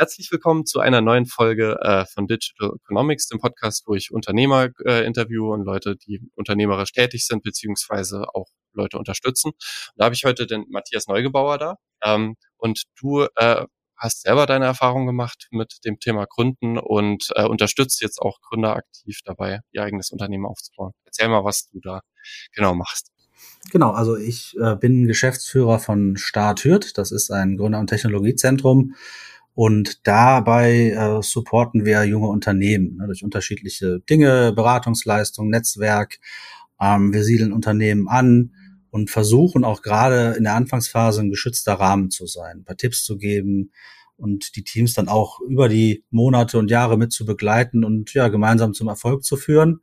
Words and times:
Herzlich 0.00 0.32
willkommen 0.32 0.64
zu 0.64 0.80
einer 0.80 1.02
neuen 1.02 1.26
Folge 1.26 1.76
äh, 1.82 2.06
von 2.06 2.26
Digital 2.26 2.70
Economics, 2.74 3.28
dem 3.28 3.38
Podcast, 3.38 3.82
wo 3.86 3.94
ich 3.94 4.10
Unternehmer 4.10 4.70
äh, 4.86 5.04
interviewe 5.04 5.50
und 5.50 5.62
Leute, 5.62 5.94
die 5.94 6.22
unternehmerisch 6.36 6.92
tätig 6.92 7.26
sind, 7.26 7.42
beziehungsweise 7.42 8.24
auch 8.32 8.46
Leute 8.72 8.96
unterstützen. 8.96 9.48
Und 9.48 9.92
da 9.96 10.06
habe 10.06 10.14
ich 10.14 10.24
heute 10.24 10.46
den 10.46 10.64
Matthias 10.70 11.06
Neugebauer 11.06 11.58
da. 11.58 11.74
Ähm, 12.02 12.36
und 12.56 12.84
du 12.98 13.26
äh, 13.36 13.66
hast 13.94 14.22
selber 14.22 14.46
deine 14.46 14.64
Erfahrung 14.64 15.04
gemacht 15.04 15.48
mit 15.50 15.84
dem 15.84 16.00
Thema 16.00 16.24
Gründen 16.24 16.78
und 16.78 17.28
äh, 17.34 17.44
unterstützt 17.44 18.00
jetzt 18.00 18.22
auch 18.22 18.40
Gründer 18.40 18.76
aktiv 18.76 19.18
dabei, 19.26 19.60
ihr 19.70 19.82
eigenes 19.82 20.12
Unternehmen 20.12 20.46
aufzubauen. 20.46 20.92
Erzähl 21.04 21.28
mal, 21.28 21.44
was 21.44 21.68
du 21.68 21.78
da 21.78 22.00
genau 22.54 22.74
machst. 22.74 23.12
Genau, 23.70 23.90
also 23.90 24.16
ich 24.16 24.56
äh, 24.58 24.76
bin 24.76 25.06
Geschäftsführer 25.06 25.78
von 25.78 26.16
Start 26.16 26.64
Hürth. 26.64 26.92
Das 26.96 27.12
ist 27.12 27.30
ein 27.30 27.58
Gründer- 27.58 27.80
und 27.80 27.88
Technologiezentrum. 27.88 28.94
Und 29.62 30.06
dabei 30.06 30.92
äh, 30.92 31.22
supporten 31.22 31.84
wir 31.84 32.02
junge 32.04 32.28
Unternehmen 32.28 32.96
ne, 32.96 33.04
durch 33.04 33.22
unterschiedliche 33.22 34.00
Dinge, 34.08 34.54
Beratungsleistung, 34.54 35.50
Netzwerk. 35.50 36.18
Ähm, 36.80 37.12
wir 37.12 37.24
siedeln 37.24 37.52
Unternehmen 37.52 38.08
an 38.08 38.54
und 38.88 39.10
versuchen 39.10 39.62
auch 39.64 39.82
gerade 39.82 40.30
in 40.38 40.44
der 40.44 40.54
Anfangsphase 40.54 41.20
ein 41.20 41.28
geschützter 41.28 41.74
Rahmen 41.74 42.08
zu 42.08 42.24
sein, 42.24 42.60
ein 42.60 42.64
paar 42.64 42.78
Tipps 42.78 43.04
zu 43.04 43.18
geben 43.18 43.70
und 44.16 44.56
die 44.56 44.64
Teams 44.64 44.94
dann 44.94 45.08
auch 45.08 45.40
über 45.40 45.68
die 45.68 46.04
Monate 46.08 46.58
und 46.58 46.70
Jahre 46.70 46.96
mit 46.96 47.12
zu 47.12 47.26
begleiten 47.26 47.84
und 47.84 48.14
ja 48.14 48.28
gemeinsam 48.28 48.72
zum 48.72 48.88
Erfolg 48.88 49.24
zu 49.24 49.36
führen. 49.36 49.80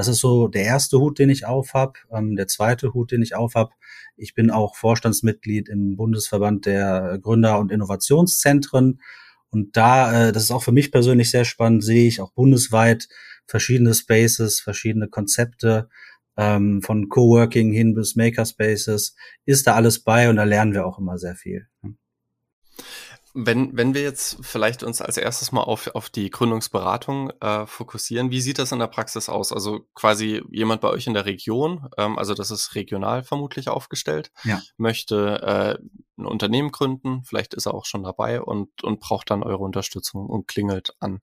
Das 0.00 0.08
ist 0.08 0.20
so 0.20 0.48
der 0.48 0.62
erste 0.62 0.98
Hut, 0.98 1.18
den 1.18 1.28
ich 1.28 1.44
aufhab. 1.44 1.98
Ähm, 2.10 2.34
der 2.34 2.46
zweite 2.46 2.94
Hut, 2.94 3.12
den 3.12 3.20
ich 3.20 3.34
aufhab. 3.34 3.74
Ich 4.16 4.34
bin 4.34 4.50
auch 4.50 4.74
Vorstandsmitglied 4.74 5.68
im 5.68 5.94
Bundesverband 5.96 6.64
der 6.64 7.18
Gründer- 7.20 7.58
und 7.58 7.70
Innovationszentren. 7.70 9.02
Und 9.50 9.76
da, 9.76 10.28
äh, 10.28 10.32
das 10.32 10.44
ist 10.44 10.52
auch 10.52 10.62
für 10.62 10.72
mich 10.72 10.90
persönlich 10.90 11.30
sehr 11.30 11.44
spannend, 11.44 11.84
sehe 11.84 12.08
ich 12.08 12.22
auch 12.22 12.32
bundesweit 12.32 13.08
verschiedene 13.46 13.92
Spaces, 13.92 14.60
verschiedene 14.60 15.06
Konzepte, 15.08 15.90
ähm, 16.38 16.80
von 16.80 17.10
Coworking 17.10 17.70
hin 17.70 17.92
bis 17.94 18.16
Makerspaces, 18.16 19.14
ist 19.44 19.66
da 19.66 19.74
alles 19.74 20.02
bei 20.02 20.30
und 20.30 20.36
da 20.36 20.44
lernen 20.44 20.72
wir 20.72 20.86
auch 20.86 20.98
immer 20.98 21.18
sehr 21.18 21.34
viel. 21.34 21.66
Wenn, 23.32 23.76
wenn 23.76 23.94
wir 23.94 24.02
jetzt 24.02 24.38
vielleicht 24.40 24.82
uns 24.82 25.00
als 25.00 25.16
erstes 25.16 25.52
mal 25.52 25.62
auf, 25.62 25.88
auf 25.94 26.10
die 26.10 26.30
Gründungsberatung 26.30 27.30
äh, 27.40 27.66
fokussieren, 27.66 28.30
wie 28.30 28.40
sieht 28.40 28.58
das 28.58 28.72
in 28.72 28.80
der 28.80 28.88
Praxis 28.88 29.28
aus? 29.28 29.52
Also 29.52 29.86
quasi 29.94 30.42
jemand 30.50 30.80
bei 30.80 30.88
euch 30.88 31.06
in 31.06 31.14
der 31.14 31.26
Region, 31.26 31.88
ähm, 31.96 32.18
also 32.18 32.34
das 32.34 32.50
ist 32.50 32.74
regional 32.74 33.22
vermutlich 33.22 33.68
aufgestellt, 33.68 34.32
ja. 34.42 34.60
möchte 34.76 35.78
äh, 35.80 35.82
ein 36.18 36.26
Unternehmen 36.26 36.72
gründen, 36.72 37.22
vielleicht 37.24 37.54
ist 37.54 37.66
er 37.66 37.74
auch 37.74 37.86
schon 37.86 38.02
dabei 38.02 38.40
und, 38.40 38.82
und 38.82 39.00
braucht 39.00 39.30
dann 39.30 39.42
eure 39.42 39.62
Unterstützung 39.62 40.26
und 40.26 40.48
klingelt 40.48 40.94
an. 40.98 41.20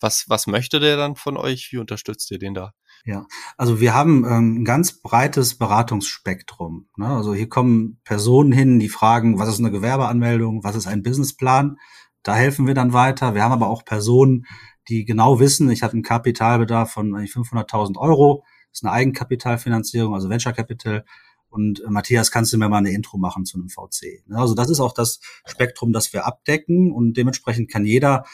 Was, 0.00 0.24
was 0.28 0.46
möchte 0.46 0.80
der 0.80 0.96
dann 0.96 1.16
von 1.16 1.36
euch? 1.36 1.72
Wie 1.72 1.78
unterstützt 1.78 2.30
ihr 2.30 2.38
den 2.38 2.54
da? 2.54 2.72
Ja, 3.06 3.26
also 3.58 3.80
wir 3.80 3.94
haben 3.94 4.24
ähm, 4.24 4.60
ein 4.60 4.64
ganz 4.64 5.02
breites 5.02 5.58
Beratungsspektrum. 5.58 6.88
Ne? 6.96 7.06
Also 7.06 7.34
hier 7.34 7.50
kommen 7.50 8.00
Personen 8.02 8.50
hin, 8.50 8.78
die 8.78 8.88
fragen, 8.88 9.38
was 9.38 9.50
ist 9.50 9.58
eine 9.58 9.70
Gewerbeanmeldung, 9.70 10.64
was 10.64 10.74
ist 10.74 10.86
ein 10.86 11.02
Businessplan? 11.02 11.76
Da 12.22 12.34
helfen 12.34 12.66
wir 12.66 12.72
dann 12.72 12.94
weiter. 12.94 13.34
Wir 13.34 13.42
haben 13.42 13.52
aber 13.52 13.68
auch 13.68 13.84
Personen, 13.84 14.46
die 14.88 15.04
genau 15.04 15.38
wissen, 15.38 15.70
ich 15.70 15.82
habe 15.82 15.92
einen 15.92 16.02
Kapitalbedarf 16.02 16.92
von 16.92 17.14
500.000 17.14 17.98
Euro. 17.98 18.42
Das 18.70 18.78
ist 18.78 18.84
eine 18.84 18.92
Eigenkapitalfinanzierung, 18.92 20.14
also 20.14 20.30
Venture 20.30 20.54
Capital. 20.54 21.04
Und 21.50 21.80
äh, 21.80 21.90
Matthias, 21.90 22.30
kannst 22.30 22.54
du 22.54 22.58
mir 22.58 22.70
mal 22.70 22.78
eine 22.78 22.92
Intro 22.92 23.18
machen 23.18 23.44
zu 23.44 23.58
einem 23.58 23.68
VC? 23.68 24.26
Ne? 24.26 24.38
Also 24.38 24.54
das 24.54 24.70
ist 24.70 24.80
auch 24.80 24.94
das 24.94 25.20
Spektrum, 25.44 25.92
das 25.92 26.14
wir 26.14 26.24
abdecken 26.26 26.90
und 26.90 27.18
dementsprechend 27.18 27.70
kann 27.70 27.84
jeder 27.84 28.24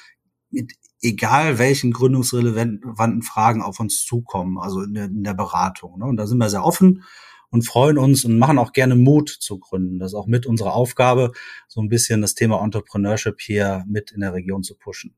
mit 0.51 0.75
egal 1.03 1.59
welchen 1.59 1.93
gründungsrelevanten 1.93 3.23
Fragen 3.23 3.63
auf 3.63 3.81
uns 3.81 4.05
zukommen, 4.05 4.59
also 4.59 4.83
in 4.83 4.95
der, 4.95 5.05
in 5.07 5.25
der 5.25 5.35
Beratung. 5.35 5.99
Ne? 5.99 6.05
Und 6.05 6.17
da 6.17 6.27
sind 6.27 6.39
wir 6.39 6.51
sehr 6.51 6.65
offen 6.65 7.05
und 7.51 7.67
freuen 7.67 7.99
uns 7.99 8.25
und 8.25 8.39
machen 8.39 8.59
auch 8.59 8.73
gerne 8.73 8.97
Mut 8.97 9.29
zu 9.29 9.59
gründen. 9.59 9.99
Das 9.99 10.13
ist 10.13 10.19
auch 10.19 10.27
mit 10.27 10.47
unserer 10.47 10.75
Aufgabe, 10.75 11.33
so 11.69 11.81
ein 11.81 11.89
bisschen 11.89 12.21
das 12.23 12.35
Thema 12.35 12.63
Entrepreneurship 12.63 13.41
hier 13.41 13.85
mit 13.89 14.13
in 14.13 14.21
der 14.21 14.35
Region 14.35 14.63
zu 14.63 14.77
pushen. 14.77 15.17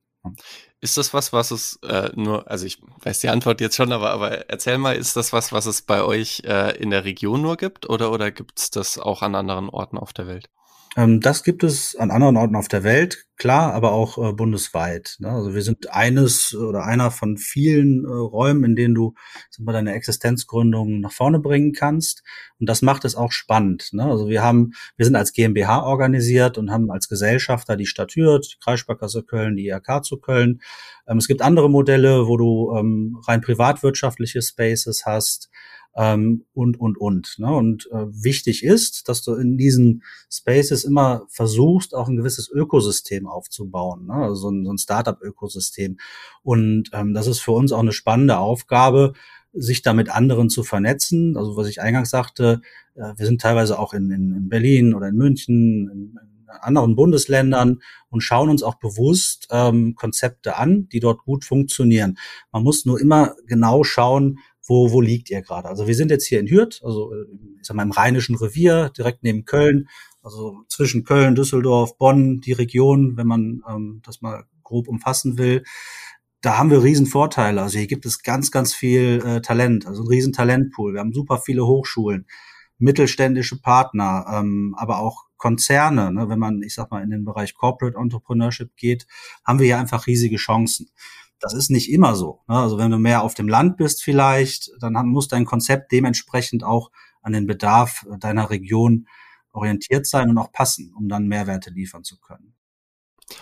Ist 0.80 0.96
das 0.96 1.12
was, 1.12 1.32
was 1.32 1.50
es 1.50 1.80
äh, 1.82 2.10
nur, 2.14 2.48
also 2.48 2.64
ich 2.64 2.80
weiß 3.02 3.20
die 3.20 3.28
Antwort 3.28 3.60
jetzt 3.60 3.76
schon, 3.76 3.90
aber, 3.90 4.10
aber 4.10 4.48
erzähl 4.50 4.78
mal, 4.78 4.96
ist 4.96 5.16
das 5.16 5.32
was, 5.32 5.52
was 5.52 5.66
es 5.66 5.82
bei 5.82 6.02
euch 6.02 6.42
äh, 6.44 6.76
in 6.76 6.90
der 6.90 7.04
Region 7.04 7.42
nur 7.42 7.56
gibt 7.56 7.88
oder, 7.88 8.12
oder 8.12 8.30
gibt 8.30 8.58
es 8.60 8.70
das 8.70 8.98
auch 8.98 9.22
an 9.22 9.34
anderen 9.34 9.68
Orten 9.68 9.98
auf 9.98 10.12
der 10.12 10.28
Welt? 10.28 10.48
Ähm, 10.96 11.20
das 11.20 11.42
gibt 11.42 11.64
es 11.64 11.96
an 11.96 12.10
anderen 12.10 12.36
Orten 12.36 12.54
auf 12.54 12.68
der 12.68 12.84
Welt, 12.84 13.26
klar, 13.36 13.72
aber 13.72 13.92
auch 13.92 14.18
äh, 14.18 14.32
bundesweit. 14.32 15.16
Ne? 15.20 15.30
Also 15.30 15.54
wir 15.54 15.62
sind 15.62 15.90
eines 15.90 16.54
oder 16.54 16.84
einer 16.84 17.10
von 17.10 17.38
vielen 17.38 18.04
äh, 18.04 18.08
Räumen, 18.08 18.64
in 18.64 18.76
denen 18.76 18.94
du 18.94 19.14
sagen 19.50 19.66
wir, 19.66 19.72
deine 19.72 19.94
Existenzgründung 19.94 21.00
nach 21.00 21.12
vorne 21.12 21.38
bringen 21.38 21.72
kannst. 21.72 22.22
Und 22.60 22.68
das 22.68 22.82
macht 22.82 23.06
es 23.06 23.14
auch 23.14 23.32
spannend. 23.32 23.88
Ne? 23.92 24.04
Also 24.04 24.28
wir 24.28 24.42
haben, 24.42 24.72
wir 24.96 25.06
sind 25.06 25.16
als 25.16 25.32
GmbH 25.32 25.82
organisiert 25.82 26.58
und 26.58 26.70
haben 26.70 26.90
als 26.90 27.08
Gesellschafter 27.08 27.76
die 27.76 27.86
Stadt 27.86 28.14
Hürth, 28.14 28.52
die 28.52 28.58
Kreissparkasse 28.62 29.22
Köln, 29.22 29.56
die 29.56 29.68
IHK 29.68 30.04
zu 30.04 30.18
Köln. 30.18 30.60
Ähm, 31.06 31.16
es 31.16 31.26
gibt 31.26 31.40
andere 31.40 31.70
Modelle, 31.70 32.26
wo 32.28 32.36
du 32.36 32.76
ähm, 32.76 33.18
rein 33.26 33.40
privatwirtschaftliche 33.40 34.42
Spaces 34.42 35.06
hast 35.06 35.48
ähm, 35.96 36.44
und, 36.54 36.78
und, 36.80 36.98
und. 36.98 37.34
Ne? 37.38 37.52
Und 37.52 37.88
äh, 37.92 38.06
wichtig 38.10 38.62
ist, 38.64 39.08
dass 39.08 39.22
du 39.22 39.34
in 39.34 39.56
diesen 39.56 40.02
Spaces 40.30 40.84
immer 40.84 41.26
versuchst, 41.28 41.94
auch 41.94 42.08
ein 42.08 42.16
gewisses 42.16 42.50
Ökosystem 42.50 43.26
aufzubauen, 43.26 44.06
ne? 44.06 44.14
also 44.14 44.34
so 44.34 44.50
ein, 44.50 44.64
so 44.64 44.72
ein 44.72 44.78
Startup-Ökosystem. 44.78 45.98
Und 46.42 46.90
ähm, 46.92 47.14
das 47.14 47.26
ist 47.26 47.40
für 47.40 47.52
uns 47.52 47.72
auch 47.72 47.80
eine 47.80 47.92
spannende 47.92 48.38
Aufgabe, 48.38 49.12
sich 49.52 49.82
da 49.82 49.92
mit 49.92 50.08
anderen 50.08 50.48
zu 50.48 50.62
vernetzen. 50.62 51.36
Also 51.36 51.56
was 51.56 51.68
ich 51.68 51.82
eingangs 51.82 52.10
sagte, 52.10 52.62
äh, 52.94 53.12
wir 53.16 53.26
sind 53.26 53.40
teilweise 53.40 53.78
auch 53.78 53.92
in, 53.92 54.10
in, 54.10 54.34
in 54.34 54.48
Berlin 54.48 54.94
oder 54.94 55.08
in 55.08 55.16
München, 55.16 55.90
in, 55.92 56.18
in 56.22 56.32
anderen 56.60 56.96
Bundesländern 56.96 57.80
und 58.10 58.20
schauen 58.20 58.50
uns 58.50 58.62
auch 58.62 58.74
bewusst 58.74 59.48
ähm, 59.50 59.94
Konzepte 59.94 60.56
an, 60.56 60.88
die 60.88 61.00
dort 61.00 61.24
gut 61.24 61.44
funktionieren. 61.44 62.18
Man 62.52 62.62
muss 62.62 62.84
nur 62.84 63.00
immer 63.00 63.34
genau 63.46 63.84
schauen, 63.84 64.38
wo, 64.64 64.92
wo 64.92 65.00
liegt 65.00 65.30
ihr 65.30 65.42
gerade? 65.42 65.68
Also 65.68 65.86
wir 65.86 65.94
sind 65.94 66.10
jetzt 66.10 66.26
hier 66.26 66.40
in 66.40 66.48
Hürth, 66.48 66.80
also 66.82 67.12
äh, 67.12 67.26
ich 67.60 67.66
sag 67.66 67.76
mal 67.76 67.82
im 67.82 67.90
Rheinischen 67.90 68.36
Revier, 68.36 68.90
direkt 68.96 69.22
neben 69.22 69.44
Köln, 69.44 69.88
also 70.22 70.62
zwischen 70.68 71.04
Köln, 71.04 71.34
Düsseldorf, 71.34 71.98
Bonn, 71.98 72.40
die 72.40 72.52
Region, 72.52 73.16
wenn 73.16 73.26
man 73.26 73.62
ähm, 73.68 74.02
das 74.04 74.22
mal 74.22 74.44
grob 74.62 74.88
umfassen 74.88 75.36
will. 75.36 75.64
Da 76.40 76.58
haben 76.58 76.70
wir 76.70 76.82
riesen 76.82 77.06
Vorteile. 77.06 77.62
Also 77.62 77.78
hier 77.78 77.86
gibt 77.86 78.06
es 78.06 78.22
ganz, 78.22 78.50
ganz 78.50 78.74
viel 78.74 79.22
äh, 79.24 79.40
Talent, 79.40 79.86
also 79.86 80.02
ein 80.02 80.08
riesen 80.08 80.32
Talentpool. 80.32 80.94
Wir 80.94 81.00
haben 81.00 81.12
super 81.12 81.38
viele 81.38 81.66
Hochschulen, 81.66 82.26
mittelständische 82.78 83.60
Partner, 83.60 84.26
ähm, 84.32 84.74
aber 84.76 84.98
auch 84.98 85.24
Konzerne. 85.36 86.12
Ne? 86.12 86.28
Wenn 86.28 86.38
man, 86.38 86.62
ich 86.62 86.74
sag 86.74 86.90
mal, 86.90 87.02
in 87.02 87.10
den 87.10 87.24
Bereich 87.24 87.54
Corporate 87.54 87.98
Entrepreneurship 87.98 88.76
geht, 88.76 89.06
haben 89.44 89.58
wir 89.58 89.66
hier 89.66 89.78
einfach 89.78 90.06
riesige 90.06 90.36
Chancen. 90.36 90.90
Das 91.42 91.54
ist 91.54 91.70
nicht 91.70 91.90
immer 91.90 92.14
so. 92.14 92.40
Ne? 92.48 92.56
Also 92.56 92.78
wenn 92.78 92.90
du 92.90 92.98
mehr 92.98 93.22
auf 93.22 93.34
dem 93.34 93.48
Land 93.48 93.76
bist 93.76 94.02
vielleicht, 94.02 94.70
dann 94.80 94.94
muss 95.08 95.28
dein 95.28 95.44
Konzept 95.44 95.92
dementsprechend 95.92 96.64
auch 96.64 96.90
an 97.20 97.32
den 97.32 97.46
Bedarf 97.46 98.06
deiner 98.20 98.48
Region 98.48 99.06
orientiert 99.52 100.06
sein 100.06 100.30
und 100.30 100.38
auch 100.38 100.52
passen, 100.52 100.94
um 100.96 101.08
dann 101.08 101.26
Mehrwerte 101.26 101.70
liefern 101.70 102.04
zu 102.04 102.18
können. 102.18 102.54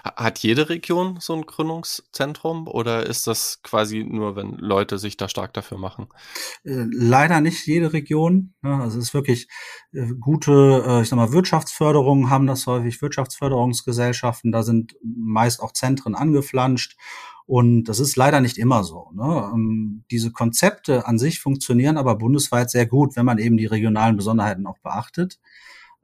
Hat 0.05 0.39
jede 0.39 0.69
Region 0.69 1.19
so 1.21 1.35
ein 1.35 1.47
Gründungszentrum 1.47 2.69
oder 2.69 3.07
ist 3.07 3.27
das 3.27 3.61
quasi 3.63 4.05
nur, 4.05 4.37
wenn 4.37 4.53
Leute 4.57 4.99
sich 4.99 5.17
da 5.17 5.29
stark 5.29 5.53
dafür 5.53 5.79
machen? 5.79 6.09
Äh, 6.65 6.87
leider 6.93 7.41
nicht 7.41 7.67
jede 7.67 7.93
Region. 7.93 8.55
Ne? 8.63 8.77
Also 8.77 8.99
es 8.99 9.07
ist 9.07 9.15
wirklich 9.15 9.49
äh, 9.93 10.07
gute, 10.21 10.85
äh, 10.87 11.03
ich 11.03 11.09
sag 11.09 11.17
mal, 11.17 11.33
Wirtschaftsförderungen 11.33 12.31
haben 12.31 12.47
das 12.47 12.67
häufig, 12.67 13.03
Wirtschaftsförderungsgesellschaften, 13.03 14.53
da 14.53 14.63
sind 14.63 14.95
meist 15.03 15.61
auch 15.61 15.73
Zentren 15.73 16.15
angeflanscht 16.15 16.97
und 17.51 17.83
das 17.87 17.99
ist 17.99 18.15
leider 18.15 18.41
nicht 18.41 18.59
immer 18.59 18.85
so. 18.85 19.11
Ne? 19.13 19.51
Ähm, 19.53 20.05
diese 20.13 20.31
Konzepte 20.31 21.09
an 21.09 21.19
sich 21.19 21.41
funktionieren 21.41 21.97
aber 21.97 22.15
bundesweit 22.15 22.71
sehr 22.71 22.87
gut, 22.87 23.17
wenn 23.17 23.27
man 23.27 23.39
eben 23.39 23.57
die 23.57 23.67
regionalen 23.67 24.15
Besonderheiten 24.17 24.69
auch 24.69 24.79
beachtet. 24.79 25.41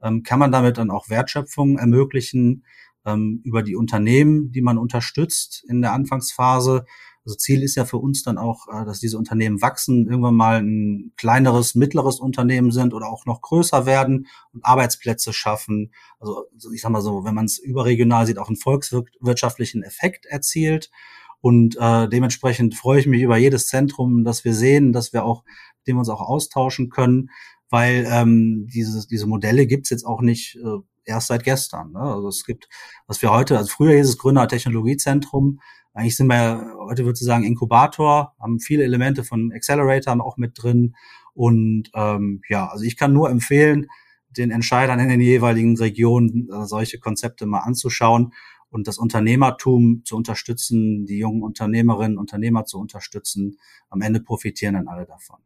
Ähm, 0.01 0.23
kann 0.23 0.39
man 0.39 0.51
damit 0.51 0.77
dann 0.77 0.91
auch 0.91 1.07
Wertschöpfung 1.07 1.77
ermöglichen 1.77 2.65
ähm, 3.05 3.39
über 3.45 3.63
die 3.63 3.77
Unternehmen, 3.77 4.51
die 4.51 4.59
man 4.59 4.77
unterstützt 4.77 5.63
in 5.69 5.81
der 5.81 5.93
Anfangsphase. 5.93 6.83
Also 7.23 7.37
Ziel 7.37 7.63
ist 7.63 7.75
ja 7.75 7.85
für 7.85 7.95
uns 7.95 8.23
dann 8.23 8.37
auch, 8.37 8.67
äh, 8.67 8.83
dass 8.83 8.99
diese 8.99 9.17
Unternehmen 9.17 9.61
wachsen, 9.61 10.05
irgendwann 10.05 10.35
mal 10.35 10.61
ein 10.61 11.13
kleineres, 11.15 11.75
mittleres 11.75 12.19
Unternehmen 12.19 12.71
sind 12.71 12.93
oder 12.93 13.07
auch 13.07 13.25
noch 13.25 13.41
größer 13.41 13.85
werden 13.85 14.27
und 14.51 14.65
Arbeitsplätze 14.65 15.31
schaffen. 15.31 15.93
Also 16.19 16.43
ich 16.73 16.81
sag 16.81 16.91
mal 16.91 17.01
so, 17.01 17.23
wenn 17.23 17.35
man 17.35 17.45
es 17.45 17.57
überregional 17.57 18.25
sieht, 18.25 18.37
auch 18.37 18.49
einen 18.49 18.57
volkswirtschaftlichen 18.57 19.81
Effekt 19.81 20.25
erzielt. 20.25 20.91
Und 21.47 21.77
äh, 21.79 22.09
dementsprechend 22.09 22.75
freue 22.75 22.99
ich 22.99 23.07
mich 23.07 23.21
über 23.21 23.37
jedes 23.37 23.67
Zentrum, 23.67 24.25
das 24.25 24.43
wir 24.43 24.53
sehen, 24.53 24.91
dass 24.91 25.13
wir 25.13 25.23
auch, 25.23 25.45
dem 25.87 25.95
wir 25.95 25.99
uns 25.99 26.09
auch 26.09 26.19
austauschen 26.19 26.89
können, 26.89 27.29
weil 27.69 28.05
ähm, 28.11 28.67
diese, 28.67 29.07
diese 29.07 29.27
Modelle 29.27 29.65
gibt's 29.65 29.89
jetzt 29.89 30.05
auch 30.05 30.19
nicht 30.19 30.57
äh, 30.57 30.79
erst 31.05 31.27
seit 31.27 31.45
gestern. 31.45 31.93
Ne? 31.93 32.01
Also 32.01 32.27
es 32.27 32.43
gibt, 32.43 32.67
was 33.07 33.21
wir 33.21 33.31
heute, 33.31 33.57
also 33.57 33.69
früher 33.69 33.95
hieß 33.95 34.09
es 34.09 34.17
Gründer 34.17 34.45
Technologiezentrum, 34.49 35.61
eigentlich 35.93 36.17
sind 36.17 36.27
wir, 36.27 36.75
heute 36.79 37.05
würde 37.05 37.17
ich 37.17 37.25
sagen, 37.25 37.45
Inkubator, 37.45 38.35
haben 38.41 38.59
viele 38.59 38.83
Elemente 38.83 39.23
von 39.23 39.53
Accelerator 39.53 40.21
auch 40.21 40.35
mit 40.35 40.61
drin. 40.61 40.97
Und 41.33 41.91
ähm, 41.95 42.41
ja, 42.49 42.67
also 42.67 42.83
ich 42.83 42.97
kann 42.97 43.13
nur 43.13 43.29
empfehlen, 43.29 43.87
den 44.31 44.51
Entscheidern 44.51 44.99
in 44.99 45.07
den 45.07 45.21
jeweiligen 45.21 45.77
Regionen 45.77 46.49
äh, 46.51 46.65
solche 46.65 46.99
Konzepte 46.99 47.45
mal 47.45 47.59
anzuschauen 47.59 48.33
und 48.69 48.87
das 48.87 48.97
Unternehmertum 48.97 50.03
zu 50.05 50.15
unterstützen, 50.15 51.05
die 51.05 51.17
jungen 51.17 51.43
Unternehmerinnen, 51.43 52.17
Unternehmer 52.17 52.65
zu 52.65 52.79
unterstützen. 52.79 53.57
Am 53.89 54.01
Ende 54.01 54.19
profitieren 54.21 54.75
dann 54.75 54.87
alle 54.87 55.05
davon. 55.05 55.39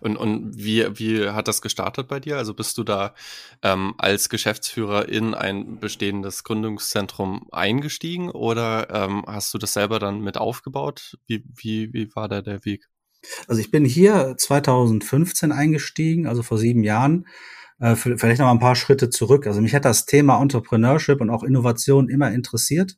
Und, 0.00 0.16
und 0.16 0.56
wie, 0.56 0.86
wie 0.98 1.28
hat 1.28 1.48
das 1.48 1.60
gestartet 1.60 2.08
bei 2.08 2.20
dir? 2.20 2.36
Also 2.36 2.54
bist 2.54 2.78
du 2.78 2.84
da 2.84 3.14
ähm, 3.62 3.94
als 3.98 4.28
Geschäftsführer 4.28 5.08
in 5.08 5.34
ein 5.34 5.80
bestehendes 5.80 6.44
Gründungszentrum 6.44 7.48
eingestiegen 7.50 8.30
oder 8.30 8.88
ähm, 8.90 9.24
hast 9.26 9.52
du 9.54 9.58
das 9.58 9.72
selber 9.72 9.98
dann 9.98 10.20
mit 10.20 10.38
aufgebaut? 10.38 11.18
Wie, 11.26 11.44
wie, 11.54 11.92
wie 11.92 12.14
war 12.14 12.28
da 12.28 12.42
der 12.42 12.64
Weg? 12.64 12.88
Also 13.46 13.60
ich 13.60 13.70
bin 13.70 13.84
hier 13.84 14.34
2015 14.36 15.52
eingestiegen, 15.52 16.26
also 16.26 16.42
vor 16.42 16.58
sieben 16.58 16.82
Jahren. 16.82 17.26
Äh, 17.82 17.96
vielleicht 17.96 18.40
noch 18.40 18.48
ein 18.48 18.58
paar 18.58 18.76
Schritte 18.76 19.10
zurück. 19.10 19.46
Also 19.46 19.60
mich 19.60 19.74
hat 19.74 19.84
das 19.84 20.06
Thema 20.06 20.40
Entrepreneurship 20.40 21.20
und 21.20 21.28
auch 21.30 21.42
Innovation 21.42 22.08
immer 22.08 22.32
interessiert 22.32 22.96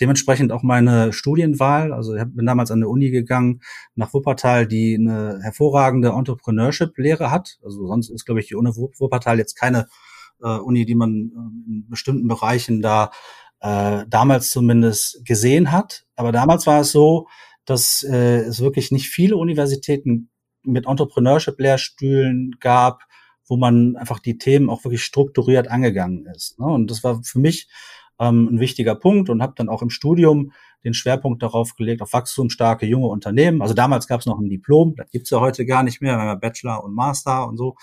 dementsprechend 0.00 0.50
auch 0.52 0.62
meine 0.62 1.12
Studienwahl. 1.12 1.92
Also 1.92 2.14
ich 2.14 2.24
bin 2.24 2.46
damals 2.46 2.70
an 2.70 2.80
der 2.80 2.88
Uni 2.88 3.10
gegangen 3.10 3.60
nach 3.94 4.14
Wuppertal, 4.14 4.66
die 4.66 4.96
eine 4.98 5.40
hervorragende 5.42 6.10
Entrepreneurship-Lehre 6.10 7.30
hat. 7.30 7.58
Also 7.62 7.86
sonst 7.86 8.08
ist, 8.10 8.24
glaube 8.24 8.40
ich, 8.40 8.48
die 8.48 8.54
Uni 8.54 8.70
Wuppertal 8.70 9.38
jetzt 9.38 9.56
keine 9.56 9.88
äh, 10.42 10.56
Uni, 10.56 10.86
die 10.86 10.94
man 10.94 11.10
äh, 11.10 11.70
in 11.70 11.86
bestimmten 11.88 12.28
Bereichen 12.28 12.80
da 12.80 13.10
äh, 13.60 14.04
damals 14.08 14.50
zumindest 14.50 15.24
gesehen 15.24 15.70
hat. 15.70 16.06
Aber 16.16 16.32
damals 16.32 16.66
war 16.66 16.80
es 16.80 16.92
so, 16.92 17.28
dass 17.66 18.02
äh, 18.02 18.38
es 18.40 18.60
wirklich 18.60 18.90
nicht 18.90 19.08
viele 19.08 19.36
Universitäten 19.36 20.30
mit 20.62 20.86
Entrepreneurship-Lehrstühlen 20.86 22.56
gab, 22.58 23.02
wo 23.50 23.56
man 23.56 23.96
einfach 23.96 24.20
die 24.20 24.38
Themen 24.38 24.70
auch 24.70 24.84
wirklich 24.84 25.02
strukturiert 25.02 25.68
angegangen 25.68 26.24
ist. 26.26 26.58
Ne? 26.60 26.66
Und 26.66 26.90
das 26.90 27.02
war 27.02 27.20
für 27.24 27.40
mich 27.40 27.68
ähm, 28.20 28.48
ein 28.52 28.60
wichtiger 28.60 28.94
Punkt 28.94 29.28
und 29.28 29.42
habe 29.42 29.54
dann 29.56 29.68
auch 29.68 29.82
im 29.82 29.90
Studium 29.90 30.52
den 30.84 30.94
Schwerpunkt 30.94 31.42
darauf 31.42 31.74
gelegt, 31.74 32.00
auf 32.00 32.12
wachstumsstarke 32.12 32.86
junge 32.86 33.08
Unternehmen. 33.08 33.60
Also 33.60 33.74
damals 33.74 34.06
gab 34.06 34.20
es 34.20 34.26
noch 34.26 34.38
ein 34.38 34.48
Diplom, 34.48 34.94
das 34.96 35.10
gibt's 35.10 35.30
ja 35.30 35.40
heute 35.40 35.66
gar 35.66 35.82
nicht 35.82 36.00
mehr, 36.00 36.36
Bachelor 36.36 36.84
und 36.84 36.94
Master 36.94 37.48
und 37.48 37.56
so. 37.56 37.74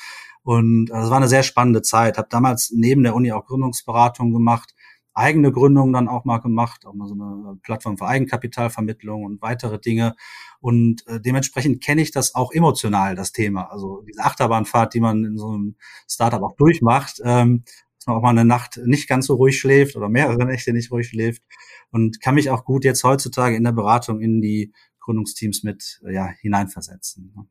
Und 0.41 0.89
äh, 0.89 0.93
das 0.93 1.09
war 1.09 1.17
eine 1.17 1.27
sehr 1.27 1.43
spannende 1.43 1.81
Zeit. 1.81 2.17
Habe 2.17 2.29
damals 2.31 2.71
neben 2.73 3.03
der 3.03 3.13
Uni 3.13 3.33
auch 3.33 3.45
Gründungsberatung 3.45 4.31
gemacht, 4.31 4.73
eigene 5.13 5.51
Gründungen 5.51 5.91
dann 5.91 6.07
auch 6.07 6.23
mal 6.23 6.37
gemacht, 6.37 6.85
auch 6.85 6.93
mal 6.93 7.07
so 7.07 7.15
eine 7.15 7.57
Plattform 7.61 7.97
für 7.97 8.07
Eigenkapitalvermittlung 8.07 9.25
und 9.25 9.41
weitere 9.41 9.79
Dinge. 9.79 10.15
Und 10.59 11.05
äh, 11.07 11.19
dementsprechend 11.19 11.83
kenne 11.83 12.01
ich 12.01 12.11
das 12.11 12.35
auch 12.35 12.51
emotional, 12.51 13.15
das 13.15 13.31
Thema. 13.31 13.71
Also 13.71 14.03
diese 14.07 14.23
Achterbahnfahrt, 14.23 14.93
die 14.93 14.99
man 14.99 15.23
in 15.23 15.37
so 15.37 15.49
einem 15.49 15.75
Startup 16.07 16.41
auch 16.41 16.55
durchmacht, 16.55 17.21
ähm, 17.23 17.63
man 18.07 18.17
auch 18.17 18.21
mal 18.21 18.29
eine 18.29 18.45
Nacht 18.45 18.79
nicht 18.83 19.07
ganz 19.07 19.27
so 19.27 19.35
ruhig 19.35 19.59
schläft 19.59 19.95
oder 19.95 20.09
mehrere 20.09 20.45
Nächte 20.45 20.73
nicht 20.73 20.91
ruhig 20.91 21.09
schläft 21.09 21.43
und 21.91 22.21
kann 22.21 22.35
mich 22.35 22.49
auch 22.49 22.65
gut 22.65 22.85
jetzt 22.85 23.03
heutzutage 23.03 23.55
in 23.55 23.63
der 23.63 23.73
Beratung 23.73 24.21
in 24.21 24.41
die 24.41 24.73
Gründungsteams 25.01 25.63
mit 25.63 26.01
ja, 26.09 26.27
hineinversetzen. 26.41 27.33
Ne? 27.35 27.45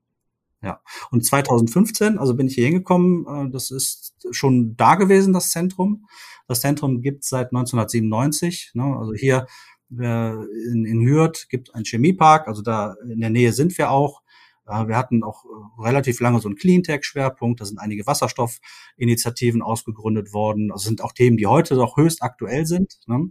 Ja. 0.63 0.81
Und 1.11 1.25
2015, 1.25 2.19
also 2.19 2.35
bin 2.35 2.49
ich 2.49 2.55
hier 2.55 2.67
hingekommen, 2.67 3.27
äh, 3.27 3.51
das 3.51 3.71
ist 3.71 4.15
schon 4.31 4.77
da 4.77 4.97
gewesen, 4.97 5.33
das 5.33 5.51
Zentrum. 5.51 6.07
Das 6.49 6.61
Zentrum 6.61 7.03
gibt 7.03 7.25
seit 7.25 7.49
1997. 7.49 8.73
Ne? 8.75 8.97
Also 8.99 9.13
hier 9.15 9.47
in, 9.91 10.85
in 10.85 11.07
Hürth 11.07 11.49
gibt 11.49 11.75
ein 11.75 11.85
Chemiepark, 11.85 12.49
also 12.49 12.63
da 12.63 12.97
in 13.09 13.21
der 13.21 13.31
Nähe 13.31 13.53
sind 13.53 13.77
wir 13.79 13.91
auch. 13.91 14.23
Wir 14.67 14.97
hatten 14.97 15.23
auch 15.23 15.45
äh, 15.45 15.83
relativ 15.83 16.19
lange 16.19 16.41
so 16.41 16.49
einen 16.49 16.57
Cleantech-Schwerpunkt. 16.57 17.61
Da 17.61 17.65
sind 17.65 17.79
einige 17.79 18.05
Wasserstoffinitiativen 18.05 19.63
ausgegründet 19.63 20.33
worden. 20.33 20.71
Das 20.71 20.83
sind 20.83 21.03
auch 21.03 21.13
Themen, 21.13 21.37
die 21.37 21.47
heute 21.47 21.77
noch 21.77 21.97
höchst 21.97 22.21
aktuell 22.21 22.67
sind. 22.67 22.99
Ne? 23.07 23.31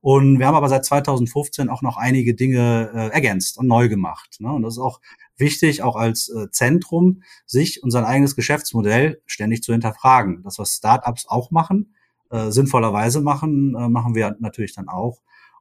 Und 0.00 0.38
wir 0.38 0.46
haben 0.46 0.54
aber 0.54 0.70
seit 0.70 0.86
2015 0.86 1.68
auch 1.68 1.82
noch 1.82 1.98
einige 1.98 2.34
Dinge 2.34 2.90
äh, 2.94 3.08
ergänzt 3.12 3.58
und 3.58 3.66
neu 3.66 3.88
gemacht. 3.90 4.36
Ne? 4.38 4.50
Und 4.50 4.62
das 4.62 4.74
ist 4.74 4.78
auch 4.78 5.00
wichtig, 5.36 5.82
auch 5.82 5.96
als 5.96 6.30
äh, 6.30 6.50
Zentrum, 6.50 7.22
sich 7.44 7.82
und 7.82 7.90
sein 7.90 8.04
eigenes 8.04 8.34
Geschäftsmodell 8.34 9.20
ständig 9.26 9.62
zu 9.62 9.72
hinterfragen. 9.72 10.42
Das, 10.42 10.58
was 10.58 10.76
Startups 10.76 11.26
auch 11.28 11.50
machen, 11.50 11.94
äh, 12.30 12.50
sinnvollerweise 12.50 13.20
machen, 13.20 13.74
äh, 13.74 13.88
machen 13.90 14.14
wir 14.14 14.36
natürlich 14.40 14.74
dann 14.74 14.88
auch. 14.88 15.20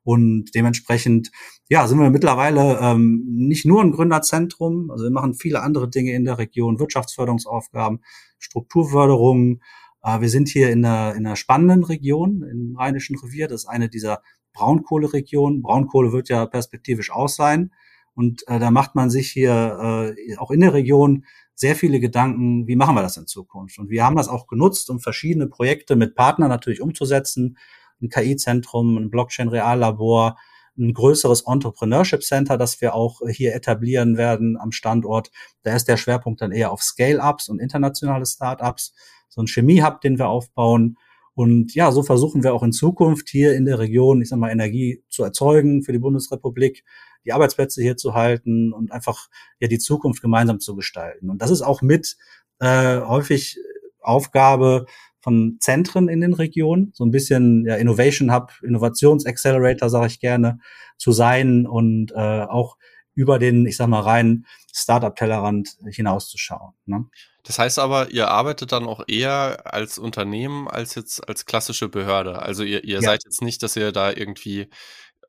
Und 0.09 0.55
dementsprechend, 0.55 1.29
ja, 1.69 1.87
sind 1.87 1.99
wir 1.99 2.09
mittlerweile 2.09 2.79
ähm, 2.81 3.23
nicht 3.27 3.63
nur 3.63 3.79
ein 3.79 3.91
Gründerzentrum, 3.91 4.89
also 4.89 5.03
wir 5.03 5.11
machen 5.11 5.35
viele 5.35 5.61
andere 5.61 5.87
Dinge 5.87 6.13
in 6.13 6.25
der 6.25 6.39
Region, 6.39 6.79
Wirtschaftsförderungsaufgaben, 6.79 7.99
Strukturförderung. 8.39 9.61
Äh, 10.01 10.19
wir 10.19 10.29
sind 10.29 10.49
hier 10.49 10.71
in 10.71 10.83
einer, 10.83 11.13
in 11.13 11.27
einer 11.27 11.35
spannenden 11.35 11.83
Region 11.83 12.41
im 12.41 12.75
Rheinischen 12.75 13.19
Revier. 13.19 13.47
Das 13.47 13.65
ist 13.65 13.69
eine 13.69 13.87
dieser 13.87 14.23
Braunkohleregionen. 14.53 15.61
Braunkohle 15.61 16.11
wird 16.11 16.27
ja 16.29 16.47
perspektivisch 16.47 17.11
aus 17.11 17.35
sein. 17.35 17.71
Und 18.15 18.41
äh, 18.47 18.57
da 18.57 18.71
macht 18.71 18.95
man 18.95 19.11
sich 19.11 19.29
hier 19.29 20.15
äh, 20.17 20.37
auch 20.37 20.49
in 20.49 20.61
der 20.61 20.73
Region 20.73 21.23
sehr 21.53 21.75
viele 21.75 21.99
Gedanken, 21.99 22.65
wie 22.65 22.75
machen 22.75 22.95
wir 22.95 23.03
das 23.03 23.17
in 23.17 23.27
Zukunft? 23.27 23.77
Und 23.77 23.91
wir 23.91 24.03
haben 24.03 24.15
das 24.15 24.27
auch 24.27 24.47
genutzt, 24.47 24.89
um 24.89 25.01
verschiedene 25.01 25.45
Projekte 25.45 25.95
mit 25.95 26.15
Partnern 26.15 26.49
natürlich 26.49 26.81
umzusetzen 26.81 27.57
ein 28.01 28.09
KI-Zentrum, 28.09 28.97
ein 28.97 29.09
Blockchain-Reallabor, 29.09 30.37
ein 30.77 30.93
größeres 30.93 31.43
Entrepreneurship 31.45 32.23
Center, 32.23 32.57
das 32.57 32.81
wir 32.81 32.95
auch 32.95 33.21
hier 33.29 33.53
etablieren 33.53 34.17
werden 34.17 34.57
am 34.57 34.71
Standort. 34.71 35.31
Da 35.63 35.75
ist 35.75 35.87
der 35.87 35.97
Schwerpunkt 35.97 36.41
dann 36.41 36.51
eher 36.51 36.71
auf 36.71 36.81
Scale-Ups 36.81 37.49
und 37.49 37.59
internationale 37.59 38.25
Startups, 38.25 38.93
so 39.27 39.41
ein 39.41 39.47
Chemie-Hub, 39.47 40.01
den 40.01 40.17
wir 40.17 40.29
aufbauen. 40.29 40.97
Und 41.35 41.73
ja, 41.75 41.91
so 41.91 42.03
versuchen 42.03 42.43
wir 42.43 42.53
auch 42.53 42.63
in 42.63 42.71
Zukunft 42.71 43.29
hier 43.29 43.55
in 43.55 43.65
der 43.65 43.79
Region, 43.79 44.21
ich 44.21 44.29
sag 44.29 44.39
mal, 44.39 44.51
Energie 44.51 45.03
zu 45.09 45.23
erzeugen 45.23 45.83
für 45.83 45.91
die 45.91 45.99
Bundesrepublik, 45.99 46.83
die 47.25 47.33
Arbeitsplätze 47.33 47.81
hier 47.81 47.97
zu 47.97 48.13
halten 48.13 48.73
und 48.73 48.91
einfach 48.91 49.29
ja 49.59 49.67
die 49.67 49.79
Zukunft 49.79 50.21
gemeinsam 50.21 50.59
zu 50.59 50.75
gestalten. 50.75 51.29
Und 51.29 51.41
das 51.41 51.51
ist 51.51 51.61
auch 51.61 51.81
mit 51.81 52.17
äh, 52.59 52.99
häufig 53.01 53.57
Aufgabe 54.01 54.85
von 55.21 55.57
Zentren 55.59 56.07
in 56.07 56.21
den 56.21 56.33
Regionen, 56.33 56.91
so 56.93 57.05
ein 57.05 57.11
bisschen 57.11 57.65
ja, 57.65 57.75
Innovation 57.75 58.33
Hub, 58.33 58.51
Innovationsaccelerator, 58.63 59.89
sage 59.89 60.07
ich 60.07 60.19
gerne, 60.19 60.59
zu 60.97 61.11
sein 61.11 61.65
und 61.67 62.11
äh, 62.11 62.15
auch 62.43 62.77
über 63.13 63.37
den, 63.37 63.65
ich 63.65 63.75
sag 63.75 63.87
mal, 63.87 64.01
rein 64.01 64.45
Startup-Tellerrand 64.73 65.77
hinauszuschauen. 65.89 66.73
Ne? 66.85 67.05
Das 67.43 67.59
heißt 67.59 67.79
aber, 67.79 68.11
ihr 68.11 68.29
arbeitet 68.29 68.71
dann 68.71 68.85
auch 68.85 69.03
eher 69.07 69.73
als 69.73 69.97
Unternehmen 69.97 70.67
als 70.67 70.95
jetzt 70.95 71.27
als 71.27 71.45
klassische 71.45 71.89
Behörde. 71.89 72.41
Also 72.41 72.63
ihr, 72.63 72.83
ihr 72.83 72.95
ja. 72.95 73.01
seid 73.01 73.23
jetzt 73.25 73.41
nicht, 73.41 73.63
dass 73.63 73.75
ihr 73.75 73.91
da 73.91 74.11
irgendwie 74.11 74.69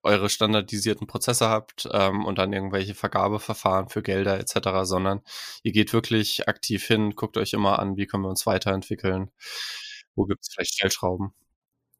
eure 0.02 0.28
standardisierten 0.28 1.06
Prozesse 1.06 1.48
habt 1.48 1.88
ähm, 1.92 2.24
und 2.24 2.38
dann 2.38 2.52
irgendwelche 2.52 2.94
Vergabeverfahren 2.94 3.88
für 3.88 4.02
Gelder 4.02 4.38
etc., 4.38 4.70
sondern 4.82 5.20
ihr 5.62 5.72
geht 5.72 5.92
wirklich 5.92 6.48
aktiv 6.48 6.84
hin, 6.84 7.14
guckt 7.16 7.36
euch 7.36 7.52
immer 7.52 7.78
an, 7.78 7.96
wie 7.96 8.06
können 8.06 8.24
wir 8.24 8.30
uns 8.30 8.46
weiterentwickeln, 8.46 9.30
wo 10.14 10.24
gibt 10.24 10.42
es 10.42 10.52
vielleicht 10.52 10.74
Stellschrauben. 10.74 11.32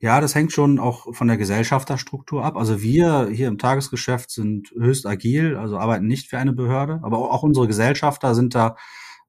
Ja, 0.02 0.22
das 0.22 0.34
hängt 0.34 0.50
schon 0.52 0.78
auch 0.78 1.14
von 1.14 1.28
der 1.28 1.36
Gesellschafterstruktur 1.36 2.42
ab. 2.42 2.56
Also 2.56 2.80
wir 2.80 3.28
hier 3.28 3.48
im 3.48 3.58
Tagesgeschäft 3.58 4.30
sind 4.30 4.70
höchst 4.70 5.04
agil, 5.04 5.56
also 5.56 5.76
arbeiten 5.76 6.06
nicht 6.06 6.28
für 6.28 6.38
eine 6.38 6.54
Behörde, 6.54 7.00
aber 7.02 7.18
auch 7.18 7.42
unsere 7.42 7.66
Gesellschafter 7.66 8.34
sind 8.34 8.54
da 8.54 8.76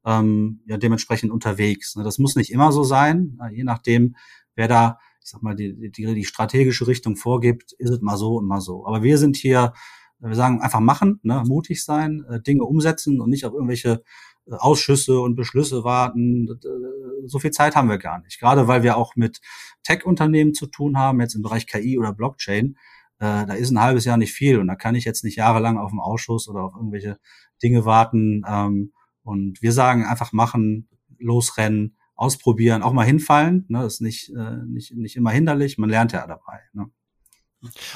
ähm, 0.05 0.61
ja 0.65 0.77
dementsprechend 0.77 1.29
unterwegs. 1.31 1.97
Ne? 1.97 2.05
Das 2.05 2.19
muss 2.19 2.37
nicht 2.37 2.51
immer 2.51 2.71
so 2.71 2.83
sein, 2.83 3.37
je 3.51 3.65
nachdem, 3.65 4.15
wer 4.55 4.69
da 4.69 4.99
ich 5.23 5.29
sag 5.29 5.43
mal, 5.43 5.55
die, 5.55 5.91
die, 5.91 6.13
die 6.13 6.25
strategische 6.25 6.87
Richtung 6.87 7.15
vorgibt, 7.15 7.73
ist 7.73 7.89
es 7.89 8.01
mal 8.01 8.17
so 8.17 8.37
und 8.37 8.47
mal 8.47 8.61
so. 8.61 8.85
Aber 8.87 9.03
wir 9.03 9.17
sind 9.17 9.37
hier, 9.37 9.73
wir 10.19 10.35
sagen 10.35 10.61
einfach 10.61 10.79
machen, 10.79 11.19
ne, 11.23 11.43
mutig 11.45 11.83
sein, 11.83 12.25
äh, 12.29 12.41
Dinge 12.41 12.63
umsetzen 12.63 13.21
und 13.21 13.29
nicht 13.29 13.45
auf 13.45 13.53
irgendwelche 13.53 14.03
äh, 14.47 14.55
Ausschüsse 14.55 15.19
und 15.19 15.35
Beschlüsse 15.35 15.83
warten. 15.83 16.47
Äh, 16.49 17.27
so 17.27 17.39
viel 17.39 17.51
Zeit 17.51 17.75
haben 17.75 17.89
wir 17.89 17.97
gar 17.99 18.19
nicht. 18.21 18.39
Gerade 18.39 18.67
weil 18.67 18.83
wir 18.83 18.97
auch 18.97 19.15
mit 19.15 19.41
Tech-Unternehmen 19.83 20.53
zu 20.53 20.65
tun 20.67 20.97
haben, 20.97 21.21
jetzt 21.21 21.35
im 21.35 21.43
Bereich 21.43 21.67
KI 21.67 21.99
oder 21.99 22.13
Blockchain. 22.13 22.77
Äh, 23.19 23.45
da 23.45 23.53
ist 23.53 23.71
ein 23.71 23.79
halbes 23.79 24.05
Jahr 24.05 24.17
nicht 24.17 24.33
viel 24.33 24.57
und 24.59 24.67
da 24.67 24.75
kann 24.75 24.95
ich 24.95 25.05
jetzt 25.05 25.23
nicht 25.23 25.35
jahrelang 25.35 25.77
auf 25.77 25.91
einen 25.91 25.99
Ausschuss 25.99 26.47
oder 26.49 26.63
auf 26.63 26.75
irgendwelche 26.75 27.19
Dinge 27.61 27.85
warten. 27.85 28.43
Ähm, 28.47 28.93
und 29.23 29.61
wir 29.61 29.71
sagen 29.71 30.03
einfach 30.05 30.33
machen, 30.33 30.89
losrennen, 31.19 31.95
ausprobieren, 32.21 32.83
auch 32.83 32.93
mal 32.93 33.05
hinfallen. 33.05 33.65
Ne? 33.67 33.81
Das 33.81 33.95
ist 33.95 34.01
nicht, 34.01 34.29
äh, 34.29 34.63
nicht, 34.67 34.93
nicht 34.93 35.15
immer 35.15 35.31
hinderlich, 35.31 35.79
man 35.79 35.89
lernt 35.89 36.11
ja 36.11 36.27
dabei. 36.27 36.59
Ne? 36.73 36.85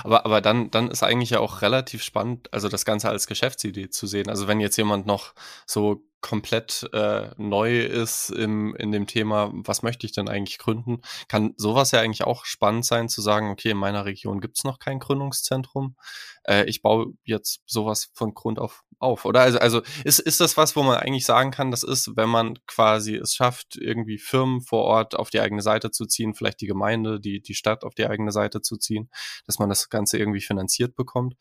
Aber, 0.03 0.25
aber 0.25 0.41
dann, 0.41 0.72
dann 0.72 0.89
ist 0.89 1.03
eigentlich 1.03 1.29
ja 1.29 1.39
auch 1.39 1.62
relativ 1.62 2.01
spannend, 2.01 2.51
also 2.51 2.67
das 2.67 2.86
Ganze 2.86 3.10
als 3.10 3.27
Geschäftsidee 3.27 3.89
zu 3.89 4.08
sehen. 4.08 4.27
Also 4.27 4.48
wenn 4.48 4.60
jetzt 4.60 4.77
jemand 4.77 5.05
noch 5.05 5.36
so 5.67 6.03
komplett 6.25 6.89
äh, 6.91 7.29
neu 7.38 7.82
ist 7.82 8.32
im, 8.32 8.75
in 8.77 8.91
dem 8.91 9.05
Thema, 9.05 9.51
was 9.53 9.84
möchte 9.84 10.08
ich 10.08 10.12
denn 10.12 10.27
eigentlich 10.27 10.58
gründen, 10.58 11.01
kann 11.27 11.53
sowas 11.55 11.91
ja 11.91 12.01
eigentlich 12.01 12.24
auch 12.24 12.46
spannend 12.46 12.84
sein, 12.84 13.10
zu 13.10 13.22
sagen, 13.22 13.51
okay, 13.51 13.70
in 13.70 13.77
meiner 13.77 14.05
Region 14.05 14.41
gibt's 14.41 14.63
noch 14.63 14.79
kein 14.79 14.98
Gründungszentrum. 14.98 15.96
Äh, 16.44 16.65
ich 16.65 16.82
baue 16.82 17.13
jetzt 17.25 17.62
sowas 17.67 18.10
von 18.15 18.34
Grund 18.34 18.58
auf 18.58 18.84
auf. 18.98 19.25
Oder 19.25 19.41
also, 19.41 19.60
also 19.60 19.82
ist, 20.03 20.20
ist 20.20 20.39
das 20.39 20.58
was, 20.58 20.75
wo 20.75 20.82
man 20.82 20.98
eigentlich 20.98 21.25
sagen 21.25 21.51
kann, 21.51 21.70
das 21.70 21.84
ist, 21.84 22.15
wenn 22.15 22.29
man 22.29 22.58
quasi 22.65 23.15
es 23.15 23.36
schafft, 23.36 23.75
irgendwie 23.75 24.17
Firmen 24.17 24.62
vor 24.62 24.84
Ort 24.84 25.15
auf 25.15 25.29
die 25.29 25.41
eigene 25.41 25.62
Seite 25.62 25.91
zu 25.91 26.05
ziehen, 26.05 26.34
vielleicht 26.34 26.62
die 26.62 26.65
Gemeinde, 26.65 27.20
die, 27.20 27.41
die 27.41 27.55
Stadt 27.55 27.84
auf 27.84 27.94
die 27.94 28.08
eigene 28.08 28.32
Seite 28.32 28.62
zu 28.62 28.77
ziehen, 28.77 29.12
dass 29.46 29.60
man 29.60 29.70
das 29.70 29.89
Ganze 29.89 30.17
irgendwie 30.17 30.41
finanziert 30.41 30.96
bekommt 30.96 31.36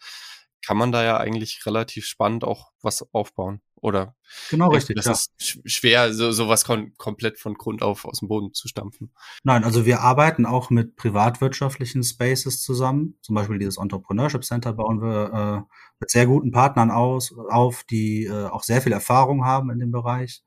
kann 0.66 0.76
man 0.76 0.92
da 0.92 1.04
ja 1.04 1.16
eigentlich 1.16 1.64
relativ 1.66 2.06
spannend 2.06 2.44
auch 2.44 2.70
was 2.82 3.06
aufbauen. 3.12 3.60
Oder 3.84 4.16
genau 4.48 4.70
richtig. 4.70 4.96
Das 4.96 5.04
ja. 5.04 5.12
ist 5.12 5.60
schwer, 5.70 6.14
so, 6.14 6.32
sowas 6.32 6.64
kom 6.64 6.94
komplett 6.96 7.38
von 7.38 7.52
Grund 7.52 7.82
auf 7.82 8.06
aus 8.06 8.20
dem 8.20 8.28
Boden 8.28 8.54
zu 8.54 8.66
stampfen. 8.66 9.12
Nein, 9.42 9.62
also 9.62 9.84
wir 9.84 10.00
arbeiten 10.00 10.46
auch 10.46 10.70
mit 10.70 10.96
privatwirtschaftlichen 10.96 12.02
Spaces 12.02 12.62
zusammen. 12.62 13.18
Zum 13.20 13.34
Beispiel 13.34 13.58
dieses 13.58 13.76
Entrepreneurship 13.76 14.42
Center 14.42 14.72
bauen 14.72 15.02
wir 15.02 15.66
äh, 15.68 15.74
mit 16.00 16.10
sehr 16.10 16.26
guten 16.26 16.50
Partnern 16.50 16.90
aus, 16.90 17.34
auf, 17.50 17.84
die 17.84 18.24
äh, 18.24 18.46
auch 18.46 18.62
sehr 18.62 18.80
viel 18.80 18.92
Erfahrung 18.92 19.44
haben 19.44 19.70
in 19.70 19.80
dem 19.80 19.90
Bereich. 19.90 20.42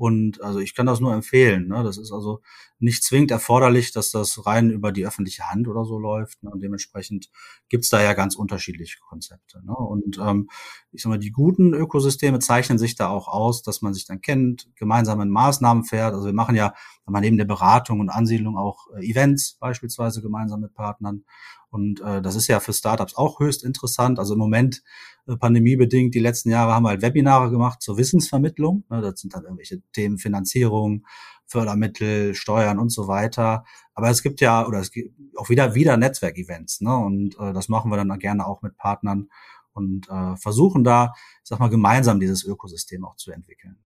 Und 0.00 0.40
also 0.40 0.60
ich 0.60 0.74
kann 0.74 0.86
das 0.86 0.98
nur 1.00 1.12
empfehlen. 1.12 1.68
Ne? 1.68 1.84
Das 1.84 1.98
ist 1.98 2.10
also 2.10 2.40
nicht 2.78 3.04
zwingend 3.04 3.32
erforderlich, 3.32 3.92
dass 3.92 4.10
das 4.10 4.46
rein 4.46 4.70
über 4.70 4.92
die 4.92 5.06
öffentliche 5.06 5.50
Hand 5.50 5.68
oder 5.68 5.84
so 5.84 5.98
läuft. 5.98 6.42
Ne? 6.42 6.48
Und 6.48 6.62
dementsprechend 6.62 7.28
gibt's 7.68 7.90
da 7.90 8.02
ja 8.02 8.14
ganz 8.14 8.34
unterschiedliche 8.34 8.98
Konzepte. 9.00 9.62
Ne? 9.62 9.74
Und 9.74 10.18
ähm, 10.18 10.48
ich 10.90 11.02
sag 11.02 11.10
mal, 11.10 11.18
die 11.18 11.32
guten 11.32 11.74
Ökosysteme 11.74 12.38
zeichnen 12.38 12.78
sich 12.78 12.94
da 12.94 13.10
auch 13.10 13.28
aus, 13.28 13.60
dass 13.60 13.82
man 13.82 13.92
sich 13.92 14.06
dann 14.06 14.22
kennt, 14.22 14.70
gemeinsam 14.74 15.20
in 15.20 15.28
Maßnahmen 15.28 15.84
fährt. 15.84 16.14
Also 16.14 16.24
wir 16.24 16.32
machen 16.32 16.56
ja 16.56 16.72
neben 17.06 17.36
der 17.36 17.44
Beratung 17.44 18.00
und 18.00 18.08
Ansiedlung 18.08 18.56
auch 18.56 18.86
äh, 18.96 19.06
Events 19.06 19.58
beispielsweise 19.60 20.22
gemeinsam 20.22 20.62
mit 20.62 20.72
Partnern. 20.72 21.24
Und 21.70 22.00
äh, 22.00 22.20
das 22.20 22.34
ist 22.34 22.48
ja 22.48 22.60
für 22.60 22.72
Startups 22.72 23.16
auch 23.16 23.38
höchst 23.38 23.64
interessant. 23.64 24.18
Also 24.18 24.34
im 24.34 24.40
Moment 24.40 24.82
äh, 25.26 25.36
pandemiebedingt, 25.36 26.14
die 26.14 26.20
letzten 26.20 26.50
Jahre 26.50 26.74
haben 26.74 26.82
wir 26.82 26.90
halt 26.90 27.02
Webinare 27.02 27.50
gemacht 27.50 27.80
zur 27.80 27.96
Wissensvermittlung. 27.96 28.84
Ne, 28.90 29.00
das 29.00 29.20
sind 29.20 29.34
dann 29.34 29.44
irgendwelche 29.44 29.80
Themen 29.92 30.18
Finanzierung, 30.18 31.06
Fördermittel, 31.46 32.34
Steuern 32.34 32.78
und 32.78 32.90
so 32.90 33.08
weiter. 33.08 33.64
Aber 33.94 34.10
es 34.10 34.22
gibt 34.22 34.40
ja, 34.40 34.66
oder 34.66 34.80
es 34.80 34.90
gibt 34.90 35.14
auch 35.36 35.48
wieder, 35.48 35.74
wieder 35.74 35.96
Netzwerkevents. 35.96 36.80
Ne? 36.80 36.96
Und 36.96 37.38
äh, 37.38 37.52
das 37.52 37.68
machen 37.68 37.90
wir 37.90 37.96
dann 37.96 38.18
gerne 38.18 38.46
auch 38.46 38.62
mit 38.62 38.76
Partnern 38.76 39.28
und 39.72 40.08
äh, 40.08 40.36
versuchen 40.36 40.84
da, 40.84 41.12
ich 41.42 41.48
sag 41.48 41.60
mal, 41.60 41.70
gemeinsam 41.70 42.18
dieses 42.18 42.44
Ökosystem 42.44 43.04
auch 43.04 43.16
zu 43.16 43.30
entwickeln. 43.30 43.78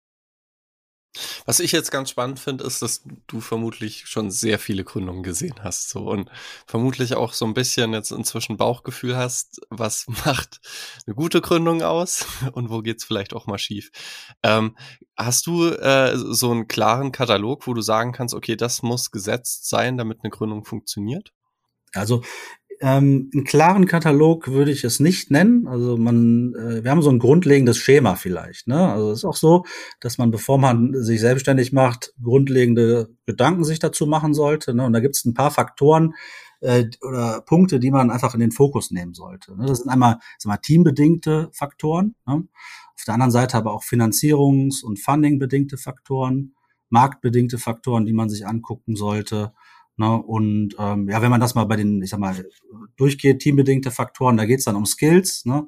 Was 1.45 1.59
ich 1.59 1.71
jetzt 1.71 1.91
ganz 1.91 2.09
spannend 2.09 2.39
finde, 2.39 2.63
ist, 2.63 2.81
dass 2.81 3.03
du 3.27 3.39
vermutlich 3.39 4.07
schon 4.07 4.31
sehr 4.31 4.57
viele 4.57 4.83
Gründungen 4.83 5.23
gesehen 5.23 5.55
hast, 5.61 5.89
so 5.89 6.09
und 6.09 6.29
vermutlich 6.65 7.15
auch 7.15 7.33
so 7.33 7.45
ein 7.45 7.53
bisschen 7.53 7.93
jetzt 7.93 8.11
inzwischen 8.11 8.57
Bauchgefühl 8.57 9.15
hast, 9.15 9.61
was 9.69 10.07
macht 10.25 10.59
eine 11.05 11.15
gute 11.15 11.41
Gründung 11.41 11.83
aus 11.83 12.25
und 12.53 12.69
wo 12.69 12.81
geht's 12.81 13.03
vielleicht 13.03 13.33
auch 13.33 13.45
mal 13.45 13.59
schief. 13.59 13.91
Ähm, 14.41 14.75
hast 15.15 15.45
du 15.45 15.67
äh, 15.69 16.17
so 16.17 16.51
einen 16.51 16.67
klaren 16.67 17.11
Katalog, 17.11 17.67
wo 17.67 17.73
du 17.73 17.81
sagen 17.81 18.11
kannst, 18.11 18.33
okay, 18.33 18.55
das 18.55 18.81
muss 18.81 19.11
gesetzt 19.11 19.69
sein, 19.69 19.97
damit 19.97 20.19
eine 20.23 20.31
Gründung 20.31 20.65
funktioniert? 20.65 21.31
Also 21.93 22.23
ähm, 22.81 23.29
einen 23.33 23.43
klaren 23.43 23.85
Katalog 23.85 24.47
würde 24.47 24.71
ich 24.71 24.83
es 24.83 24.99
nicht 24.99 25.31
nennen. 25.31 25.67
Also 25.67 25.97
man, 25.97 26.53
äh, 26.55 26.83
wir 26.83 26.91
haben 26.91 27.01
so 27.01 27.09
ein 27.09 27.19
grundlegendes 27.19 27.77
Schema 27.77 28.15
vielleicht. 28.15 28.67
Ne? 28.67 28.91
Also 28.91 29.11
es 29.11 29.19
ist 29.19 29.25
auch 29.25 29.35
so, 29.35 29.63
dass 29.99 30.17
man, 30.17 30.31
bevor 30.31 30.57
man 30.57 30.93
sich 31.03 31.19
selbstständig 31.19 31.73
macht, 31.73 32.13
grundlegende 32.21 33.09
Gedanken 33.25 33.63
sich 33.63 33.79
dazu 33.79 34.07
machen 34.07 34.33
sollte. 34.33 34.73
Ne? 34.73 34.85
Und 34.85 34.93
da 34.93 34.99
gibt 34.99 35.15
es 35.15 35.25
ein 35.25 35.33
paar 35.33 35.51
Faktoren 35.51 36.13
äh, 36.61 36.85
oder 37.01 37.41
Punkte, 37.41 37.79
die 37.79 37.91
man 37.91 38.11
einfach 38.11 38.33
in 38.33 38.39
den 38.39 38.51
Fokus 38.51 38.91
nehmen 38.91 39.13
sollte. 39.13 39.57
Ne? 39.57 39.65
Das 39.65 39.79
sind 39.79 39.89
einmal, 39.89 40.19
sag 40.37 40.49
mal, 40.49 40.57
teambedingte 40.57 41.49
Faktoren. 41.53 42.15
Ne? 42.25 42.47
Auf 42.95 43.05
der 43.05 43.13
anderen 43.13 43.31
Seite 43.31 43.57
aber 43.57 43.73
auch 43.73 43.83
finanzierungs- 43.83 44.83
und 44.83 44.99
fundingbedingte 44.99 45.77
Faktoren, 45.77 46.55
marktbedingte 46.89 47.57
Faktoren, 47.57 48.05
die 48.05 48.13
man 48.13 48.29
sich 48.29 48.45
angucken 48.45 48.95
sollte 48.95 49.53
Ne? 49.97 50.21
Und 50.21 50.75
ähm, 50.79 51.09
ja, 51.09 51.21
wenn 51.21 51.31
man 51.31 51.41
das 51.41 51.55
mal 51.55 51.65
bei 51.65 51.75
den, 51.75 52.01
ich 52.01 52.09
sag 52.09 52.19
mal, 52.19 52.45
durchgeht, 52.97 53.39
teambedingte 53.39 53.91
Faktoren, 53.91 54.37
da 54.37 54.45
geht's 54.45 54.65
dann 54.65 54.75
um 54.75 54.85
Skills. 54.85 55.45
Ne? 55.45 55.67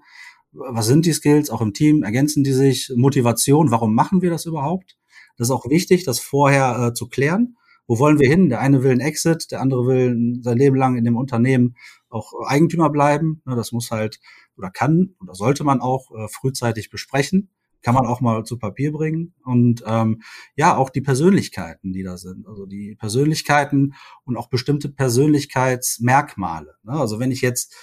Was 0.51 0.87
sind 0.87 1.05
die 1.05 1.13
Skills? 1.13 1.49
Auch 1.49 1.61
im 1.61 1.73
Team 1.73 2.03
ergänzen 2.03 2.43
die 2.43 2.53
sich. 2.53 2.91
Motivation, 2.95 3.71
warum 3.71 3.93
machen 3.93 4.21
wir 4.21 4.29
das 4.29 4.45
überhaupt? 4.45 4.97
Das 5.37 5.47
ist 5.47 5.51
auch 5.51 5.69
wichtig, 5.69 6.03
das 6.05 6.19
vorher 6.19 6.87
äh, 6.87 6.93
zu 6.93 7.07
klären. 7.07 7.57
Wo 7.87 7.99
wollen 7.99 8.19
wir 8.19 8.27
hin? 8.27 8.49
Der 8.49 8.61
eine 8.61 8.81
will 8.81 8.91
ein 8.91 8.99
Exit, 8.99 9.51
der 9.51 9.61
andere 9.61 9.85
will 9.85 10.39
sein 10.41 10.57
Leben 10.57 10.75
lang 10.75 10.97
in 10.97 11.03
dem 11.03 11.17
Unternehmen 11.17 11.75
auch 12.09 12.33
Eigentümer 12.47 12.89
bleiben. 12.89 13.41
Ne? 13.45 13.55
Das 13.55 13.71
muss 13.71 13.91
halt 13.91 14.19
oder 14.57 14.71
kann 14.71 15.15
oder 15.21 15.35
sollte 15.35 15.63
man 15.63 15.81
auch 15.81 16.09
äh, 16.15 16.27
frühzeitig 16.29 16.89
besprechen 16.89 17.49
kann 17.85 17.93
man 17.93 18.07
auch 18.07 18.19
mal 18.19 18.43
zu 18.43 18.57
Papier 18.57 18.91
bringen. 18.91 19.35
Und 19.43 19.83
ähm, 19.85 20.23
ja, 20.55 20.75
auch 20.75 20.89
die 20.89 21.01
Persönlichkeiten, 21.01 21.93
die 21.93 22.01
da 22.01 22.17
sind. 22.17 22.47
Also 22.47 22.65
die 22.65 22.95
Persönlichkeiten 22.95 23.93
und 24.23 24.37
auch 24.37 24.49
bestimmte 24.49 24.89
Persönlichkeitsmerkmale. 24.89 26.77
Ne? 26.81 26.93
Also 26.93 27.19
wenn 27.19 27.29
ich 27.29 27.41
jetzt 27.41 27.75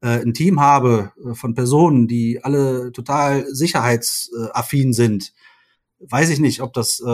äh, 0.00 0.22
ein 0.22 0.32
Team 0.32 0.60
habe 0.60 1.12
äh, 1.22 1.34
von 1.34 1.52
Personen, 1.52 2.08
die 2.08 2.42
alle 2.42 2.90
total 2.92 3.44
sicherheitsaffin 3.54 4.94
sind, 4.94 5.34
weiß 5.98 6.30
ich 6.30 6.40
nicht, 6.40 6.62
ob 6.62 6.72
das 6.72 6.98
äh, 7.00 7.04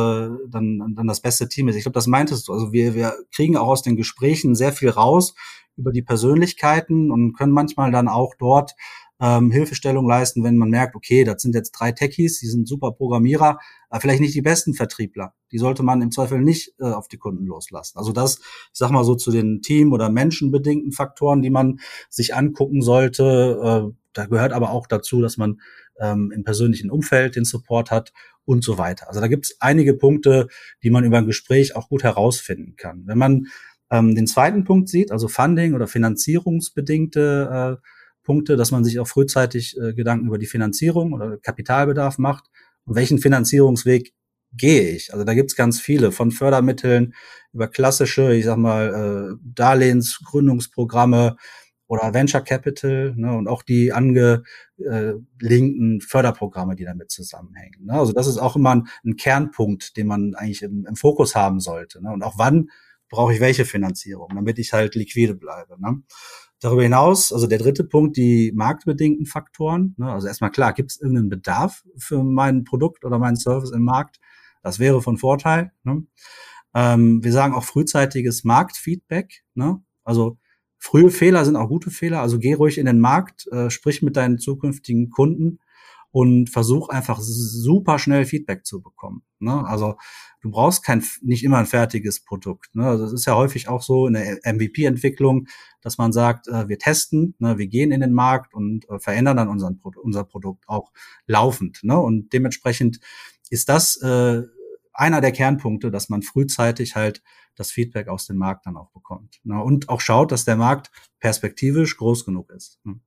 dann, 0.49 0.95
dann 0.95 1.09
das 1.09 1.21
beste 1.21 1.49
Team 1.49 1.67
ist. 1.67 1.75
Ich 1.75 1.83
glaube, 1.83 1.95
das 1.95 2.07
meintest 2.07 2.47
du. 2.47 2.53
Also 2.53 2.71
wir, 2.71 2.95
wir 2.95 3.17
kriegen 3.35 3.57
auch 3.57 3.67
aus 3.67 3.83
den 3.83 3.97
Gesprächen 3.97 4.55
sehr 4.55 4.73
viel 4.73 4.91
raus 4.91 5.35
über 5.77 5.91
die 5.91 6.03
Persönlichkeiten 6.03 7.11
und 7.11 7.33
können 7.33 7.53
manchmal 7.53 7.91
dann 7.91 8.07
auch 8.07 8.35
dort 8.39 8.77
ähm, 9.21 9.51
Hilfestellung 9.51 10.07
leisten, 10.07 10.45
wenn 10.45 10.57
man 10.57 10.69
merkt, 10.69 10.95
okay, 10.95 11.25
das 11.25 11.41
sind 11.41 11.55
jetzt 11.55 11.73
drei 11.73 11.93
Techies, 11.93 12.39
die 12.41 12.49
sind 12.49 12.69
super 12.69 12.93
Programmierer, 12.93 13.59
aber 13.89 14.01
vielleicht 14.01 14.21
nicht 14.21 14.35
die 14.35 14.43
besten 14.43 14.75
Vertriebler. 14.75 15.35
Die 15.53 15.59
sollte 15.59 15.83
man 15.83 16.03
im 16.03 16.11
Zweifel 16.11 16.41
nicht 16.41 16.75
äh, 16.79 16.85
auf 16.85 17.09
die 17.09 17.17
Kunden 17.17 17.47
loslassen. 17.47 17.97
Also 17.99 18.13
das, 18.13 18.39
ich 18.39 18.79
sag 18.79 18.91
mal 18.91 19.05
so 19.05 19.15
zu 19.15 19.31
den 19.31 19.63
Team- 19.63 19.93
oder 19.93 20.11
menschenbedingten 20.11 20.93
Faktoren, 20.93 21.41
die 21.41 21.51
man 21.51 21.81
sich 22.11 22.35
angucken 22.35 22.83
sollte. 22.83 23.93
Äh, 23.93 23.97
da 24.13 24.27
gehört 24.27 24.53
aber 24.53 24.71
auch 24.71 24.87
dazu, 24.87 25.23
dass 25.23 25.39
man 25.39 25.61
ähm, 25.99 26.31
im 26.35 26.45
persönlichen 26.45 26.91
Umfeld 26.91 27.37
den 27.37 27.45
Support 27.45 27.91
hat 27.91 28.13
und 28.45 28.63
so 28.63 28.77
weiter. 28.77 29.09
Also 29.09 29.21
da 29.21 29.29
gibt 29.29 29.47
es 29.47 29.57
einige 29.61 29.95
Punkte, 29.95 30.49
die 30.83 30.91
man 30.91 31.05
über 31.05 31.19
ein 31.19 31.27
Gespräch 31.27 31.75
auch 31.75 31.89
gut 31.89 32.03
herausfinden 32.03 32.77
kann. 32.77 33.05
Wenn 33.07 33.19
man 33.19 33.47
ähm, 33.91 34.15
den 34.15 34.27
zweiten 34.27 34.65
Punkt 34.65 34.89
sieht, 34.89 35.11
also 35.11 35.29
Funding 35.29 35.75
oder 35.75 35.87
finanzierungsbedingte 35.87 37.79
äh, 37.83 37.87
Punkte, 38.27 38.57
dass 38.57 38.73
man 38.73 38.85
sich 38.85 38.99
auch 38.99 39.07
frühzeitig 39.07 39.79
äh, 39.79 39.95
Gedanken 39.95 40.27
über 40.27 40.39
die 40.39 40.47
Finanzierung 40.47 41.13
oder 41.13 41.37
Kapitalbedarf 41.39 42.19
macht 42.19 42.47
und 42.85 42.97
welchen 42.97 43.19
Finanzierungsweg 43.19 44.13
gehe 44.53 44.91
ich. 44.91 45.13
Also 45.13 45.25
da 45.25 45.35
gibt's 45.35 45.57
ganz 45.57 45.81
viele, 45.81 46.13
von 46.13 46.31
Fördermitteln 46.33 47.15
über 47.53 47.69
klassische, 47.69 48.35
ich 48.35 48.45
sag 48.45 48.59
mal, 48.59 49.33
äh, 49.33 49.37
Darlehensgründungsprogramme 49.55 51.37
oder 51.87 52.13
Venture 52.13 52.41
Capital 52.41 53.15
ne, 53.17 53.37
und 53.37 53.47
auch 53.49 53.63
die 53.63 53.93
angelinkten 53.93 56.01
Förderprogramme, 56.01 56.75
die 56.75 56.85
damit 56.85 57.13
zusammenhängen. 57.13 57.87
Ne. 57.87 57.93
Also 57.93 58.13
das 58.13 58.27
ist 58.27 58.39
auch 58.39 58.57
immer 58.57 58.75
ein, 58.75 58.89
ein 59.05 59.15
Kernpunkt, 59.17 59.97
den 59.97 60.09
man 60.09 60.35
eigentlich 60.35 60.63
im, 60.63 60.85
im 60.87 60.97
Fokus 60.97 61.37
haben 61.37 61.61
sollte. 61.61 62.03
Ne. 62.03 62.13
Und 62.13 62.25
auch 62.25 62.39
wann 62.39 62.71
brauche 63.09 63.35
ich 63.35 63.41
welche 63.41 63.65
Finanzierung, 63.65 64.29
damit 64.35 64.59
ich 64.59 64.73
halt 64.73 64.95
liquide 64.95 65.35
bleibe. 65.35 65.81
Ne. 65.81 66.03
Darüber 66.61 66.83
hinaus, 66.83 67.33
also 67.33 67.47
der 67.47 67.59
dritte 67.59 67.85
Punkt, 67.85 68.17
die 68.17 68.53
marktbedingten 68.55 69.27
Faktoren. 69.27 69.95
Ne? 69.99 70.11
Also 70.11 70.27
erstmal 70.27 70.51
klar, 70.51 70.73
gibt 70.73 70.91
es 70.91 71.01
irgendeinen 71.01 71.29
Bedarf 71.29 71.85
für 71.97 72.23
mein 72.23 72.65
Produkt 72.65 73.05
oder 73.05 73.19
meinen 73.19 73.37
Service 73.37 73.71
im 73.73 73.85
Markt? 73.85 74.19
Das 74.63 74.79
wäre 74.79 75.03
von 75.03 75.19
Vorteil. 75.19 75.73
Ne? 75.85 76.05
Ähm, 76.75 77.23
wir 77.23 77.33
sagen 77.33 77.55
auch 77.55 77.65
frühzeitiges 77.65 78.45
Marktfeedback. 78.45 79.45
Ne? 79.55 79.83
Also 80.03 80.39
frühe 80.79 81.11
Fehler 81.11 81.45
sind 81.45 81.57
auch 81.57 81.69
gute 81.69 81.91
Fehler. 81.91 82.21
Also 82.23 82.39
geh 82.39 82.55
ruhig 82.55 82.79
in 82.79 82.87
den 82.87 83.01
Markt, 83.01 83.47
äh, 83.53 83.71
sprich 83.71 84.03
mit 84.03 84.17
deinen 84.17 84.39
zukünftigen 84.39 85.11
Kunden 85.11 85.59
und 86.11 86.49
versuch 86.49 86.89
einfach 86.89 87.19
super 87.21 87.99
schnell 87.99 88.25
Feedback 88.25 88.65
zu 88.65 88.81
bekommen. 88.81 89.23
Ne? 89.39 89.67
Also 89.67 89.97
du 90.41 90.51
brauchst 90.51 90.83
kein 90.83 91.05
nicht 91.21 91.45
immer 91.45 91.59
ein 91.59 91.67
fertiges 91.67 92.25
Produkt. 92.25 92.75
Ne? 92.75 92.87
Also 92.87 93.05
es 93.05 93.13
ist 93.13 93.27
ja 93.27 93.35
häufig 93.35 93.69
auch 93.69 93.83
so 93.83 94.07
in 94.07 94.15
der 94.15 94.39
MVP-Entwicklung, 94.45 95.47
dass 95.83 95.99
man 95.99 96.13
sagt, 96.13 96.49
äh, 96.49 96.69
wir 96.69 96.79
testen, 96.79 97.35
ne? 97.39 97.59
wir 97.59 97.67
gehen 97.67 97.93
in 97.93 98.01
den 98.01 98.13
Markt 98.13 98.55
und 98.55 98.89
äh, 98.89 98.99
verändern 98.99 99.37
dann 99.37 99.49
unseren, 99.49 99.81
unser 100.03 100.25
Produkt 100.25 100.69
auch 100.69 100.93
laufend. 101.27 101.81
Ne? 101.83 101.99
Und 101.99 102.33
dementsprechend 102.33 103.01
ist 103.51 103.69
das 103.69 103.97
äh, 104.03 104.43
einer 104.93 105.21
der 105.21 105.33
Kernpunkte, 105.33 105.91
dass 105.91 106.09
man 106.09 106.23
frühzeitig 106.23 106.97
halt 106.97 107.23
das 107.55 107.71
Feedback 107.71 108.09
aus 108.09 108.27
dem 108.27 108.37
Markt 108.37 108.67
dann 108.67 108.77
auch 108.77 108.91
bekommt. 108.91 109.41
Ne? 109.45 109.63
Und 109.63 109.89
auch 109.89 110.01
schaut, 110.01 110.33
dass 110.33 110.45
der 110.45 110.57
Markt 110.57 110.91
perspektivisch 111.21 111.97
groß 111.97 112.25
genug 112.25 112.51
ist. 112.51 112.81
Ne? 112.85 113.01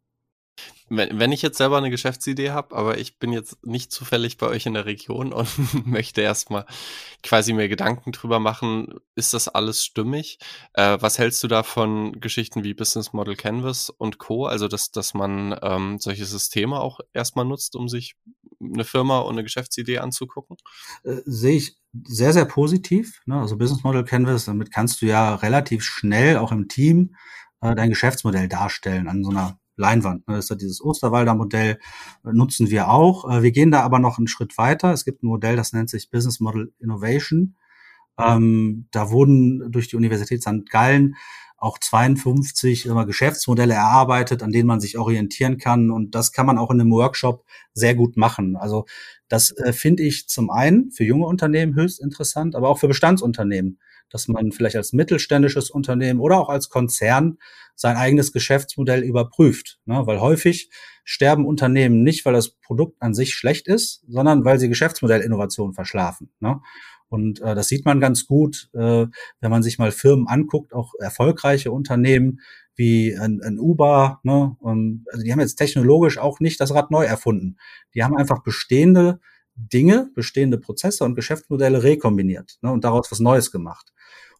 Wenn, 0.90 1.20
wenn 1.20 1.32
ich 1.32 1.44
jetzt 1.44 1.58
selber 1.58 1.78
eine 1.78 1.92
Geschäftsidee 1.92 2.50
habe, 2.50 2.76
aber 2.76 2.98
ich 2.98 3.20
bin 3.20 3.32
jetzt 3.32 3.64
nicht 3.66 3.92
zufällig 3.92 4.38
bei 4.38 4.48
euch 4.48 4.66
in 4.66 4.74
der 4.74 4.86
Region 4.86 5.34
und 5.34 5.48
möchte 5.86 6.22
erstmal 6.22 6.66
quasi 7.22 7.54
mir 7.54 7.70
Gedanken 7.70 8.12
drüber 8.12 8.40
machen, 8.40 8.96
ist 9.16 9.34
das 9.34 9.48
alles 9.48 9.84
stimmig? 9.86 10.40
Äh, 10.74 10.98
was 11.00 11.20
hältst 11.20 11.44
du 11.44 11.48
da 11.48 11.64
von 11.64 12.20
Geschichten 12.20 12.64
wie 12.64 12.74
Business 12.74 13.14
Model 13.14 13.36
Canvas 13.36 13.90
und 13.90 14.18
Co., 14.18 14.46
also 14.46 14.68
dass, 14.68 14.92
dass 14.92 15.14
man 15.14 15.58
ähm, 15.62 16.00
solche 16.00 16.26
Systeme 16.26 16.80
auch 16.80 17.00
erstmal 17.14 17.46
nutzt, 17.46 17.76
um 17.76 17.88
sich 17.88 18.16
eine 18.60 18.84
Firma 18.84 19.20
und 19.20 19.34
eine 19.34 19.44
Geschäftsidee 19.44 20.00
anzugucken? 20.00 20.58
Äh, 21.04 21.18
sehe 21.26 21.58
ich 21.58 21.78
sehr, 22.04 22.34
sehr 22.34 22.46
positiv. 22.46 23.22
Ne? 23.26 23.40
Also 23.40 23.58
Business 23.58 23.84
Model 23.84 24.04
Canvas, 24.04 24.46
damit 24.46 24.72
kannst 24.72 25.02
du 25.02 25.06
ja 25.06 25.36
relativ 25.36 25.84
schnell 25.84 26.38
auch 26.38 26.52
im 26.52 26.68
Team 26.68 27.16
äh, 27.62 27.76
dein 27.76 27.90
Geschäftsmodell 27.90 28.48
darstellen 28.48 29.08
an 29.08 29.24
so 29.24 29.32
einer 29.32 29.60
Leinwand. 29.80 30.28
Ne? 30.28 30.36
Das 30.36 30.46
ist 30.46 30.50
ja 30.50 30.56
dieses 30.56 30.84
Osterwalder 30.84 31.34
Modell, 31.34 31.80
äh, 32.26 32.32
nutzen 32.32 32.70
wir 32.70 32.90
auch. 32.90 33.30
Äh, 33.30 33.44
wir 33.44 33.52
gehen 33.52 33.72
da 33.72 33.82
aber 33.82 34.00
noch 34.00 34.18
einen 34.18 34.28
Schritt 34.28 34.58
weiter. 34.58 34.94
Es 34.94 35.06
gibt 35.06 35.24
ein 35.24 35.28
Modell, 35.28 35.56
das 35.56 35.74
nennt 35.74 35.90
sich 35.90 36.12
Business 36.12 36.40
Model 36.40 36.72
Innovation. 36.80 37.56
Ähm, 38.18 38.88
da 38.92 39.10
wurden 39.12 39.72
durch 39.72 39.88
die 39.88 39.96
Universität 39.96 40.42
St. 40.42 40.70
Gallen 40.70 41.16
auch 41.58 41.78
52 41.78 42.86
immer 42.86 43.06
Geschäftsmodelle 43.06 43.74
erarbeitet, 43.74 44.44
an 44.44 44.52
denen 44.52 44.68
man 44.68 44.80
sich 44.80 44.98
orientieren 44.98 45.58
kann. 45.58 45.92
Und 45.92 46.16
das 46.16 46.32
kann 46.32 46.46
man 46.46 46.58
auch 46.58 46.72
in 46.72 46.80
einem 46.80 46.92
Workshop 46.92 47.46
sehr 47.74 47.96
gut 47.96 48.18
machen. 48.18 48.56
Also 48.56 48.86
das 49.28 49.52
äh, 49.58 49.74
finde 49.74 50.04
ich 50.04 50.28
zum 50.28 50.50
einen 50.50 50.92
für 50.92 51.04
junge 51.04 51.26
Unternehmen 51.26 51.76
höchst 51.76 52.02
interessant, 52.02 52.56
aber 52.56 52.70
auch 52.70 52.80
für 52.80 52.88
Bestandsunternehmen, 52.88 53.80
dass 54.10 54.28
man 54.28 54.52
vielleicht 54.52 54.76
als 54.76 54.94
mittelständisches 54.94 55.70
Unternehmen 55.70 56.20
oder 56.20 56.40
auch 56.40 56.50
als 56.50 56.70
Konzern 56.70 57.38
sein 57.76 57.96
eigenes 57.96 58.34
Geschäftsmodell 58.34 59.04
überprüft. 59.04 59.80
Ne? 59.86 60.02
Weil 60.06 60.20
häufig 60.20 60.70
sterben 61.04 61.46
Unternehmen 61.46 62.04
nicht, 62.04 62.26
weil 62.26 62.34
das 62.34 62.50
Produkt 62.50 63.02
an 63.02 63.14
sich 63.14 63.34
schlecht 63.34 63.68
ist, 63.68 64.04
sondern 64.08 64.46
weil 64.46 64.60
sie 64.60 64.70
Geschäftsmodellinnovation 64.70 65.74
verschlafen. 65.74 66.30
Ne? 66.40 66.62
Und 67.08 67.42
äh, 67.42 67.56
das 67.56 67.68
sieht 67.68 67.86
man 67.86 68.00
ganz 68.00 68.28
gut, 68.28 68.70
äh, 68.74 69.08
wenn 69.40 69.52
man 69.52 69.64
sich 69.64 69.80
mal 69.80 69.92
Firmen 69.92 70.28
anguckt, 70.28 70.74
auch 70.74 70.94
erfolgreiche 71.00 71.72
Unternehmen 71.72 72.40
wie 72.76 73.18
ein, 73.18 73.42
ein 73.42 73.60
Uber. 73.60 74.20
Ne? 74.24 74.56
Und, 74.60 75.06
also 75.12 75.24
die 75.24 75.32
haben 75.32 75.40
jetzt 75.40 75.56
technologisch 75.56 76.18
auch 76.18 76.40
nicht 76.40 76.62
das 76.62 76.74
Rad 76.74 76.92
neu 76.92 77.06
erfunden. 77.06 77.58
Die 77.96 78.04
haben 78.04 78.16
einfach 78.16 78.44
bestehende 78.44 79.20
Dinge, 79.56 80.10
bestehende 80.16 80.58
Prozesse 80.58 81.04
und 81.04 81.16
Geschäftsmodelle 81.16 81.84
rekombiniert 81.84 82.58
ne? 82.62 82.72
und 82.72 82.84
daraus 82.84 83.12
was 83.12 83.20
Neues 83.20 83.52
gemacht. 83.52 83.92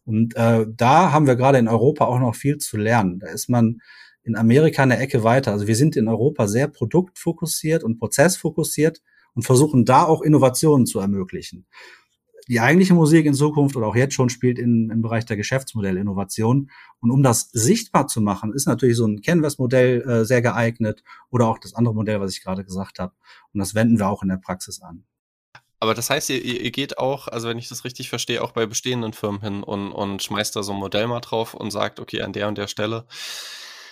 Und 0.04 0.36
äh, 0.36 0.66
da 0.68 1.12
haben 1.12 1.26
wir 1.26 1.36
gerade 1.36 1.58
in 1.58 1.68
Europa 1.68 2.06
auch 2.06 2.18
noch 2.18 2.34
viel 2.34 2.58
zu 2.58 2.76
lernen. 2.76 3.20
Da 3.20 3.28
ist 3.28 3.48
man 3.48 3.80
in 4.22 4.36
Amerika 4.36 4.82
eine 4.82 4.98
Ecke 4.98 5.24
weiter. 5.24 5.52
Also 5.52 5.66
wir 5.66 5.76
sind 5.76 5.96
in 5.96 6.08
Europa 6.08 6.48
sehr 6.48 6.68
produktfokussiert 6.68 7.84
und 7.84 7.98
prozessfokussiert 7.98 9.02
und 9.34 9.44
versuchen 9.44 9.84
da 9.84 10.04
auch 10.04 10.22
Innovationen 10.22 10.86
zu 10.86 11.00
ermöglichen 11.00 11.66
die 12.50 12.58
eigentliche 12.58 12.94
Musik 12.94 13.26
in 13.26 13.34
Zukunft 13.34 13.76
oder 13.76 13.86
auch 13.86 13.94
jetzt 13.94 14.14
schon 14.14 14.28
spielt 14.28 14.58
in, 14.58 14.90
im 14.90 15.02
Bereich 15.02 15.24
der 15.24 15.36
Geschäftsmodellinnovation. 15.36 16.68
Und 16.98 17.10
um 17.12 17.22
das 17.22 17.48
sichtbar 17.52 18.08
zu 18.08 18.20
machen, 18.20 18.52
ist 18.52 18.66
natürlich 18.66 18.96
so 18.96 19.06
ein 19.06 19.20
Canvas-Modell 19.20 20.02
äh, 20.02 20.24
sehr 20.24 20.42
geeignet 20.42 21.04
oder 21.30 21.46
auch 21.46 21.60
das 21.60 21.74
andere 21.74 21.94
Modell, 21.94 22.20
was 22.20 22.32
ich 22.32 22.42
gerade 22.42 22.64
gesagt 22.64 22.98
habe. 22.98 23.14
Und 23.52 23.60
das 23.60 23.76
wenden 23.76 24.00
wir 24.00 24.08
auch 24.08 24.24
in 24.24 24.30
der 24.30 24.36
Praxis 24.36 24.82
an. 24.82 25.04
Aber 25.80 25.94
das 25.94 26.10
heißt, 26.10 26.28
ihr, 26.28 26.42
ihr 26.42 26.70
geht 26.70 26.98
auch, 26.98 27.26
also 27.26 27.48
wenn 27.48 27.58
ich 27.58 27.68
das 27.68 27.84
richtig 27.84 28.10
verstehe, 28.10 28.42
auch 28.42 28.52
bei 28.52 28.66
bestehenden 28.66 29.14
Firmen 29.14 29.40
hin 29.40 29.62
und, 29.62 29.92
und 29.92 30.22
schmeißt 30.22 30.54
da 30.54 30.62
so 30.62 30.72
ein 30.72 30.78
Modell 30.78 31.06
mal 31.06 31.20
drauf 31.20 31.54
und 31.54 31.70
sagt, 31.70 32.00
okay, 32.00 32.20
an 32.20 32.34
der 32.34 32.48
und 32.48 32.58
der 32.58 32.68
Stelle, 32.68 33.06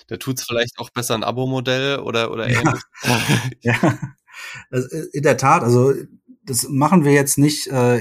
da 0.08 0.18
tut 0.18 0.38
es 0.38 0.44
vielleicht 0.44 0.78
auch 0.78 0.90
besser 0.90 1.14
ein 1.14 1.24
Abo-Modell 1.24 2.00
oder, 2.00 2.30
oder 2.30 2.46
ähnliches. 2.46 2.84
Ja. 3.02 3.20
ja. 3.82 3.98
Also 4.70 4.88
in 5.12 5.22
der 5.22 5.38
Tat, 5.38 5.62
also 5.62 5.94
das 6.44 6.68
machen 6.68 7.04
wir 7.04 7.12
jetzt 7.12 7.38
nicht 7.38 7.66
äh, 7.68 8.00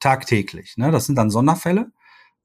tagtäglich. 0.00 0.76
Ne? 0.76 0.90
Das 0.90 1.06
sind 1.06 1.16
dann 1.16 1.30
Sonderfälle, 1.30 1.92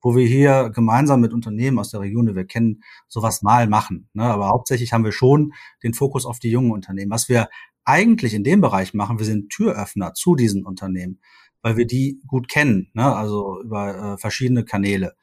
wo 0.06 0.16
wir 0.16 0.28
hier 0.28 0.70
gemeinsam 0.70 1.20
mit 1.20 1.34
Unternehmen 1.34 1.80
aus 1.80 1.90
der 1.90 2.00
Region, 2.00 2.28
die 2.28 2.36
wir 2.36 2.46
kennen, 2.46 2.84
sowas 3.08 3.42
mal 3.42 3.68
machen. 3.68 4.08
Ne? 4.14 4.22
Aber 4.22 4.50
hauptsächlich 4.50 4.94
haben 4.94 5.04
wir 5.04 5.12
schon 5.12 5.54
den 5.82 5.96
Fokus 5.96 6.28
auf 6.28 6.38
die 6.38 6.52
jungen 6.52 6.70
Unternehmen. 6.70 7.10
Was 7.10 7.28
wir 7.28 7.50
eigentlich 7.86 8.36
in 8.36 8.44
dem 8.44 8.62
Bereich 8.62 8.94
machen, 8.94 9.18
wir 9.18 9.26
sind 9.26 9.50
Türöffner 9.50 10.14
zu 10.14 10.36
diesen 10.36 10.64
Unternehmen, 10.64 11.22
weil 11.64 11.76
wir 11.76 11.88
die 11.88 12.22
gut 12.28 12.48
kennen, 12.48 12.92
ne? 12.94 13.16
also 13.16 13.60
über 13.64 14.14
äh, 14.14 14.18
verschiedene 14.20 14.64
Kanäle. 14.64 15.16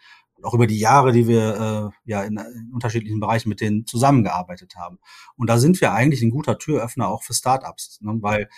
Auch 0.43 0.55
über 0.55 0.67
die 0.67 0.81
Jahre, 0.81 1.13
die 1.13 1.29
wir 1.29 1.93
äh, 1.95 2.11
ja 2.11 2.25
in, 2.25 2.37
in 2.37 2.73
unterschiedlichen 2.75 3.21
Bereichen 3.21 3.51
mit 3.51 3.61
denen 3.61 3.87
zusammengearbeitet 3.87 4.75
haben. 4.75 4.99
Und 5.37 5.49
da 5.49 5.59
sind 5.59 5.81
wir 5.81 5.93
eigentlich 5.93 6.23
ein 6.23 6.31
guter 6.31 6.59
Türöffner 6.59 7.07
auch 7.07 7.23
für 7.23 7.35
Startups, 7.35 8.01
ne? 8.01 8.19
weil 8.21 8.49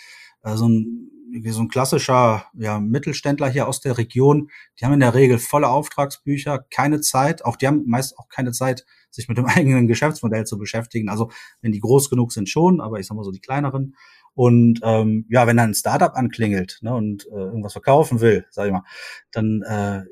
so 0.53 0.67
ein 0.67 1.05
so 1.49 1.61
ein 1.61 1.67
klassischer 1.67 2.45
ja, 2.53 2.79
Mittelständler 2.79 3.49
hier 3.49 3.67
aus 3.67 3.81
der 3.81 3.97
Region, 3.97 4.49
die 4.79 4.85
haben 4.85 4.93
in 4.93 4.99
der 5.01 5.13
Regel 5.13 5.37
volle 5.37 5.67
Auftragsbücher, 5.67 6.65
keine 6.71 7.01
Zeit, 7.01 7.43
auch 7.43 7.55
die 7.57 7.67
haben 7.67 7.83
meist 7.87 8.17
auch 8.17 8.29
keine 8.29 8.51
Zeit, 8.51 8.85
sich 9.11 9.27
mit 9.27 9.37
dem 9.37 9.45
eigenen 9.45 9.87
Geschäftsmodell 9.87 10.45
zu 10.45 10.57
beschäftigen. 10.57 11.09
Also 11.09 11.31
wenn 11.61 11.71
die 11.71 11.79
groß 11.79 12.09
genug 12.09 12.31
sind 12.31 12.49
schon, 12.49 12.81
aber 12.81 12.99
ich 12.99 13.07
sag 13.07 13.15
mal 13.15 13.23
so 13.23 13.31
die 13.31 13.41
kleineren. 13.41 13.95
Und 14.33 14.81
ähm, 14.83 15.25
ja, 15.29 15.47
wenn 15.47 15.57
dann 15.57 15.71
ein 15.71 15.75
Startup 15.75 16.13
anklingelt 16.13 16.79
ne, 16.81 16.93
und 16.93 17.25
äh, 17.27 17.35
irgendwas 17.35 17.71
verkaufen 17.71 18.19
will, 18.19 18.45
sag 18.49 18.67
ich 18.67 18.73
mal, 18.73 18.83
dann 19.31 19.61
äh, 19.61 20.03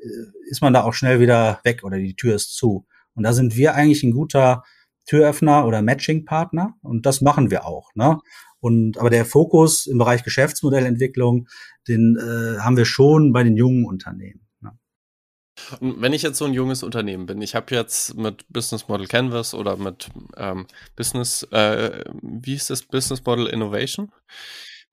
ist 0.48 0.62
man 0.62 0.72
da 0.72 0.82
auch 0.84 0.94
schnell 0.94 1.20
wieder 1.20 1.60
weg 1.62 1.84
oder 1.84 1.98
die 1.98 2.16
Tür 2.16 2.34
ist 2.34 2.56
zu. 2.56 2.86
Und 3.14 3.22
da 3.22 3.34
sind 3.34 3.54
wir 3.56 3.74
eigentlich 3.74 4.02
ein 4.02 4.12
guter 4.12 4.64
Türöffner 5.06 5.66
oder 5.66 5.82
Matching-Partner 5.82 6.74
und 6.80 7.04
das 7.04 7.20
machen 7.20 7.50
wir 7.50 7.66
auch. 7.66 7.94
Ne? 7.94 8.18
Und 8.64 8.96
aber 8.96 9.10
der 9.10 9.26
Fokus 9.26 9.86
im 9.86 9.98
Bereich 9.98 10.22
Geschäftsmodellentwicklung, 10.22 11.48
den 11.86 12.16
äh, 12.16 12.60
haben 12.60 12.78
wir 12.78 12.86
schon 12.86 13.30
bei 13.30 13.42
den 13.42 13.58
jungen 13.58 13.84
Unternehmen. 13.84 14.48
Ne? 14.62 14.72
Und 15.80 16.00
wenn 16.00 16.14
ich 16.14 16.22
jetzt 16.22 16.38
so 16.38 16.46
ein 16.46 16.54
junges 16.54 16.82
Unternehmen 16.82 17.26
bin, 17.26 17.42
ich 17.42 17.54
habe 17.54 17.74
jetzt 17.74 18.14
mit 18.14 18.46
Business 18.48 18.88
Model 18.88 19.06
Canvas 19.06 19.52
oder 19.52 19.76
mit 19.76 20.08
ähm, 20.38 20.66
Business, 20.96 21.42
äh, 21.50 22.04
wie 22.22 22.54
ist 22.54 22.70
das 22.70 22.84
Business 22.84 23.22
Model 23.26 23.48
Innovation? 23.48 24.10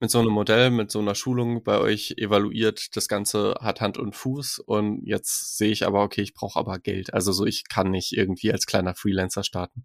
Mit 0.02 0.10
so 0.10 0.18
einem 0.18 0.32
Modell, 0.32 0.72
mit 0.72 0.90
so 0.90 0.98
einer 0.98 1.14
Schulung 1.14 1.62
bei 1.62 1.78
euch 1.78 2.14
evaluiert, 2.16 2.96
das 2.96 3.06
Ganze 3.06 3.54
hat 3.60 3.80
Hand 3.80 3.98
und 3.98 4.16
Fuß 4.16 4.58
und 4.58 5.00
jetzt 5.06 5.56
sehe 5.56 5.70
ich 5.70 5.86
aber, 5.86 6.02
okay, 6.02 6.22
ich 6.22 6.34
brauche 6.34 6.58
aber 6.58 6.80
Geld. 6.80 7.14
Also 7.14 7.30
so, 7.30 7.46
ich 7.46 7.68
kann 7.68 7.92
nicht 7.92 8.10
irgendwie 8.10 8.50
als 8.50 8.66
kleiner 8.66 8.96
Freelancer 8.96 9.44
starten. 9.44 9.84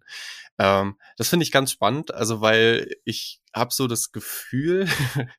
Ähm, 0.58 0.96
das 1.18 1.28
finde 1.28 1.44
ich 1.44 1.52
ganz 1.52 1.70
spannend, 1.70 2.12
also 2.12 2.40
weil 2.40 2.96
ich 3.04 3.40
habe 3.54 3.72
so 3.72 3.86
das 3.86 4.10
Gefühl, 4.10 4.88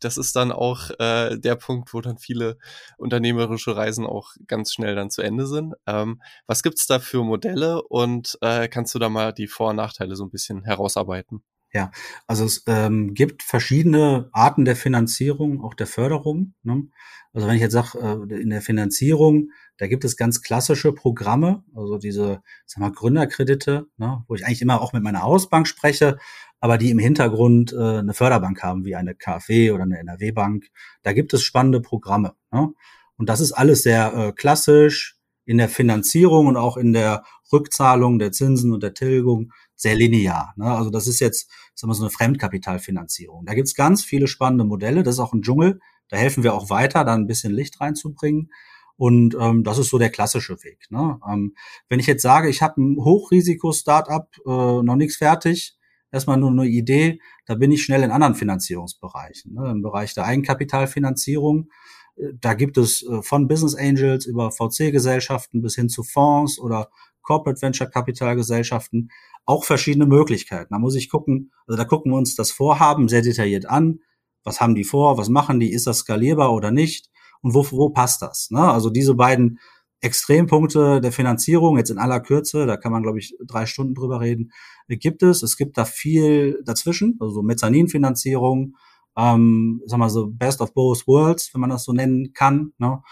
das 0.00 0.18
ist 0.18 0.36
dann 0.36 0.52
auch 0.52 0.90
äh, 0.98 1.38
der 1.38 1.56
Punkt, 1.56 1.94
wo 1.94 2.02
dann 2.02 2.18
viele 2.18 2.58
unternehmerische 2.98 3.74
Reisen 3.74 4.04
auch 4.04 4.34
ganz 4.46 4.70
schnell 4.70 4.94
dann 4.96 5.08
zu 5.08 5.22
Ende 5.22 5.46
sind. 5.46 5.76
Ähm, 5.86 6.20
was 6.46 6.62
gibt's 6.62 6.86
da 6.86 6.98
für 6.98 7.24
Modelle 7.24 7.82
und 7.84 8.36
äh, 8.42 8.68
kannst 8.68 8.94
du 8.94 8.98
da 8.98 9.08
mal 9.08 9.32
die 9.32 9.46
Vor- 9.46 9.70
und 9.70 9.76
Nachteile 9.76 10.14
so 10.14 10.24
ein 10.24 10.30
bisschen 10.30 10.62
herausarbeiten? 10.62 11.42
Ja, 11.76 11.90
also 12.26 12.46
es 12.46 12.64
ähm, 12.68 13.12
gibt 13.12 13.42
verschiedene 13.42 14.30
Arten 14.32 14.64
der 14.64 14.76
Finanzierung, 14.76 15.62
auch 15.62 15.74
der 15.74 15.86
Förderung. 15.86 16.54
Ne? 16.62 16.88
Also 17.34 17.46
wenn 17.46 17.56
ich 17.56 17.60
jetzt 17.60 17.74
sage, 17.74 17.98
äh, 17.98 18.40
in 18.40 18.48
der 18.48 18.62
Finanzierung, 18.62 19.50
da 19.76 19.86
gibt 19.86 20.06
es 20.06 20.16
ganz 20.16 20.40
klassische 20.40 20.94
Programme, 20.94 21.64
also 21.74 21.98
diese 21.98 22.40
sag 22.64 22.80
mal, 22.80 22.92
Gründerkredite, 22.92 23.88
ne? 23.98 24.24
wo 24.26 24.34
ich 24.34 24.46
eigentlich 24.46 24.62
immer 24.62 24.80
auch 24.80 24.94
mit 24.94 25.02
meiner 25.02 25.20
Hausbank 25.20 25.68
spreche, 25.68 26.16
aber 26.60 26.78
die 26.78 26.88
im 26.88 26.98
Hintergrund 26.98 27.74
äh, 27.74 27.98
eine 27.98 28.14
Förderbank 28.14 28.62
haben, 28.62 28.86
wie 28.86 28.96
eine 28.96 29.14
KfW 29.14 29.72
oder 29.72 29.82
eine 29.82 29.98
NRW-Bank. 29.98 30.70
Da 31.02 31.12
gibt 31.12 31.34
es 31.34 31.42
spannende 31.42 31.82
Programme. 31.82 32.32
Ne? 32.52 32.72
Und 33.18 33.28
das 33.28 33.40
ist 33.40 33.52
alles 33.52 33.82
sehr 33.82 34.14
äh, 34.14 34.32
klassisch 34.32 35.18
in 35.44 35.58
der 35.58 35.68
Finanzierung 35.68 36.46
und 36.46 36.56
auch 36.56 36.78
in 36.78 36.94
der 36.94 37.22
Rückzahlung 37.52 38.18
der 38.18 38.32
Zinsen 38.32 38.72
und 38.72 38.82
der 38.82 38.94
Tilgung 38.94 39.52
sehr 39.76 39.94
linear. 39.94 40.54
Ne? 40.56 40.66
Also 40.66 40.90
das 40.90 41.06
ist 41.06 41.20
jetzt 41.20 41.50
sagen 41.74 41.90
wir, 41.90 41.94
so 41.94 42.04
eine 42.04 42.10
Fremdkapitalfinanzierung. 42.10 43.44
Da 43.44 43.54
gibt's 43.54 43.74
ganz 43.74 44.02
viele 44.02 44.26
spannende 44.26 44.64
Modelle. 44.64 45.02
Das 45.02 45.16
ist 45.16 45.20
auch 45.20 45.32
ein 45.32 45.42
Dschungel. 45.42 45.80
Da 46.08 46.16
helfen 46.16 46.42
wir 46.42 46.54
auch 46.54 46.70
weiter, 46.70 47.04
da 47.04 47.14
ein 47.14 47.26
bisschen 47.26 47.52
Licht 47.52 47.80
reinzubringen. 47.80 48.50
Und 48.96 49.36
ähm, 49.38 49.62
das 49.62 49.78
ist 49.78 49.90
so 49.90 49.98
der 49.98 50.10
klassische 50.10 50.62
Weg. 50.64 50.86
Ne? 50.88 51.20
Ähm, 51.30 51.54
wenn 51.88 52.00
ich 52.00 52.06
jetzt 52.06 52.22
sage, 52.22 52.48
ich 52.48 52.62
habe 52.62 52.80
ein 52.80 52.96
Hochrisiko-Startup, 52.96 54.28
äh, 54.46 54.82
noch 54.82 54.96
nichts 54.96 55.16
fertig, 55.16 55.76
erstmal 56.10 56.38
nur 56.38 56.50
eine 56.50 56.66
Idee, 56.66 57.20
da 57.44 57.54
bin 57.56 57.70
ich 57.70 57.82
schnell 57.82 58.02
in 58.02 58.10
anderen 58.10 58.34
Finanzierungsbereichen. 58.34 59.52
Ne? 59.52 59.70
Im 59.70 59.82
Bereich 59.82 60.14
der 60.14 60.24
Eigenkapitalfinanzierung, 60.24 61.68
da 62.16 62.54
gibt 62.54 62.78
es 62.78 63.02
äh, 63.02 63.22
von 63.22 63.48
Business 63.48 63.74
Angels 63.74 64.26
über 64.26 64.50
VC-Gesellschaften 64.50 65.62
bis 65.62 65.74
hin 65.74 65.88
zu 65.88 66.02
Fonds 66.02 66.58
oder 66.58 66.88
Corporate 67.22 67.60
Venture 67.60 67.88
Capital 67.88 68.36
Gesellschaften 68.36 69.08
auch 69.44 69.64
verschiedene 69.64 70.06
Möglichkeiten. 70.06 70.72
Da 70.72 70.78
muss 70.78 70.94
ich 70.94 71.10
gucken, 71.10 71.52
also 71.66 71.76
da 71.76 71.84
gucken 71.84 72.12
wir 72.12 72.16
uns 72.16 72.36
das 72.36 72.52
Vorhaben 72.52 73.08
sehr 73.08 73.22
detailliert 73.22 73.66
an. 73.66 74.00
Was 74.44 74.60
haben 74.60 74.74
die 74.74 74.84
vor? 74.84 75.18
Was 75.18 75.28
machen 75.28 75.60
die? 75.60 75.72
Ist 75.72 75.86
das 75.86 75.98
skalierbar 75.98 76.52
oder 76.52 76.70
nicht? 76.70 77.10
Und 77.42 77.54
wo, 77.54 77.66
wo 77.70 77.90
passt 77.90 78.22
das? 78.22 78.50
Ne? 78.50 78.60
Also 78.60 78.90
diese 78.90 79.14
beiden 79.14 79.58
Extrempunkte 80.00 81.00
der 81.00 81.12
Finanzierung, 81.12 81.78
jetzt 81.78 81.90
in 81.90 81.98
aller 81.98 82.20
Kürze, 82.20 82.66
da 82.66 82.76
kann 82.76 82.92
man, 82.92 83.02
glaube 83.02 83.18
ich, 83.18 83.34
drei 83.44 83.66
Stunden 83.66 83.94
drüber 83.94 84.20
reden, 84.20 84.52
gibt 84.88 85.22
es. 85.22 85.42
Es 85.42 85.56
gibt 85.56 85.78
da 85.78 85.84
viel 85.84 86.62
dazwischen, 86.64 87.16
also 87.20 87.34
so 87.34 87.42
Mezzaninfinanzierung, 87.42 88.76
ähm, 89.16 89.82
sag 89.86 89.98
mal 89.98 90.10
so 90.10 90.28
Best 90.28 90.60
of 90.60 90.74
Both 90.74 91.06
Worlds, 91.06 91.52
wenn 91.54 91.60
man 91.60 91.70
das 91.70 91.84
so 91.84 91.92
nennen 91.92 92.32
kann. 92.32 92.72
Ne? 92.78 93.02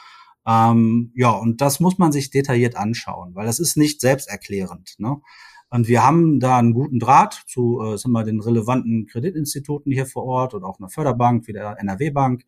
Ähm, 0.47 1.13
ja, 1.15 1.31
und 1.31 1.61
das 1.61 1.81
muss 1.81 1.99
man 1.99 2.13
sich 2.13 2.31
detailliert 2.31 2.77
anschauen, 2.77 3.35
weil 3.35 3.47
das 3.47 3.59
ist 3.59 3.77
nicht 3.77 4.01
selbsterklärend. 4.01 4.95
Ne? 4.99 5.21
Und 5.71 5.89
wir 5.89 6.05
haben 6.05 6.39
da 6.39 6.59
einen 6.59 6.75
guten 6.75 7.01
Draht 7.01 7.43
zu 7.49 7.81
äh, 7.81 7.99
sagen 7.99 8.13
wir, 8.13 8.25
den 8.25 8.41
relevanten 8.41 9.07
Kreditinstituten 9.07 9.91
hier 9.91 10.07
vor 10.07 10.25
Ort 10.25 10.55
und 10.55 10.63
auch 10.63 10.79
einer 10.79 10.89
Förderbank 10.89 11.47
wie 11.49 11.53
der 11.53 11.79
NRW 11.81 12.11
Bank, 12.11 12.43
äh, 12.43 12.47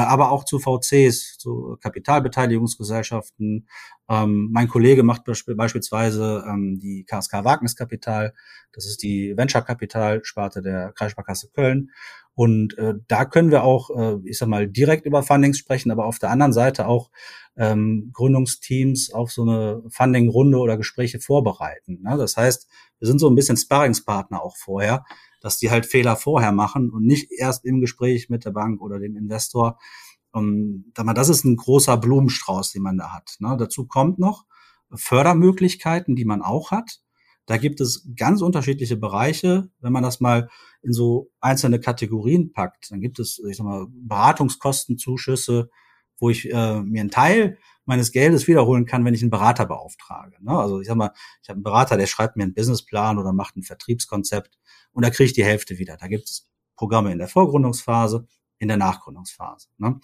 aber 0.00 0.30
auch 0.30 0.44
zu 0.44 0.58
VCs, 0.58 1.38
zu 1.38 1.76
Kapitalbeteiligungsgesellschaften. 1.80 3.68
Ähm, 4.08 4.48
mein 4.52 4.68
Kollege 4.68 5.02
macht 5.02 5.22
beispielsweise 5.24 6.44
ähm, 6.48 6.78
die 6.80 7.04
KSK 7.04 7.44
Wagniskapital, 7.44 8.34
das 8.72 8.86
ist 8.86 9.02
die 9.02 9.36
Venture-Kapital-Sparte 9.36 10.62
der 10.62 10.92
Kreissparkasse 10.92 11.48
Köln. 11.54 11.90
Und 12.34 12.76
äh, 12.76 12.94
da 13.08 13.24
können 13.24 13.50
wir 13.50 13.64
auch, 13.64 13.88
äh, 13.90 14.18
ich 14.24 14.36
sag 14.36 14.48
mal, 14.48 14.68
direkt 14.68 15.06
über 15.06 15.22
Fundings 15.22 15.56
sprechen, 15.56 15.90
aber 15.90 16.04
auf 16.04 16.18
der 16.18 16.30
anderen 16.30 16.52
Seite 16.52 16.86
auch 16.86 17.10
ähm, 17.56 18.10
Gründungsteams 18.12 19.10
auf 19.14 19.32
so 19.32 19.42
eine 19.42 19.82
Funding-Runde 19.88 20.58
oder 20.58 20.76
Gespräche 20.76 21.18
vorbereiten. 21.18 22.02
Ne? 22.02 22.18
Das 22.18 22.36
heißt, 22.36 22.68
wir 22.98 23.08
sind 23.08 23.18
so 23.18 23.30
ein 23.30 23.34
bisschen 23.34 23.56
Sparringspartner 23.56 24.42
auch 24.42 24.56
vorher, 24.58 25.06
dass 25.46 25.58
die 25.58 25.70
halt 25.70 25.86
Fehler 25.86 26.16
vorher 26.16 26.50
machen 26.50 26.90
und 26.90 27.06
nicht 27.06 27.30
erst 27.30 27.64
im 27.64 27.80
Gespräch 27.80 28.28
mit 28.28 28.44
der 28.44 28.50
Bank 28.50 28.82
oder 28.82 28.98
dem 28.98 29.16
Investor. 29.16 29.78
Und 30.32 30.92
das 30.92 31.28
ist 31.28 31.44
ein 31.44 31.54
großer 31.54 31.96
Blumenstrauß, 31.98 32.72
den 32.72 32.82
man 32.82 32.98
da 32.98 33.12
hat. 33.12 33.36
Ne? 33.38 33.56
Dazu 33.56 33.86
kommt 33.86 34.18
noch 34.18 34.44
Fördermöglichkeiten, 34.92 36.16
die 36.16 36.24
man 36.24 36.42
auch 36.42 36.72
hat. 36.72 36.98
Da 37.46 37.58
gibt 37.58 37.80
es 37.80 38.08
ganz 38.16 38.42
unterschiedliche 38.42 38.96
Bereiche. 38.96 39.70
Wenn 39.78 39.92
man 39.92 40.02
das 40.02 40.18
mal 40.18 40.48
in 40.82 40.92
so 40.92 41.30
einzelne 41.40 41.78
Kategorien 41.78 42.52
packt, 42.52 42.90
dann 42.90 43.00
gibt 43.00 43.20
es, 43.20 43.40
ich 43.48 43.56
sag 43.56 43.66
mal, 43.66 43.86
Beratungskostenzuschüsse, 43.88 45.70
wo 46.18 46.28
ich 46.28 46.52
äh, 46.52 46.82
mir 46.82 47.02
einen 47.02 47.12
Teil 47.12 47.56
meines 47.84 48.10
Geldes 48.10 48.48
wiederholen 48.48 48.84
kann, 48.84 49.04
wenn 49.04 49.14
ich 49.14 49.22
einen 49.22 49.30
Berater 49.30 49.64
beauftrage. 49.64 50.38
Ne? 50.40 50.58
Also 50.58 50.80
ich 50.80 50.88
sag 50.88 50.96
mal, 50.96 51.12
ich 51.40 51.48
habe 51.48 51.58
einen 51.58 51.62
Berater, 51.62 51.96
der 51.96 52.08
schreibt 52.08 52.36
mir 52.36 52.42
einen 52.42 52.54
Businessplan 52.54 53.16
oder 53.18 53.32
macht 53.32 53.56
ein 53.56 53.62
Vertriebskonzept 53.62 54.58
und 54.96 55.04
da 55.04 55.10
kriege 55.10 55.26
ich 55.26 55.34
die 55.34 55.44
Hälfte 55.44 55.76
wieder. 55.76 55.98
Da 55.98 56.06
gibt 56.06 56.24
es 56.24 56.48
Programme 56.74 57.12
in 57.12 57.18
der 57.18 57.28
Vorgründungsphase, 57.28 58.26
in 58.58 58.68
der 58.68 58.78
Nachgründungsphase. 58.78 59.68
Ne? 59.76 60.00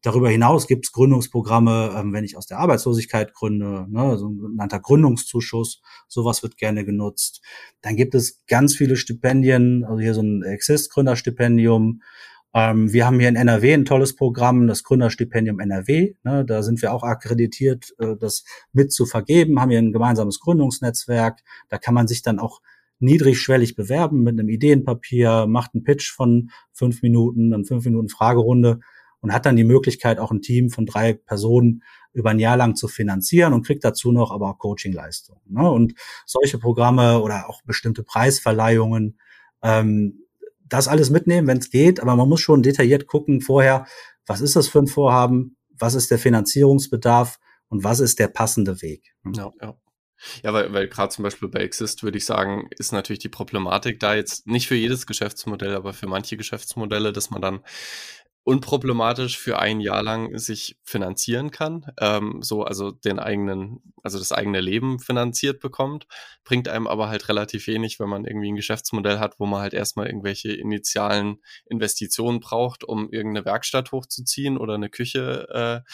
Darüber 0.00 0.30
hinaus 0.30 0.68
gibt 0.68 0.86
es 0.86 0.92
Gründungsprogramme, 0.92 1.92
ähm, 1.96 2.12
wenn 2.12 2.22
ich 2.22 2.36
aus 2.36 2.46
der 2.46 2.60
Arbeitslosigkeit 2.60 3.34
gründe, 3.34 3.86
ne, 3.88 4.16
so 4.16 4.28
ein 4.28 4.38
genannter 4.38 4.78
Gründungszuschuss, 4.78 5.82
sowas 6.06 6.44
wird 6.44 6.56
gerne 6.56 6.84
genutzt. 6.84 7.42
Dann 7.80 7.96
gibt 7.96 8.14
es 8.14 8.44
ganz 8.46 8.76
viele 8.76 8.94
Stipendien, 8.94 9.84
also 9.84 9.98
hier 9.98 10.14
so 10.14 10.22
ein 10.22 10.44
Exist-Gründerstipendium. 10.44 12.02
Ähm, 12.54 12.92
wir 12.92 13.06
haben 13.06 13.18
hier 13.18 13.30
in 13.30 13.34
NRW 13.34 13.74
ein 13.74 13.86
tolles 13.86 14.14
Programm, 14.14 14.68
das 14.68 14.84
Gründerstipendium 14.84 15.58
NRW. 15.58 16.14
Ne, 16.22 16.44
da 16.44 16.62
sind 16.62 16.80
wir 16.80 16.92
auch 16.92 17.02
akkreditiert, 17.02 17.92
äh, 17.98 18.14
das 18.16 18.44
mit 18.72 18.92
zu 18.92 19.04
vergeben, 19.04 19.60
haben 19.60 19.70
hier 19.70 19.80
ein 19.80 19.92
gemeinsames 19.92 20.38
Gründungsnetzwerk. 20.38 21.40
Da 21.68 21.78
kann 21.78 21.94
man 21.94 22.06
sich 22.06 22.22
dann 22.22 22.38
auch 22.38 22.60
niedrigschwellig 23.00 23.76
bewerben 23.76 24.22
mit 24.22 24.38
einem 24.38 24.48
Ideenpapier, 24.48 25.46
macht 25.46 25.74
einen 25.74 25.84
Pitch 25.84 26.12
von 26.12 26.50
fünf 26.72 27.02
Minuten, 27.02 27.50
dann 27.50 27.64
fünf 27.64 27.84
Minuten 27.84 28.08
Fragerunde 28.08 28.80
und 29.20 29.32
hat 29.32 29.46
dann 29.46 29.56
die 29.56 29.64
Möglichkeit, 29.64 30.18
auch 30.18 30.30
ein 30.30 30.42
Team 30.42 30.70
von 30.70 30.86
drei 30.86 31.12
Personen 31.12 31.82
über 32.12 32.30
ein 32.30 32.38
Jahr 32.38 32.56
lang 32.56 32.74
zu 32.74 32.88
finanzieren 32.88 33.52
und 33.52 33.66
kriegt 33.66 33.84
dazu 33.84 34.12
noch 34.12 34.30
aber 34.30 34.50
auch 34.50 34.58
Coachingleistungen. 34.58 35.42
Ne? 35.48 35.70
Und 35.70 35.94
solche 36.26 36.58
Programme 36.58 37.20
oder 37.20 37.48
auch 37.48 37.62
bestimmte 37.62 38.02
Preisverleihungen, 38.02 39.18
ähm, 39.62 40.24
das 40.68 40.88
alles 40.88 41.10
mitnehmen, 41.10 41.46
wenn 41.46 41.58
es 41.58 41.70
geht, 41.70 42.00
aber 42.00 42.14
man 42.16 42.28
muss 42.28 42.40
schon 42.40 42.62
detailliert 42.62 43.06
gucken 43.06 43.40
vorher, 43.40 43.86
was 44.26 44.40
ist 44.40 44.56
das 44.56 44.68
für 44.68 44.80
ein 44.80 44.86
Vorhaben, 44.86 45.56
was 45.70 45.94
ist 45.94 46.10
der 46.10 46.18
Finanzierungsbedarf 46.18 47.38
und 47.68 47.84
was 47.84 48.00
ist 48.00 48.18
der 48.18 48.28
passende 48.28 48.82
Weg. 48.82 49.14
Ja, 49.34 49.52
ja. 49.60 49.74
Ja, 50.42 50.52
weil, 50.52 50.72
weil 50.72 50.88
gerade 50.88 51.10
zum 51.10 51.22
Beispiel 51.22 51.48
bei 51.48 51.60
Exist 51.60 52.02
würde 52.02 52.18
ich 52.18 52.24
sagen, 52.24 52.68
ist 52.78 52.92
natürlich 52.92 53.20
die 53.20 53.28
Problematik 53.28 54.00
da 54.00 54.14
jetzt 54.14 54.46
nicht 54.46 54.66
für 54.68 54.74
jedes 54.74 55.06
Geschäftsmodell, 55.06 55.74
aber 55.74 55.92
für 55.92 56.06
manche 56.06 56.36
Geschäftsmodelle, 56.36 57.12
dass 57.12 57.30
man 57.30 57.42
dann 57.42 57.60
unproblematisch 58.48 59.36
für 59.36 59.58
ein 59.58 59.78
Jahr 59.78 60.02
lang 60.02 60.38
sich 60.38 60.78
finanzieren 60.82 61.50
kann, 61.50 61.92
ähm, 62.00 62.40
so 62.40 62.64
also 62.64 62.90
den 62.90 63.18
eigenen, 63.18 63.92
also 64.02 64.18
das 64.18 64.32
eigene 64.32 64.62
Leben 64.62 65.00
finanziert 65.00 65.60
bekommt, 65.60 66.06
bringt 66.44 66.66
einem 66.66 66.86
aber 66.86 67.10
halt 67.10 67.28
relativ 67.28 67.66
wenig, 67.66 68.00
wenn 68.00 68.08
man 68.08 68.24
irgendwie 68.24 68.50
ein 68.50 68.56
Geschäftsmodell 68.56 69.18
hat, 69.18 69.38
wo 69.38 69.44
man 69.44 69.60
halt 69.60 69.74
erstmal 69.74 70.06
irgendwelche 70.06 70.50
initialen 70.50 71.42
Investitionen 71.66 72.40
braucht, 72.40 72.84
um 72.84 73.12
irgendeine 73.12 73.44
Werkstatt 73.44 73.92
hochzuziehen 73.92 74.56
oder 74.56 74.76
eine 74.76 74.88
Küche 74.88 75.84
äh, 75.84 75.90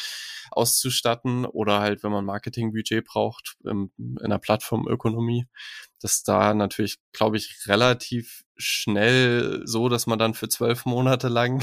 auszustatten 0.52 1.46
oder 1.46 1.80
halt, 1.80 2.04
wenn 2.04 2.12
man 2.12 2.24
Marketingbudget 2.24 3.04
braucht 3.04 3.56
in, 3.64 3.90
in 3.98 4.18
einer 4.20 4.38
Plattformökonomie. 4.38 5.46
Dass 6.00 6.22
da 6.22 6.54
natürlich, 6.54 6.98
glaube 7.12 7.36
ich, 7.36 7.66
relativ 7.66 8.43
schnell 8.56 9.62
so, 9.64 9.88
dass 9.88 10.06
man 10.06 10.18
dann 10.18 10.34
für 10.34 10.48
zwölf 10.48 10.84
Monate 10.84 11.28
lang 11.28 11.62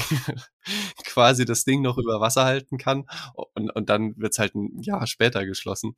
quasi 1.04 1.44
das 1.44 1.64
Ding 1.64 1.82
noch 1.82 1.98
über 1.98 2.20
Wasser 2.20 2.44
halten 2.44 2.78
kann 2.78 3.04
und, 3.54 3.70
und 3.70 3.88
dann 3.88 4.14
wird's 4.16 4.38
halt 4.38 4.54
ein 4.54 4.80
Jahr 4.80 5.06
später 5.06 5.46
geschlossen. 5.46 5.96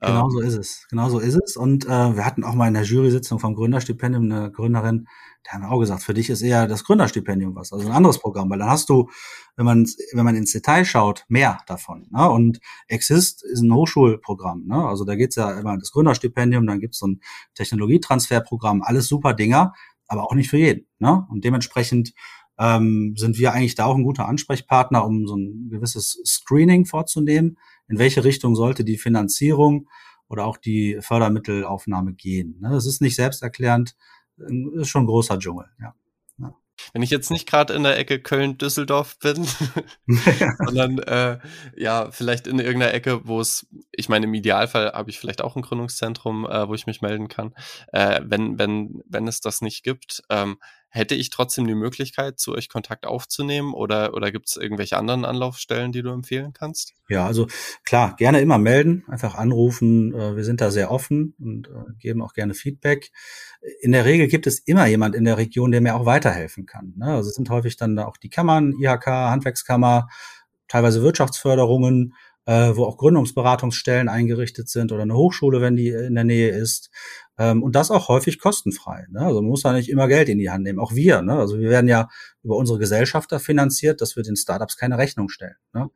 Genau 0.00 0.24
ähm, 0.24 0.30
so 0.30 0.40
ist 0.40 0.54
es. 0.54 0.86
Genau 0.90 1.08
so 1.08 1.18
ist 1.18 1.36
es. 1.36 1.56
Und 1.56 1.84
äh, 1.86 2.16
wir 2.16 2.24
hatten 2.24 2.44
auch 2.44 2.54
mal 2.54 2.68
in 2.68 2.74
der 2.74 2.84
Jury-Sitzung 2.84 3.38
vom 3.38 3.54
Gründerstipendium 3.54 4.24
eine 4.24 4.50
Gründerin, 4.50 5.06
der 5.44 5.54
haben 5.54 5.64
auch 5.64 5.80
gesagt, 5.80 6.02
für 6.02 6.14
dich 6.14 6.30
ist 6.30 6.42
eher 6.42 6.68
das 6.68 6.84
Gründerstipendium 6.84 7.54
was, 7.56 7.72
also 7.72 7.86
ein 7.86 7.92
anderes 7.92 8.20
Programm, 8.20 8.48
weil 8.50 8.60
dann 8.60 8.70
hast 8.70 8.88
du, 8.88 9.10
wenn 9.56 9.66
man 9.66 9.86
wenn 10.12 10.24
man 10.24 10.36
ins 10.36 10.52
Detail 10.52 10.84
schaut, 10.84 11.24
mehr 11.28 11.58
davon. 11.66 12.06
Ne? 12.10 12.30
Und 12.30 12.60
Exist 12.86 13.42
ist 13.44 13.60
ein 13.60 13.72
Hochschulprogramm. 13.72 14.66
Ne? 14.66 14.86
Also 14.86 15.04
da 15.04 15.16
geht's 15.16 15.36
ja 15.36 15.58
immer 15.58 15.76
das 15.78 15.90
Gründerstipendium, 15.90 16.66
dann 16.66 16.80
gibt's 16.80 16.98
so 16.98 17.08
ein 17.08 17.20
Technologietransferprogramm, 17.54 18.82
alles 18.82 19.08
super 19.08 19.34
Dinger, 19.34 19.72
aber 20.12 20.24
auch 20.24 20.34
nicht 20.34 20.50
für 20.50 20.58
jeden. 20.58 20.86
Ne? 20.98 21.26
Und 21.30 21.44
dementsprechend 21.44 22.12
ähm, 22.58 23.14
sind 23.16 23.38
wir 23.38 23.52
eigentlich 23.52 23.74
da 23.74 23.86
auch 23.86 23.96
ein 23.96 24.04
guter 24.04 24.28
Ansprechpartner, 24.28 25.04
um 25.04 25.26
so 25.26 25.36
ein 25.36 25.70
gewisses 25.70 26.20
Screening 26.24 26.84
vorzunehmen. 26.84 27.58
In 27.88 27.98
welche 27.98 28.22
Richtung 28.24 28.54
sollte 28.54 28.84
die 28.84 28.98
Finanzierung 28.98 29.88
oder 30.28 30.44
auch 30.44 30.58
die 30.58 30.98
Fördermittelaufnahme 31.00 32.12
gehen? 32.12 32.58
Ne? 32.60 32.70
Das 32.70 32.86
ist 32.86 33.00
nicht 33.00 33.16
selbsterklärend, 33.16 33.96
ist 34.76 34.88
schon 34.88 35.04
ein 35.04 35.06
großer 35.06 35.38
Dschungel, 35.38 35.66
ja. 35.80 35.94
Wenn 36.92 37.02
ich 37.02 37.10
jetzt 37.10 37.30
nicht 37.30 37.48
gerade 37.48 37.74
in 37.74 37.82
der 37.82 37.98
Ecke 37.98 38.20
Köln-Düsseldorf 38.20 39.18
bin, 39.18 39.46
sondern 40.66 40.98
äh, 41.00 41.38
ja, 41.76 42.10
vielleicht 42.10 42.46
in 42.46 42.58
irgendeiner 42.58 42.94
Ecke, 42.94 43.26
wo 43.26 43.40
es, 43.40 43.66
ich 43.92 44.08
meine, 44.08 44.26
im 44.26 44.34
Idealfall 44.34 44.92
habe 44.92 45.10
ich 45.10 45.18
vielleicht 45.18 45.42
auch 45.42 45.56
ein 45.56 45.62
Gründungszentrum, 45.62 46.46
äh, 46.46 46.68
wo 46.68 46.74
ich 46.74 46.86
mich 46.86 47.02
melden 47.02 47.28
kann. 47.28 47.54
Äh, 47.92 48.20
wenn, 48.24 48.58
wenn, 48.58 49.02
wenn 49.06 49.28
es 49.28 49.40
das 49.40 49.60
nicht 49.60 49.84
gibt, 49.84 50.22
ähm, 50.28 50.58
Hätte 50.94 51.14
ich 51.14 51.30
trotzdem 51.30 51.66
die 51.66 51.74
Möglichkeit, 51.74 52.38
zu 52.38 52.52
euch 52.52 52.68
Kontakt 52.68 53.06
aufzunehmen 53.06 53.72
oder, 53.72 54.12
oder 54.12 54.30
gibt 54.30 54.46
es 54.50 54.56
irgendwelche 54.56 54.98
anderen 54.98 55.24
Anlaufstellen, 55.24 55.90
die 55.90 56.02
du 56.02 56.10
empfehlen 56.10 56.52
kannst? 56.52 56.92
Ja, 57.08 57.26
also 57.26 57.46
klar, 57.82 58.14
gerne 58.16 58.42
immer 58.42 58.58
melden, 58.58 59.02
einfach 59.08 59.34
anrufen. 59.34 60.12
Äh, 60.14 60.36
wir 60.36 60.44
sind 60.44 60.60
da 60.60 60.70
sehr 60.70 60.90
offen 60.90 61.34
und 61.38 61.68
äh, 61.68 61.94
geben 61.98 62.20
auch 62.20 62.34
gerne 62.34 62.52
Feedback. 62.52 63.10
In 63.80 63.92
der 63.92 64.04
Regel 64.04 64.28
gibt 64.28 64.46
es 64.46 64.58
immer 64.58 64.84
jemand 64.84 65.14
in 65.14 65.24
der 65.24 65.38
Region, 65.38 65.70
der 65.70 65.80
mir 65.80 65.96
auch 65.96 66.04
weiterhelfen 66.04 66.66
kann. 66.66 66.92
Ne? 66.98 67.06
Also 67.06 67.30
es 67.30 67.36
sind 67.36 67.48
häufig 67.48 67.78
dann 67.78 67.98
auch 67.98 68.18
die 68.18 68.28
Kammern, 68.28 68.74
IHK, 68.78 69.06
Handwerkskammer, 69.06 70.08
teilweise 70.68 71.02
Wirtschaftsförderungen, 71.02 72.12
äh, 72.46 72.74
wo 72.74 72.84
auch 72.84 72.96
Gründungsberatungsstellen 72.96 74.08
eingerichtet 74.08 74.68
sind 74.68 74.92
oder 74.92 75.02
eine 75.02 75.14
Hochschule, 75.14 75.60
wenn 75.60 75.76
die 75.76 75.88
in 75.88 76.14
der 76.14 76.24
Nähe 76.24 76.50
ist. 76.50 76.90
Ähm, 77.38 77.62
und 77.62 77.76
das 77.76 77.90
auch 77.90 78.08
häufig 78.08 78.38
kostenfrei. 78.38 79.06
Ne? 79.10 79.20
Also 79.20 79.40
man 79.40 79.50
muss 79.50 79.62
da 79.62 79.72
nicht 79.72 79.88
immer 79.88 80.08
Geld 80.08 80.28
in 80.28 80.38
die 80.38 80.50
Hand 80.50 80.64
nehmen. 80.64 80.78
Auch 80.78 80.94
wir. 80.94 81.22
Ne? 81.22 81.34
Also 81.34 81.58
wir 81.58 81.70
werden 81.70 81.88
ja 81.88 82.08
über 82.42 82.56
unsere 82.56 82.78
Gesellschafter 82.78 83.40
finanziert, 83.40 84.00
dass 84.00 84.16
wir 84.16 84.22
den 84.22 84.36
Startups 84.36 84.76
keine 84.76 84.98
Rechnung 84.98 85.28
stellen. 85.28 85.56
Ne? 85.72 85.88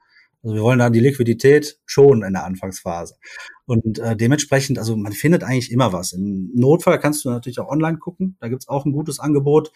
Also 0.42 0.54
wir 0.54 0.62
wollen 0.62 0.78
da 0.78 0.90
die 0.90 1.00
Liquidität 1.00 1.80
schon 1.86 2.22
in 2.22 2.32
der 2.32 2.44
Anfangsphase. 2.44 3.16
Und 3.64 3.98
äh, 3.98 4.16
dementsprechend, 4.16 4.78
also 4.78 4.96
man 4.96 5.12
findet 5.12 5.42
eigentlich 5.42 5.72
immer 5.72 5.92
was. 5.92 6.12
Im 6.12 6.52
Notfall 6.54 7.00
kannst 7.00 7.24
du 7.24 7.30
natürlich 7.30 7.58
auch 7.58 7.68
online 7.68 7.98
gucken. 7.98 8.36
Da 8.38 8.48
gibt's 8.48 8.68
auch 8.68 8.84
ein 8.84 8.92
gutes 8.92 9.18
Angebot. 9.18 9.72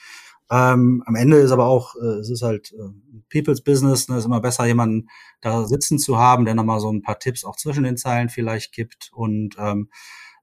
Ähm, 0.50 1.02
am 1.06 1.14
Ende 1.14 1.36
ist 1.38 1.52
aber 1.52 1.66
auch, 1.66 1.94
äh, 1.96 2.18
es 2.18 2.30
ist 2.30 2.42
halt 2.42 2.72
äh, 2.72 2.90
People's 3.30 3.62
Business, 3.62 4.08
ne, 4.08 4.18
ist 4.18 4.24
immer 4.24 4.40
besser, 4.40 4.66
jemanden 4.66 5.08
da 5.40 5.64
sitzen 5.64 5.98
zu 5.98 6.18
haben, 6.18 6.44
der 6.44 6.54
nochmal 6.54 6.80
so 6.80 6.90
ein 6.92 7.02
paar 7.02 7.18
Tipps 7.20 7.44
auch 7.44 7.56
zwischen 7.56 7.84
den 7.84 7.96
Zeilen 7.96 8.28
vielleicht 8.28 8.72
gibt. 8.72 9.10
Und 9.12 9.56
ähm, 9.58 9.90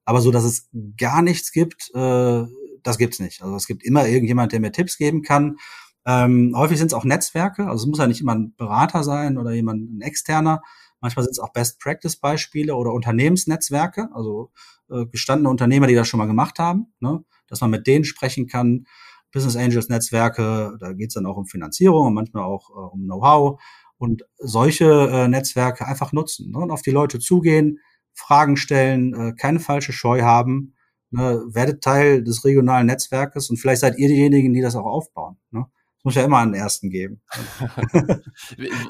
aber 0.06 0.22
so, 0.22 0.32
dass 0.32 0.46
es 0.46 0.70
gar 0.98 1.22
nichts 1.22 1.52
gibt, 1.52 1.92
äh, 1.94 2.44
das 2.84 2.98
gibt's 2.98 3.20
nicht. 3.20 3.42
Also 3.42 3.56
es 3.58 3.68
gibt 3.68 3.84
immer 3.84 4.08
irgendjemand, 4.08 4.54
der 4.54 4.62
mir 4.62 4.72
Tipps 4.72 4.98
geben 4.98 5.22
kann. 5.22 5.58
Ähm, 6.06 6.54
häufig 6.56 6.78
sind 6.78 6.88
es 6.88 6.94
auch 6.94 7.04
Netzwerke, 7.04 7.68
also 7.68 7.84
es 7.84 7.88
muss 7.88 8.00
ja 8.00 8.08
nicht 8.08 8.22
immer 8.22 8.34
ein 8.34 8.56
Berater 8.56 9.04
sein 9.04 9.38
oder 9.38 9.52
jemand 9.52 9.98
ein 9.98 10.02
externer. 10.02 10.62
Manchmal 11.02 11.26
sind 11.26 11.34
es 11.34 11.40
auch 11.40 11.52
Best-Practice-Beispiele 11.52 12.74
oder 12.74 12.94
Unternehmensnetzwerke, 12.94 14.10
also 14.14 14.52
äh, 14.90 15.06
gestandene 15.08 15.50
Unternehmer, 15.50 15.88
die 15.88 15.96
das 15.96 16.08
schon 16.08 16.18
mal 16.18 16.26
gemacht 16.26 16.60
haben, 16.60 16.94
ne? 17.02 17.24
dass 17.48 17.60
man 17.60 17.72
mit 17.72 17.88
denen 17.88 18.06
sprechen 18.06 18.48
kann. 18.48 18.86
Business 19.32 19.56
Angels 19.56 19.90
Netzwerke, 19.90 20.78
da 20.80 20.94
geht 20.94 21.10
es 21.10 21.14
dann 21.16 21.26
auch 21.26 21.38
um 21.38 21.46
Finanzierung 21.46 22.08
und 22.08 22.14
manchmal 22.14 22.44
auch 22.44 22.70
äh, 22.70 22.74
um 22.74 23.04
Know-how 23.04 23.62
und 23.98 24.24
solche 24.38 24.86
äh, 24.86 25.28
Netzwerke 25.28 25.88
einfach 25.88 26.14
nutzen 26.14 26.52
ne? 26.52 26.60
und 26.60 26.72
auf 26.72 26.82
die 26.82 26.92
Leute 26.92 27.20
zugehen, 27.20 27.80
Fragen 28.14 28.58
stellen, 28.58 29.14
äh, 29.14 29.34
keine 29.34 29.60
falsche 29.60 29.94
Scheu 29.94 30.22
haben, 30.22 30.76
ne? 31.12 31.44
werdet 31.52 31.84
Teil 31.84 32.24
des 32.24 32.46
regionalen 32.46 32.88
Netzwerkes 32.88 33.50
und 33.50 33.58
vielleicht 33.58 33.82
seid 33.82 33.98
ihr 33.98 34.08
diejenigen, 34.08 34.54
die 34.54 34.62
das 34.62 34.76
auch 34.76 34.86
aufbauen. 34.86 35.38
Ne? 35.52 35.66
Muss 36.08 36.16
ja 36.16 36.24
immer 36.24 36.38
einen 36.38 36.54
ersten 36.54 36.90
geben. 36.90 37.20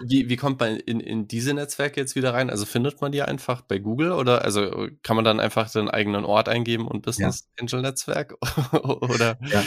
wie, 0.05 0.29
wie 0.29 0.35
kommt 0.35 0.59
man 0.59 0.75
in, 0.75 0.99
in 0.99 1.27
diese 1.27 1.51
Netzwerke 1.55 1.99
jetzt 1.99 2.15
wieder 2.15 2.35
rein? 2.35 2.51
Also 2.51 2.67
findet 2.67 3.01
man 3.01 3.11
die 3.11 3.23
einfach 3.23 3.61
bei 3.61 3.79
Google 3.79 4.11
oder 4.11 4.45
also 4.45 4.87
kann 5.01 5.15
man 5.15 5.25
dann 5.25 5.39
einfach 5.39 5.67
den 5.71 5.89
eigenen 5.89 6.25
Ort 6.25 6.47
eingeben 6.47 6.87
und 6.87 7.01
Business 7.01 7.47
ja. 7.47 7.63
Angel 7.63 7.81
Netzwerk 7.81 8.35
oder? 8.83 9.39
Ja. 9.41 9.63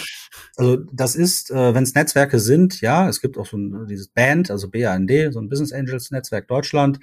Also 0.54 0.76
das 0.92 1.16
ist, 1.16 1.50
äh, 1.50 1.74
wenn 1.74 1.82
es 1.82 1.96
Netzwerke 1.96 2.38
sind, 2.38 2.80
ja, 2.82 3.08
es 3.08 3.20
gibt 3.20 3.36
auch 3.36 3.46
so 3.46 3.56
ein, 3.56 3.88
dieses 3.88 4.06
Band, 4.06 4.52
also 4.52 4.70
BAND, 4.70 5.10
so 5.32 5.40
ein 5.40 5.48
Business 5.48 5.72
Angels 5.72 6.12
Netzwerk 6.12 6.46
Deutschland. 6.46 7.00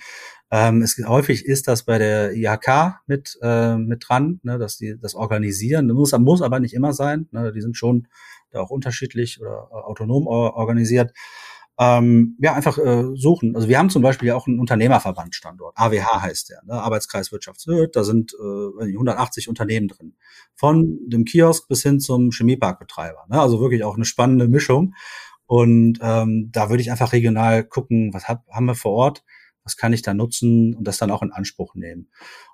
Ähm, 0.49 0.81
es, 0.81 0.97
häufig 1.05 1.45
ist 1.45 1.67
das 1.67 1.83
bei 1.83 1.97
der 1.97 2.31
IHK 2.33 3.01
mit, 3.05 3.37
äh, 3.41 3.75
mit 3.75 4.05
dran, 4.07 4.39
ne, 4.43 4.57
dass 4.57 4.77
die 4.77 4.97
das 4.97 5.13
organisieren. 5.13 5.89
Das 5.89 5.95
muss, 5.95 6.17
muss 6.17 6.41
aber 6.41 6.61
nicht 6.61 6.73
immer 6.73 6.93
sein. 6.93 7.27
Ne, 7.31 7.51
die 7.51 7.59
sind 7.59 7.75
schon 7.75 8.07
da 8.51 8.61
auch 8.61 8.69
unterschiedlich 8.69 9.41
oder 9.41 9.69
äh, 9.71 9.75
autonom 9.75 10.27
organisiert. 10.27 11.13
Ähm, 11.79 12.35
ja, 12.39 12.53
einfach 12.53 12.79
äh, 12.79 13.03
suchen. 13.15 13.55
Also 13.55 13.67
wir 13.67 13.77
haben 13.77 13.91
zum 13.91 14.01
Beispiel 14.01 14.29
ja 14.29 14.35
auch 14.35 14.47
einen 14.47 14.59
Unternehmerverbandstandort. 14.59 15.77
AWH 15.77 16.21
heißt 16.23 16.49
der, 16.49 16.63
ne? 16.63 16.73
Arbeitskreis 16.73 17.31
Wirtschaftswirt. 17.31 17.95
Da 17.95 18.03
sind 18.03 18.33
äh, 18.33 18.85
180 18.85 19.47
Unternehmen 19.47 19.87
drin. 19.87 20.15
Von 20.55 20.97
dem 21.07 21.23
Kiosk 21.23 21.67
bis 21.67 21.83
hin 21.83 21.99
zum 21.99 22.31
Chemieparkbetreiber. 22.31 23.25
Ne? 23.29 23.39
Also 23.39 23.59
wirklich 23.59 23.83
auch 23.83 23.95
eine 23.95 24.05
spannende 24.05 24.47
Mischung. 24.47 24.95
Und 25.45 25.99
ähm, 26.01 26.49
da 26.51 26.69
würde 26.69 26.81
ich 26.81 26.89
einfach 26.89 27.13
regional 27.13 27.63
gucken, 27.63 28.11
was 28.11 28.27
hab, 28.27 28.47
haben 28.49 28.65
wir 28.65 28.75
vor 28.75 28.93
Ort, 28.93 29.23
was 29.67 29.75
kann 29.75 29.91
ich 29.91 30.01
da 30.01 30.13
nutzen 30.13 30.73
und 30.73 30.87
das 30.87 30.97
dann 30.97 31.11
auch 31.11 31.21
in 31.21 31.33
Anspruch 31.33 31.75
nehmen. 31.75 32.07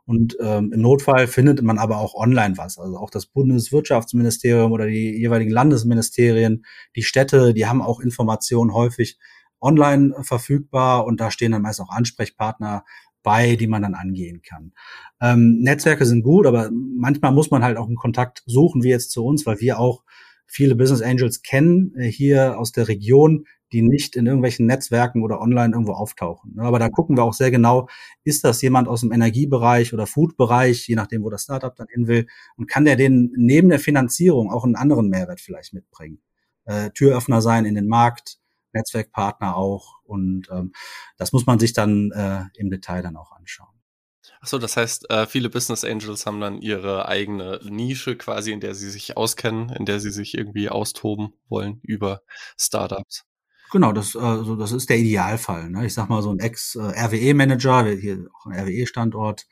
Und 0.06 0.36
ähm, 0.40 0.74
im 0.74 0.82
Notfall 0.82 1.28
findet 1.28 1.62
man 1.62 1.78
aber 1.78 2.00
auch 2.00 2.16
online 2.16 2.58
was. 2.58 2.80
Also 2.80 2.98
auch 2.98 3.12
das 3.12 3.28
Bundeswirtschaftsministerium 3.28 4.72
oder 4.72 4.88
die 4.88 5.16
jeweiligen 5.16 5.52
Landesministerien, 5.52 6.66
die 6.96 7.04
Städte, 7.04 7.54
die 7.54 7.68
haben 7.68 7.84
auch 7.84 8.00
Informationen 8.00 8.74
häufig 8.74 9.20
online 9.62 10.16
verfügbar 10.24 11.06
und 11.06 11.22
da 11.22 11.30
stehen 11.30 11.52
dann 11.52 11.62
meist 11.62 11.80
auch 11.80 11.92
Ansprechpartner 11.92 12.84
bei, 13.22 13.56
die 13.56 13.68
man 13.68 13.84
dann 13.84 13.94
angehen 13.94 14.42
kann. 14.42 14.74
Ähm, 15.22 15.60
Netzwerke 15.60 16.08
sind 16.08 16.24
gut, 16.24 16.48
aber 16.48 16.72
manchmal 16.72 17.32
muss 17.32 17.52
man 17.52 17.64
halt 17.64 17.78
auch 17.78 17.86
einen 17.86 17.96
Kontakt 17.96 18.42
suchen, 18.48 18.82
wie 18.82 18.90
jetzt 18.90 19.12
zu 19.12 19.24
uns, 19.24 19.46
weil 19.46 19.60
wir 19.60 19.78
auch 19.78 20.04
viele 20.48 20.76
Business 20.76 21.04
Angels 21.04 21.44
kennen 21.44 21.94
äh, 21.96 22.12
hier 22.12 22.58
aus 22.58 22.72
der 22.72 22.88
Region, 22.88 23.46
die 23.74 23.82
nicht 23.82 24.16
in 24.16 24.26
irgendwelchen 24.26 24.66
Netzwerken 24.66 25.24
oder 25.24 25.42
online 25.42 25.74
irgendwo 25.74 25.94
auftauchen. 25.94 26.60
Aber 26.60 26.80
da 26.80 26.90
gucken 26.90 27.18
wir 27.18 27.24
auch 27.24 27.34
sehr 27.34 27.52
genau, 27.52 27.90
ist 28.24 28.44
das 28.44 28.62
jemand 28.62 28.88
aus 28.88 29.02
dem 29.02 29.12
Energiebereich 29.12 29.94
oder 29.94 30.08
Foodbereich, 30.08 30.88
je 30.88 30.96
nachdem, 30.96 31.24
wo 31.24 31.30
das 31.30 31.44
Startup 31.44 31.76
dann 31.76 31.88
hin 31.90 32.08
will, 32.08 32.28
und 32.56 32.68
kann 32.68 32.86
der 32.86 32.96
den 32.96 33.34
neben 33.36 33.70
der 33.70 33.80
Finanzierung 33.80 34.52
auch 34.52 34.64
einen 34.64 34.76
anderen 34.76 35.10
Mehrwert 35.10 35.42
vielleicht 35.42 35.74
mitbringen? 35.74 36.22
Äh, 36.66 36.92
Türöffner 36.92 37.42
sein 37.42 37.66
in 37.66 37.76
den 37.76 37.88
Markt, 37.88 38.38
Netzwerkpartner 38.74 39.56
auch. 39.56 40.02
Und 40.04 40.48
ähm, 40.52 40.74
das 41.18 41.34
muss 41.34 41.46
man 41.46 41.60
sich 41.60 41.74
dann 41.74 42.12
äh, 42.12 42.44
im 42.56 42.70
Detail 42.70 43.02
dann 43.02 43.18
auch 43.18 43.32
anschauen. 43.32 43.70
Ach 44.42 44.48
so, 44.48 44.58
das 44.58 44.76
heißt, 44.76 45.10
äh, 45.10 45.26
viele 45.26 45.50
Business 45.50 45.86
Angels 45.86 46.26
haben 46.26 46.42
dann 46.42 46.62
ihre 46.62 47.08
eigene 47.08 47.62
Nische 47.64 48.18
quasi, 48.18 48.52
in 48.52 48.60
der 48.60 48.76
sie 48.76 48.90
sich 48.90 49.16
auskennen, 49.16 49.70
in 49.70 49.86
der 49.86 50.02
sie 50.02 50.12
sich 50.12 50.38
irgendwie 50.38 50.70
austoben 50.70 51.34
wollen 51.48 51.80
über 51.82 52.22
Startups. 52.58 53.24
Genau, 53.74 53.92
das, 53.92 54.16
also 54.16 54.56
das 54.56 54.72
ist 54.72 54.88
der 54.92 55.00
Idealfall. 55.00 55.72
Ne? 55.72 55.88
Ich 55.88 55.96
sag 55.96 56.08
mal, 56.08 56.22
so 56.22 56.30
ein 56.30 56.38
Ex-RWE-Manager, 56.38 57.86
hier 57.86 58.28
auch 58.32 58.46
ein 58.46 58.54
RWE-Standort, 58.54 59.48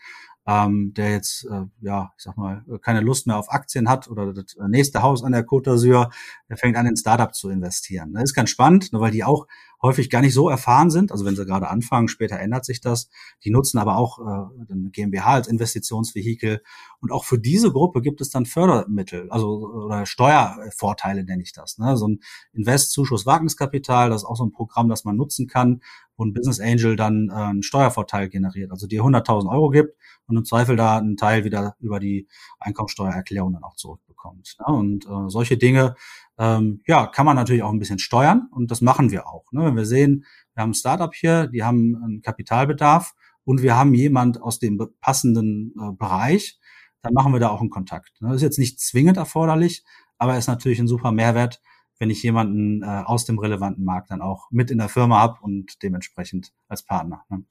ähm, 0.46 0.94
der 0.94 1.10
jetzt, 1.10 1.46
äh, 1.46 1.64
ja, 1.82 2.14
ich 2.16 2.24
sag 2.24 2.38
mal, 2.38 2.64
keine 2.84 3.02
Lust 3.02 3.26
mehr 3.26 3.40
auf 3.40 3.52
Aktien 3.52 3.90
hat 3.90 4.08
oder 4.08 4.32
das 4.32 4.56
nächste 4.68 5.02
Haus 5.02 5.24
an 5.24 5.32
der 5.32 5.44
Côte 5.44 5.72
d'Azur, 5.72 6.12
der 6.50 6.58
fängt 6.58 6.78
an, 6.78 6.86
in 6.86 6.96
Startup 6.98 7.34
zu 7.34 7.50
investieren. 7.50 8.14
Das 8.14 8.26
ist 8.26 8.36
ganz 8.36 8.52
spannend, 8.52 8.94
ne, 8.94 9.00
weil 9.00 9.10
die 9.10 9.24
auch 9.24 9.48
häufig 9.82 10.10
gar 10.10 10.22
nicht 10.22 10.34
so 10.34 10.50
erfahren 10.50 10.92
sind. 10.92 11.12
Also 11.12 11.26
wenn 11.26 11.36
sie 11.36 11.46
gerade 11.46 11.70
anfangen, 11.70 12.08
später 12.08 12.40
ändert 12.40 12.66
sich 12.66 12.82
das. 12.82 13.10
Die 13.44 13.50
nutzen 13.50 13.78
aber 13.80 13.98
auch 13.98 14.20
äh, 14.20 14.72
eine 14.72 14.90
GmbH 14.92 15.34
als 15.34 15.48
Investitionsvehikel. 15.48 16.62
Und 17.00 17.12
auch 17.12 17.26
für 17.26 17.40
diese 17.40 17.72
Gruppe 17.72 18.02
gibt 18.02 18.22
es 18.22 18.30
dann 18.30 18.46
Fördermittel, 18.46 19.30
also 19.32 19.68
oder 19.68 20.06
Steuervorteile 20.06 21.24
nenne 21.24 21.42
ich 21.42 21.54
das. 21.54 21.78
Ne? 21.80 21.98
So 21.98 22.08
ein 22.08 22.20
Investzuschuss 22.54 23.26
Wagniskapital, 23.26 24.10
das 24.10 24.22
ist 24.22 24.28
auch 24.28 24.38
so 24.38 24.46
ein 24.46 24.52
Programm, 24.52 24.88
das 24.88 25.04
man 25.04 25.16
nutzen 25.16 25.48
kann, 25.48 25.82
wo 26.16 26.26
ein 26.26 26.34
Business 26.34 26.60
Angel 26.60 26.96
dann 26.96 27.30
äh, 27.30 27.34
einen 27.34 27.64
Steuervorteil 27.64 28.30
generiert. 28.30 28.72
Also 28.72 28.86
dir 28.86 29.02
100.000 29.02 29.50
Euro 29.50 29.70
gibt 29.70 29.96
und 30.28 30.38
im 30.38 30.46
Zweifel 30.46 30.76
da 30.76 30.98
einen 30.98 31.18
Teil 31.18 31.44
wieder 31.44 31.76
über 31.80 32.00
die 32.00 32.28
Einkommensteuererklärung 32.60 33.54
dann 33.54 33.64
auch 33.64 33.76
zurückbekommt. 33.76 34.58
Ne? 34.60 34.74
Und 34.74 35.06
äh, 35.06 35.30
solche 35.30 35.58
Dinge 35.58 35.96
ähm, 36.42 36.82
ja, 36.88 37.06
kann 37.06 37.28
man 37.28 37.36
natürlich 37.36 37.62
auch 37.62 37.72
ein 37.72 37.78
bisschen 37.78 38.00
steuern 38.00 38.48
und 38.52 38.72
das 38.72 38.82
machen 38.82 39.12
wir 39.12 39.28
auch. 39.28 39.52
Ne? 39.52 39.64
Wenn 39.64 39.76
wir 39.76 39.86
sehen, 39.86 40.26
wir 40.56 40.64
haben 40.64 40.72
ein 40.72 40.74
Startup 40.74 41.14
hier, 41.14 41.46
die 41.46 41.64
haben 41.64 41.96
einen 42.04 42.22
Kapitalbedarf 42.24 43.14
und 43.44 43.62
wir 43.62 43.76
haben 43.76 43.94
jemand 43.94 44.42
aus 44.42 44.58
dem 44.58 44.80
passenden 45.02 45.76
äh, 45.80 45.92
Bereich, 45.92 46.60
dann 47.04 47.14
machen 47.14 47.32
wir 47.32 47.40
da 47.40 47.50
auch 47.50 47.62
einen 47.62 47.70
Kontakt. 47.70 48.20
Ne? 48.22 48.30
Das 48.30 48.38
ist 48.38 48.42
jetzt 48.42 48.58
nicht 48.58 48.80
zwingend 48.80 49.18
erforderlich, 49.18 49.84
aber 50.18 50.36
ist 50.36 50.48
natürlich 50.48 50.80
ein 50.80 50.88
super 50.88 51.12
Mehrwert, 51.12 51.62
wenn 52.00 52.10
ich 52.10 52.24
jemanden 52.24 52.82
äh, 52.82 53.04
aus 53.06 53.26
dem 53.26 53.38
relevanten 53.38 53.86
Markt 53.86 54.10
dann 54.10 54.24
auch 54.24 54.50
mit 54.50 54.72
in 54.72 54.80
der 54.80 54.90
Firma 54.90 55.20
habe 55.20 55.38
und 55.42 55.84
dementsprechend 55.84 56.54
als 56.68 56.82
Partner. 56.82 57.24
Ne? 57.30 57.44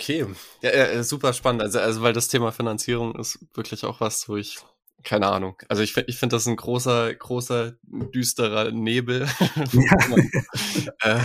Okay, 0.00 0.24
ja, 0.62 0.94
ja, 0.94 1.02
super 1.02 1.34
spannend. 1.34 1.60
Also, 1.60 1.78
also 1.78 2.00
weil 2.00 2.14
das 2.14 2.28
Thema 2.28 2.52
Finanzierung 2.52 3.14
ist 3.16 3.46
wirklich 3.52 3.84
auch 3.84 4.00
was, 4.00 4.30
wo 4.30 4.36
ich 4.36 4.60
keine 5.02 5.28
Ahnung. 5.28 5.56
Also 5.68 5.82
ich, 5.82 5.96
ich 5.96 6.18
finde 6.18 6.36
das 6.36 6.46
ein 6.46 6.56
großer, 6.56 7.14
großer, 7.14 7.72
düsterer 8.14 8.70
Nebel. 8.70 9.26
Ja, 9.72 11.14
äh, 11.16 11.20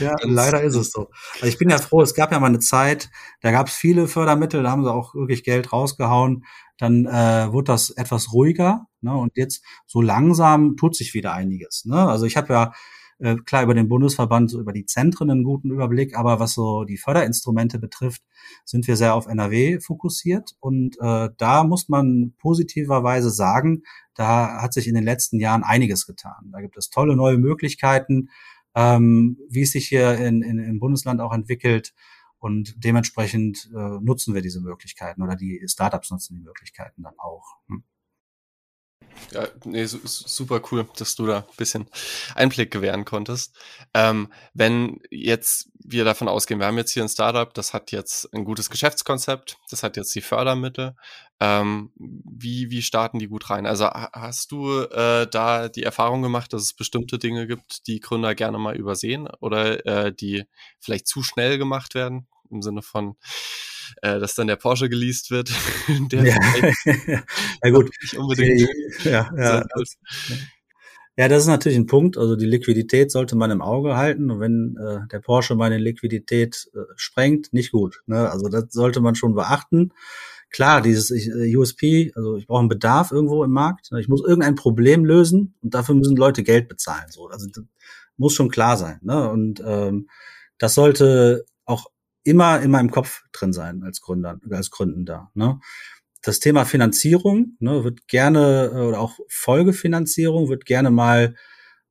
ja 0.00 0.16
leider 0.22 0.62
ist 0.62 0.74
es 0.74 0.90
so. 0.90 1.10
Also 1.34 1.46
ich 1.46 1.58
bin 1.58 1.70
ja 1.70 1.78
froh, 1.78 2.02
es 2.02 2.14
gab 2.14 2.32
ja 2.32 2.40
mal 2.40 2.46
eine 2.46 2.58
Zeit, 2.58 3.10
da 3.40 3.50
gab 3.50 3.68
es 3.68 3.74
viele 3.74 4.08
Fördermittel, 4.08 4.62
da 4.62 4.70
haben 4.70 4.84
sie 4.84 4.92
auch 4.92 5.14
wirklich 5.14 5.44
Geld 5.44 5.72
rausgehauen. 5.72 6.44
Dann 6.78 7.06
äh, 7.06 7.52
wurde 7.52 7.72
das 7.72 7.90
etwas 7.90 8.32
ruhiger. 8.32 8.86
Ne? 9.00 9.14
Und 9.14 9.36
jetzt 9.36 9.62
so 9.86 10.00
langsam 10.00 10.76
tut 10.76 10.96
sich 10.96 11.14
wieder 11.14 11.32
einiges. 11.32 11.84
Ne? 11.84 12.08
Also 12.08 12.26
ich 12.26 12.36
habe 12.36 12.52
ja 12.52 12.72
äh, 13.20 13.36
klar 13.36 13.62
über 13.62 13.74
den 13.74 13.88
Bundesverband, 13.88 14.50
so 14.50 14.60
über 14.60 14.72
die 14.72 14.86
Zentren 14.86 15.30
einen 15.30 15.44
guten 15.44 15.70
Überblick, 15.70 16.16
aber 16.16 16.40
was 16.40 16.54
so 16.54 16.84
die 16.84 16.96
Förderinstrumente 16.96 17.78
betrifft, 17.78 18.22
sind 18.64 18.86
wir 18.86 18.96
sehr 18.96 19.14
auf 19.14 19.26
NRW 19.26 19.80
fokussiert. 19.80 20.56
Und 20.60 20.96
äh, 21.00 21.28
da 21.36 21.64
muss 21.64 21.88
man 21.88 22.34
positiverweise 22.38 23.30
sagen, 23.30 23.82
da 24.14 24.62
hat 24.62 24.72
sich 24.72 24.88
in 24.88 24.94
den 24.94 25.04
letzten 25.04 25.38
Jahren 25.38 25.62
einiges 25.62 26.06
getan. 26.06 26.50
Da 26.52 26.60
gibt 26.60 26.76
es 26.76 26.90
tolle 26.90 27.16
neue 27.16 27.38
Möglichkeiten, 27.38 28.30
ähm, 28.74 29.38
wie 29.48 29.62
es 29.62 29.72
sich 29.72 29.88
hier 29.88 30.14
in, 30.14 30.42
in, 30.42 30.58
im 30.58 30.78
Bundesland 30.80 31.20
auch 31.20 31.32
entwickelt. 31.32 31.94
Und 32.38 32.82
dementsprechend 32.82 33.70
äh, 33.74 34.00
nutzen 34.00 34.34
wir 34.34 34.40
diese 34.40 34.62
Möglichkeiten 34.62 35.22
oder 35.22 35.36
die 35.36 35.62
Startups 35.66 36.10
nutzen 36.10 36.36
die 36.36 36.42
Möglichkeiten 36.42 37.02
dann 37.02 37.18
auch. 37.18 37.58
Hm. 37.68 37.84
Ja, 39.32 39.46
nee, 39.64 39.84
super 39.86 40.60
cool, 40.70 40.88
dass 40.96 41.14
du 41.14 41.26
da 41.26 41.38
ein 41.38 41.56
bisschen 41.56 41.88
Einblick 42.34 42.70
gewähren 42.70 43.04
konntest. 43.04 43.56
Ähm, 43.94 44.32
wenn 44.54 45.00
jetzt 45.10 45.70
wir 45.78 46.04
davon 46.04 46.28
ausgehen, 46.28 46.60
wir 46.60 46.66
haben 46.66 46.78
jetzt 46.78 46.92
hier 46.92 47.02
ein 47.02 47.08
Startup, 47.08 47.52
das 47.54 47.72
hat 47.72 47.92
jetzt 47.92 48.32
ein 48.34 48.44
gutes 48.44 48.70
Geschäftskonzept, 48.70 49.56
das 49.70 49.82
hat 49.82 49.96
jetzt 49.96 50.14
die 50.14 50.20
Fördermittel. 50.20 50.96
Ähm, 51.38 51.92
wie, 51.96 52.70
wie 52.70 52.82
starten 52.82 53.18
die 53.18 53.28
gut 53.28 53.50
rein? 53.50 53.66
Also 53.66 53.86
hast 53.88 54.52
du 54.52 54.80
äh, 54.82 55.26
da 55.28 55.68
die 55.68 55.84
Erfahrung 55.84 56.22
gemacht, 56.22 56.52
dass 56.52 56.62
es 56.62 56.74
bestimmte 56.74 57.18
Dinge 57.18 57.46
gibt, 57.46 57.86
die 57.86 58.00
Gründer 58.00 58.34
gerne 58.34 58.58
mal 58.58 58.76
übersehen 58.76 59.28
oder 59.40 59.86
äh, 59.86 60.12
die 60.12 60.44
vielleicht 60.80 61.06
zu 61.06 61.22
schnell 61.22 61.56
gemacht 61.56 61.94
werden? 61.94 62.26
Im 62.50 62.62
Sinne 62.62 62.82
von, 62.82 63.16
äh, 64.02 64.18
dass 64.18 64.34
dann 64.34 64.46
der 64.46 64.56
Porsche 64.56 64.88
geleast 64.88 65.30
wird. 65.30 65.50
der 66.10 66.24
ja. 66.24 66.36
ja 67.64 67.70
gut. 67.70 67.90
Nicht 68.02 68.18
unbedingt. 68.18 68.68
Ja, 69.04 69.30
ja. 69.36 69.64
Ja, 71.16 71.28
das 71.28 71.42
ist 71.42 71.48
natürlich 71.48 71.76
ein 71.76 71.86
Punkt. 71.86 72.16
Also 72.16 72.34
die 72.34 72.46
Liquidität 72.46 73.10
sollte 73.10 73.36
man 73.36 73.50
im 73.50 73.60
Auge 73.60 73.96
halten. 73.96 74.30
Und 74.30 74.40
wenn 74.40 74.76
äh, 74.80 75.06
der 75.12 75.18
Porsche 75.18 75.54
meine 75.54 75.76
Liquidität 75.76 76.70
äh, 76.72 76.78
sprengt, 76.96 77.52
nicht 77.52 77.72
gut. 77.72 78.00
Ne? 78.06 78.30
Also 78.30 78.48
das 78.48 78.66
sollte 78.70 79.00
man 79.00 79.14
schon 79.14 79.34
beachten. 79.34 79.92
Klar, 80.48 80.80
dieses 80.80 81.10
äh, 81.10 81.54
USP, 81.56 82.10
also 82.14 82.36
ich 82.36 82.46
brauche 82.46 82.60
einen 82.60 82.68
Bedarf 82.68 83.12
irgendwo 83.12 83.44
im 83.44 83.50
Markt. 83.50 83.92
Ne? 83.92 84.00
Ich 84.00 84.08
muss 84.08 84.22
irgendein 84.22 84.54
Problem 84.54 85.04
lösen 85.04 85.54
und 85.60 85.74
dafür 85.74 85.94
müssen 85.94 86.16
Leute 86.16 86.42
Geld 86.42 86.68
bezahlen. 86.68 87.10
So, 87.10 87.28
also 87.28 87.46
das 87.52 87.64
muss 88.16 88.32
schon 88.32 88.48
klar 88.48 88.76
sein. 88.76 88.98
Ne? 89.02 89.28
Und 89.28 89.62
ähm, 89.64 90.08
das 90.58 90.74
sollte 90.74 91.44
immer 92.30 92.60
in 92.60 92.70
meinem 92.70 92.90
Kopf 92.90 93.22
drin 93.32 93.52
sein 93.52 93.82
als 93.82 94.00
Gründer, 94.00 94.38
als 94.50 94.70
Gründender. 94.70 95.30
Ne? 95.34 95.60
Das 96.22 96.40
Thema 96.40 96.64
Finanzierung 96.64 97.56
ne, 97.58 97.84
wird 97.84 98.06
gerne 98.08 98.86
oder 98.88 99.00
auch 99.00 99.18
Folgefinanzierung 99.28 100.48
wird 100.48 100.64
gerne 100.64 100.90
mal 100.90 101.34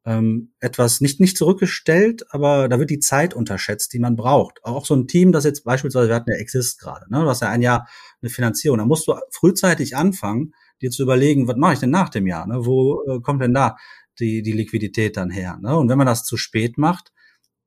ähm, 0.06 0.54
etwas 0.60 1.02
nicht 1.02 1.20
nicht 1.20 1.38
zurückgestellt, 1.38 2.26
aber 2.30 2.70
da 2.70 2.80
wird 2.80 2.90
die 2.90 3.00
Zeit 3.00 3.34
unterschätzt, 3.34 3.92
die 3.94 4.00
man 4.00 4.16
braucht. 4.16 4.64
Auch 4.64 4.86
so 4.86 4.96
ein 4.96 5.08
Team, 5.08 5.32
das 5.32 5.44
jetzt 5.44 5.66
beispielsweise, 5.66 6.08
wir 6.08 6.16
hatten 6.16 6.32
ja 6.32 6.38
Exist 6.38 6.80
gerade, 6.80 7.06
ne? 7.12 7.22
du 7.22 7.30
hast 7.30 7.42
ja 7.42 7.50
ein 7.50 7.62
Jahr 7.62 7.88
eine 8.22 8.30
Finanzierung, 8.30 8.78
da 8.78 8.86
musst 8.86 9.08
du 9.08 9.16
frühzeitig 9.32 9.96
anfangen, 9.98 10.54
dir 10.82 10.92
zu 10.92 11.04
überlegen, 11.04 11.48
was 11.48 11.58
mache 11.58 11.74
ich 11.74 11.80
denn 11.80 11.90
nach 11.90 12.10
dem 12.10 12.28
Jahr? 12.28 12.48
Ne? 12.48 12.66
Wo 12.66 13.04
äh, 13.08 13.20
kommt 13.20 13.42
denn 13.42 13.54
da 13.54 13.76
die, 14.20 14.42
die 14.42 14.54
Liquidität 14.54 15.18
dann 15.18 15.30
her? 15.30 15.60
Ne? 15.62 15.76
Und 15.76 15.90
wenn 15.90 15.98
man 15.98 16.08
das 16.08 16.24
zu 16.24 16.38
spät 16.38 16.78
macht, 16.78 17.12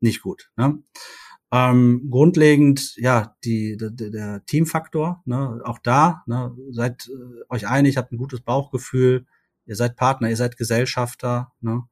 nicht 0.00 0.22
gut. 0.22 0.50
Ne? 0.56 0.82
Ähm, 1.52 2.08
grundlegend, 2.10 2.96
ja, 2.96 3.36
die, 3.44 3.76
der, 3.76 3.90
der 3.90 4.44
Teamfaktor, 4.46 5.22
ne, 5.26 5.60
auch 5.64 5.78
da, 5.78 6.22
ne, 6.26 6.56
seid 6.70 7.08
äh, 7.08 7.44
euch 7.50 7.68
einig, 7.68 7.98
habt 7.98 8.10
ein 8.10 8.16
gutes 8.16 8.40
Bauchgefühl, 8.40 9.26
ihr 9.66 9.76
seid 9.76 9.96
Partner, 9.96 10.30
ihr 10.30 10.36
seid 10.36 10.56
Gesellschafter, 10.56 11.52
ne, 11.60 11.84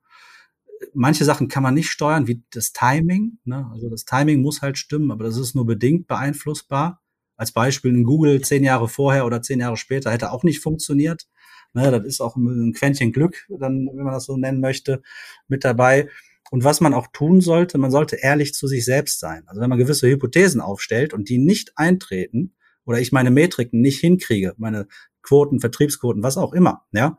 manche 0.94 1.24
Sachen 1.24 1.48
kann 1.48 1.62
man 1.62 1.74
nicht 1.74 1.90
steuern, 1.90 2.26
wie 2.26 2.42
das 2.52 2.72
Timing. 2.72 3.38
Ne? 3.44 3.68
Also 3.72 3.88
das 3.88 4.04
Timing 4.04 4.42
muss 4.42 4.62
halt 4.62 4.78
stimmen, 4.78 5.10
aber 5.10 5.24
das 5.24 5.36
ist 5.36 5.54
nur 5.54 5.66
bedingt 5.66 6.06
beeinflussbar. 6.06 7.00
Als 7.36 7.52
Beispiel 7.52 7.94
in 7.94 8.04
Google 8.04 8.42
zehn 8.42 8.64
Jahre 8.64 8.88
vorher 8.88 9.24
oder 9.24 9.42
zehn 9.42 9.60
Jahre 9.60 9.76
später 9.76 10.10
hätte 10.10 10.30
auch 10.30 10.42
nicht 10.42 10.60
funktioniert. 10.60 11.26
Ne, 11.72 11.90
das 11.90 12.04
ist 12.04 12.20
auch 12.20 12.36
ein 12.36 12.72
Quäntchen 12.72 13.12
Glück, 13.12 13.46
dann, 13.48 13.86
wenn 13.86 14.04
man 14.04 14.14
das 14.14 14.24
so 14.24 14.36
nennen 14.36 14.60
möchte, 14.60 15.02
mit 15.48 15.64
dabei. 15.64 16.08
Und 16.50 16.64
was 16.64 16.80
man 16.80 16.94
auch 16.94 17.06
tun 17.12 17.40
sollte, 17.40 17.78
man 17.78 17.92
sollte 17.92 18.16
ehrlich 18.16 18.54
zu 18.54 18.66
sich 18.66 18.84
selbst 18.84 19.20
sein. 19.20 19.44
Also 19.46 19.60
wenn 19.60 19.70
man 19.70 19.78
gewisse 19.78 20.08
Hypothesen 20.08 20.60
aufstellt 20.60 21.14
und 21.14 21.28
die 21.28 21.38
nicht 21.38 21.72
eintreten 21.76 22.54
oder 22.84 23.00
ich 23.00 23.12
meine 23.12 23.30
Metriken 23.30 23.80
nicht 23.80 24.00
hinkriege, 24.00 24.54
meine 24.58 24.88
Quoten, 25.22 25.60
Vertriebsquoten, 25.60 26.22
was 26.22 26.36
auch 26.36 26.52
immer, 26.52 26.82
ja, 26.92 27.18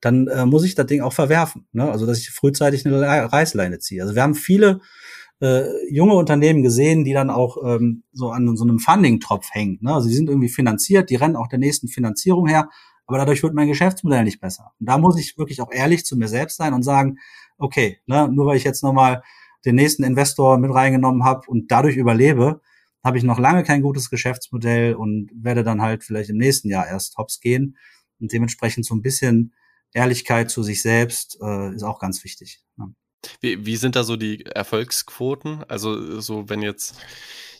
dann 0.00 0.26
äh, 0.26 0.46
muss 0.46 0.64
ich 0.64 0.74
das 0.74 0.86
Ding 0.86 1.00
auch 1.00 1.12
verwerfen. 1.12 1.66
Ne? 1.72 1.90
Also 1.90 2.06
dass 2.06 2.18
ich 2.18 2.30
frühzeitig 2.30 2.84
eine 2.84 3.00
Reißleine 3.00 3.78
ziehe. 3.78 4.02
Also 4.02 4.16
wir 4.16 4.22
haben 4.22 4.34
viele 4.34 4.80
äh, 5.40 5.64
junge 5.88 6.14
Unternehmen 6.14 6.64
gesehen, 6.64 7.04
die 7.04 7.12
dann 7.12 7.30
auch 7.30 7.56
ähm, 7.64 8.02
so 8.12 8.30
an 8.30 8.56
so 8.56 8.64
einem 8.64 8.80
Funding-Tropf 8.80 9.48
hängen. 9.52 9.78
Ne? 9.80 9.94
Also 9.94 10.08
die 10.08 10.14
sind 10.14 10.28
irgendwie 10.28 10.48
finanziert, 10.48 11.08
die 11.08 11.16
rennen 11.16 11.36
auch 11.36 11.46
der 11.46 11.60
nächsten 11.60 11.86
Finanzierung 11.86 12.48
her, 12.48 12.68
aber 13.06 13.18
dadurch 13.18 13.42
wird 13.42 13.54
mein 13.54 13.68
Geschäftsmodell 13.68 14.24
nicht 14.24 14.40
besser. 14.40 14.72
Und 14.80 14.88
da 14.88 14.98
muss 14.98 15.18
ich 15.18 15.38
wirklich 15.38 15.60
auch 15.60 15.70
ehrlich 15.72 16.04
zu 16.04 16.16
mir 16.16 16.28
selbst 16.28 16.56
sein 16.56 16.74
und 16.74 16.82
sagen, 16.82 17.18
okay, 17.62 17.98
ne, 18.06 18.28
nur 18.28 18.46
weil 18.46 18.56
ich 18.56 18.64
jetzt 18.64 18.82
nochmal 18.82 19.22
den 19.64 19.76
nächsten 19.76 20.02
Investor 20.02 20.58
mit 20.58 20.72
reingenommen 20.72 21.24
habe 21.24 21.42
und 21.48 21.70
dadurch 21.70 21.96
überlebe, 21.96 22.60
habe 23.04 23.18
ich 23.18 23.24
noch 23.24 23.38
lange 23.38 23.64
kein 23.64 23.82
gutes 23.82 24.10
Geschäftsmodell 24.10 24.94
und 24.94 25.30
werde 25.34 25.64
dann 25.64 25.82
halt 25.82 26.04
vielleicht 26.04 26.30
im 26.30 26.38
nächsten 26.38 26.68
Jahr 26.68 26.86
erst 26.86 27.16
hops 27.18 27.40
gehen 27.40 27.76
und 28.20 28.32
dementsprechend 28.32 28.86
so 28.86 28.94
ein 28.94 29.02
bisschen 29.02 29.54
Ehrlichkeit 29.92 30.50
zu 30.50 30.62
sich 30.62 30.82
selbst 30.82 31.38
äh, 31.42 31.74
ist 31.74 31.82
auch 31.82 31.98
ganz 31.98 32.24
wichtig. 32.24 32.62
Ja. 32.78 32.88
Wie, 33.40 33.66
wie 33.66 33.76
sind 33.76 33.96
da 33.96 34.04
so 34.04 34.16
die 34.16 34.46
Erfolgsquoten? 34.46 35.64
Also 35.68 36.20
so, 36.20 36.48
wenn 36.48 36.62
jetzt 36.62 36.96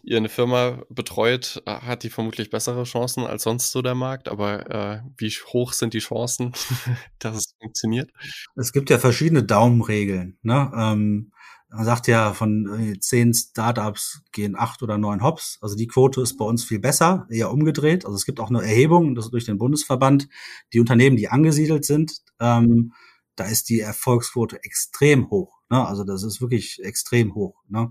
ihr 0.03 0.17
eine 0.17 0.29
Firma 0.29 0.83
betreut, 0.89 1.63
hat 1.67 2.03
die 2.03 2.11
vermutlich 2.11 2.51
bessere 2.51 2.85
Chancen 2.85 3.25
als 3.25 3.45
sonst 3.45 3.71
so 3.71 3.83
der 3.83 3.95
Markt. 3.95 4.29
Aber 4.29 4.71
äh, 4.71 5.03
wie 5.17 5.31
hoch 5.31 5.73
sind 5.73 5.95
die 5.95 6.01
Chancen, 6.01 6.53
dass 7.19 7.37
es 7.37 7.55
funktioniert? 7.61 8.11
Es 8.57 8.73
gibt 8.73 8.91
ja 8.91 8.99
verschiedene 8.99 9.45
Daumenregeln. 9.45 10.39
Ne? 10.43 10.73
Ähm, 10.77 11.33
man 11.75 11.87
sagt 11.87 12.07
ja, 12.07 12.35
von 12.35 12.97
zehn 13.01 13.33
Startups 13.33 14.23
gehen 14.33 14.57
acht 14.59 14.83
oder 14.83 14.99
neun 14.99 15.23
Hops. 15.23 15.59
Also 15.63 15.75
die 15.75 15.87
Quote 15.87 16.21
ist 16.21 16.37
bei 16.37 16.45
uns 16.45 16.65
viel 16.65 16.81
besser, 16.81 17.27
eher 17.31 17.51
umgedreht. 17.51 18.05
Also 18.05 18.15
es 18.17 18.27
gibt 18.27 18.41
auch 18.41 18.51
eine 18.51 18.61
Erhebung, 18.61 19.15
das 19.15 19.27
ist 19.27 19.31
durch 19.31 19.47
den 19.47 19.57
Bundesverband, 19.57 20.29
die 20.75 20.81
Unternehmen, 20.81 21.17
die 21.17 21.29
angesiedelt 21.29 21.87
sind, 21.87 22.21
ähm, 22.41 22.93
da 23.37 23.45
ist 23.45 23.69
die 23.69 23.81
Erfolgsquote 23.81 24.63
extrem 24.63 25.31
hoch. 25.31 25.61
Ne? 25.71 25.87
Also 25.87 26.05
das 26.05 26.23
ist 26.23 26.41
wirklich 26.41 26.83
extrem 26.83 27.35
hoch. 27.35 27.63
Ne? 27.69 27.91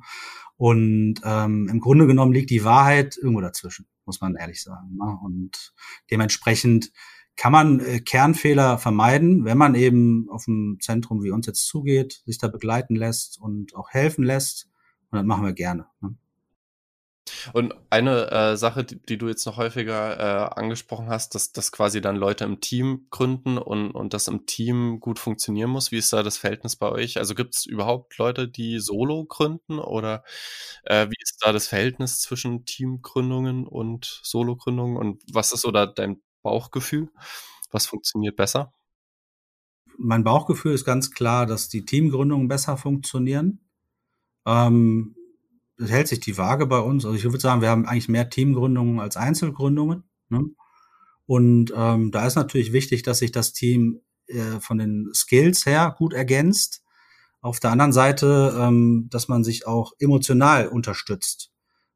Und 0.58 1.16
ähm, 1.24 1.68
im 1.70 1.80
Grunde 1.80 2.08
genommen 2.08 2.34
liegt 2.34 2.50
die 2.50 2.64
Wahrheit 2.64 3.18
irgendwo 3.18 3.42
dazwischen, 3.42 3.88
muss 4.06 4.22
man 4.22 4.36
ehrlich 4.36 4.62
sagen. 4.62 4.96
Ne? 4.98 5.18
Und 5.24 5.74
dementsprechend 6.12 6.92
kann 7.36 7.52
man 7.52 7.80
äh, 7.80 8.00
Kernfehler 8.00 8.78
vermeiden, 8.78 9.46
wenn 9.46 9.58
man 9.58 9.74
eben 9.74 10.30
auf 10.30 10.48
ein 10.48 10.78
Zentrum 10.80 11.24
wie 11.24 11.32
uns 11.32 11.48
jetzt 11.48 11.66
zugeht, 11.66 12.22
sich 12.26 12.38
da 12.38 12.48
begleiten 12.48 12.96
lässt 12.96 13.40
und 13.40 13.76
auch 13.76 13.90
helfen 13.90 14.24
lässt. 14.24 14.68
Und 15.10 15.18
das 15.18 15.26
machen 15.26 15.46
wir 15.46 15.54
gerne. 15.54 15.88
Ne? 16.02 16.16
Und 17.54 17.74
eine 17.90 18.32
äh, 18.32 18.58
Sache, 18.58 18.84
die, 18.84 19.00
die, 19.02 19.18
du 19.18 19.28
jetzt 19.28 19.46
noch 19.46 19.58
häufiger 19.58 20.20
äh, 20.20 20.60
angesprochen 20.60 21.08
hast, 21.08 21.36
dass, 21.36 21.52
dass 21.52 21.72
quasi 21.72 22.02
dann 22.02 22.16
Leute 22.16 22.44
im 22.46 22.62
Team 22.62 23.08
gründen 23.10 23.58
und, 23.58 23.92
und 23.92 24.14
das 24.14 24.28
im 24.28 24.46
Team 24.46 25.00
gut 25.00 25.20
funktionieren 25.20 25.70
muss. 25.70 25.92
Wie 25.92 25.98
ist 25.98 26.12
da 26.14 26.24
das 26.24 26.38
Verhältnis 26.38 26.76
bei 26.76 26.90
euch? 26.90 27.18
Also 27.18 27.36
gibt 27.36 27.56
es 27.56 27.66
überhaupt 27.66 28.18
Leute, 28.18 28.48
die 28.48 28.80
solo 28.80 29.26
gründen 29.26 29.80
oder 29.80 30.24
äh, 30.84 31.08
wie 31.10 31.22
ist 31.22 31.40
da 31.42 31.52
das 31.52 31.68
Verhältnis 31.68 32.20
zwischen 32.20 32.66
Teamgründungen 32.66 33.68
und 33.68 34.22
Solo-Gründungen 34.24 34.98
und 34.98 35.24
was 35.32 35.52
ist 35.52 35.66
oder 35.66 35.88
dein 35.88 36.22
Bauchgefühl? 36.42 37.10
Was 37.72 37.86
funktioniert 37.86 38.36
besser? 38.36 38.74
Mein 39.98 40.24
Bauchgefühl 40.24 40.74
ist 40.74 40.86
ganz 40.86 41.12
klar, 41.12 41.46
dass 41.46 41.70
die 41.70 41.86
Teamgründungen 41.86 42.48
besser 42.48 42.78
funktionieren. 42.78 43.60
Ähm, 44.46 45.16
hält 45.90 46.08
sich 46.08 46.20
die 46.20 46.38
Waage 46.38 46.68
bei 46.68 46.80
uns. 46.80 47.06
Also 47.06 47.18
ich 47.18 47.24
würde 47.24 47.40
sagen, 47.40 47.62
wir 47.62 47.70
haben 47.70 47.86
eigentlich 47.86 48.10
mehr 48.10 48.30
Teamgründungen 48.30 49.00
als 49.00 49.18
Einzelgründungen. 49.18 50.04
Ne? 50.30 50.46
Und 51.26 51.74
ähm, 51.76 52.12
da 52.12 52.28
ist 52.28 52.36
natürlich 52.36 52.74
wichtig, 52.74 53.04
dass 53.04 53.20
sich 53.20 53.32
das 53.32 53.54
Team 53.54 54.02
äh, 54.28 54.60
von 54.60 54.78
den 54.78 55.10
Skills 55.14 55.66
her 55.66 55.96
gut 55.98 56.14
ergänzt. 56.14 56.84
Auf 57.42 57.60
der 57.60 57.72
anderen 57.72 57.94
Seite, 57.94 58.56
ähm, 58.60 59.08
dass 59.10 59.28
man 59.28 59.44
sich 59.44 59.66
auch 59.66 59.94
emotional 60.00 60.68
unterstützt. 60.68 61.52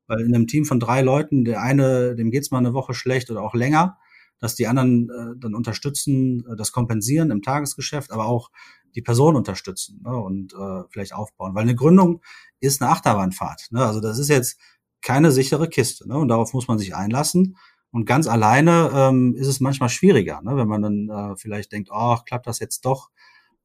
Weil 0.08 0.22
in 0.22 0.34
einem 0.34 0.48
Team 0.48 0.66
von 0.66 0.80
drei 0.80 1.02
Leuten, 1.02 1.46
der 1.46 1.62
eine, 1.62 2.16
dem 2.16 2.32
geht's 2.32 2.52
mal 2.52 2.60
eine 2.60 2.74
Woche 2.74 2.94
schlecht 2.94 3.30
oder 3.30 3.42
auch 3.42 3.54
länger, 3.54 3.98
dass 4.40 4.56
die 4.56 4.68
anderen 4.68 5.10
äh, 5.10 5.40
dann 5.40 5.56
unterstützen, 5.56 6.46
äh, 6.52 6.56
das 6.56 6.72
kompensieren 6.72 7.32
im 7.32 7.42
Tagesgeschäft, 7.42 8.12
aber 8.12 8.26
auch 8.26 8.52
die 8.96 9.02
Person 9.02 9.36
unterstützen 9.36 10.02
ne, 10.04 10.16
und 10.16 10.54
äh, 10.54 10.84
vielleicht 10.90 11.14
aufbauen. 11.14 11.54
Weil 11.54 11.64
eine 11.64 11.76
Gründung 11.76 12.22
ist 12.60 12.82
eine 12.82 12.92
Achterbahnfahrt. 12.92 13.68
Ne? 13.72 13.86
Also 13.86 14.00
das 14.00 14.18
ist 14.18 14.30
jetzt 14.30 14.60
keine 15.02 15.32
sichere 15.32 15.70
Kiste. 15.70 16.08
Ne? 16.08 16.18
Und 16.18 16.30
darauf 16.30 16.54
muss 16.54 16.68
man 16.68 16.80
sich 16.80 16.96
einlassen. 16.96 17.58
Und 17.92 18.06
ganz 18.06 18.28
alleine 18.28 18.92
ähm, 18.94 19.36
ist 19.36 19.48
es 19.48 19.60
manchmal 19.60 19.90
schwieriger, 19.90 20.42
ne? 20.42 20.58
wenn 20.58 20.68
man 20.68 20.82
dann 20.82 21.10
äh, 21.10 21.36
vielleicht 21.38 21.72
denkt, 21.72 21.90
oh, 21.94 22.18
klappt 22.26 22.48
das 22.48 22.60
jetzt 22.60 22.86
doch. 22.86 23.10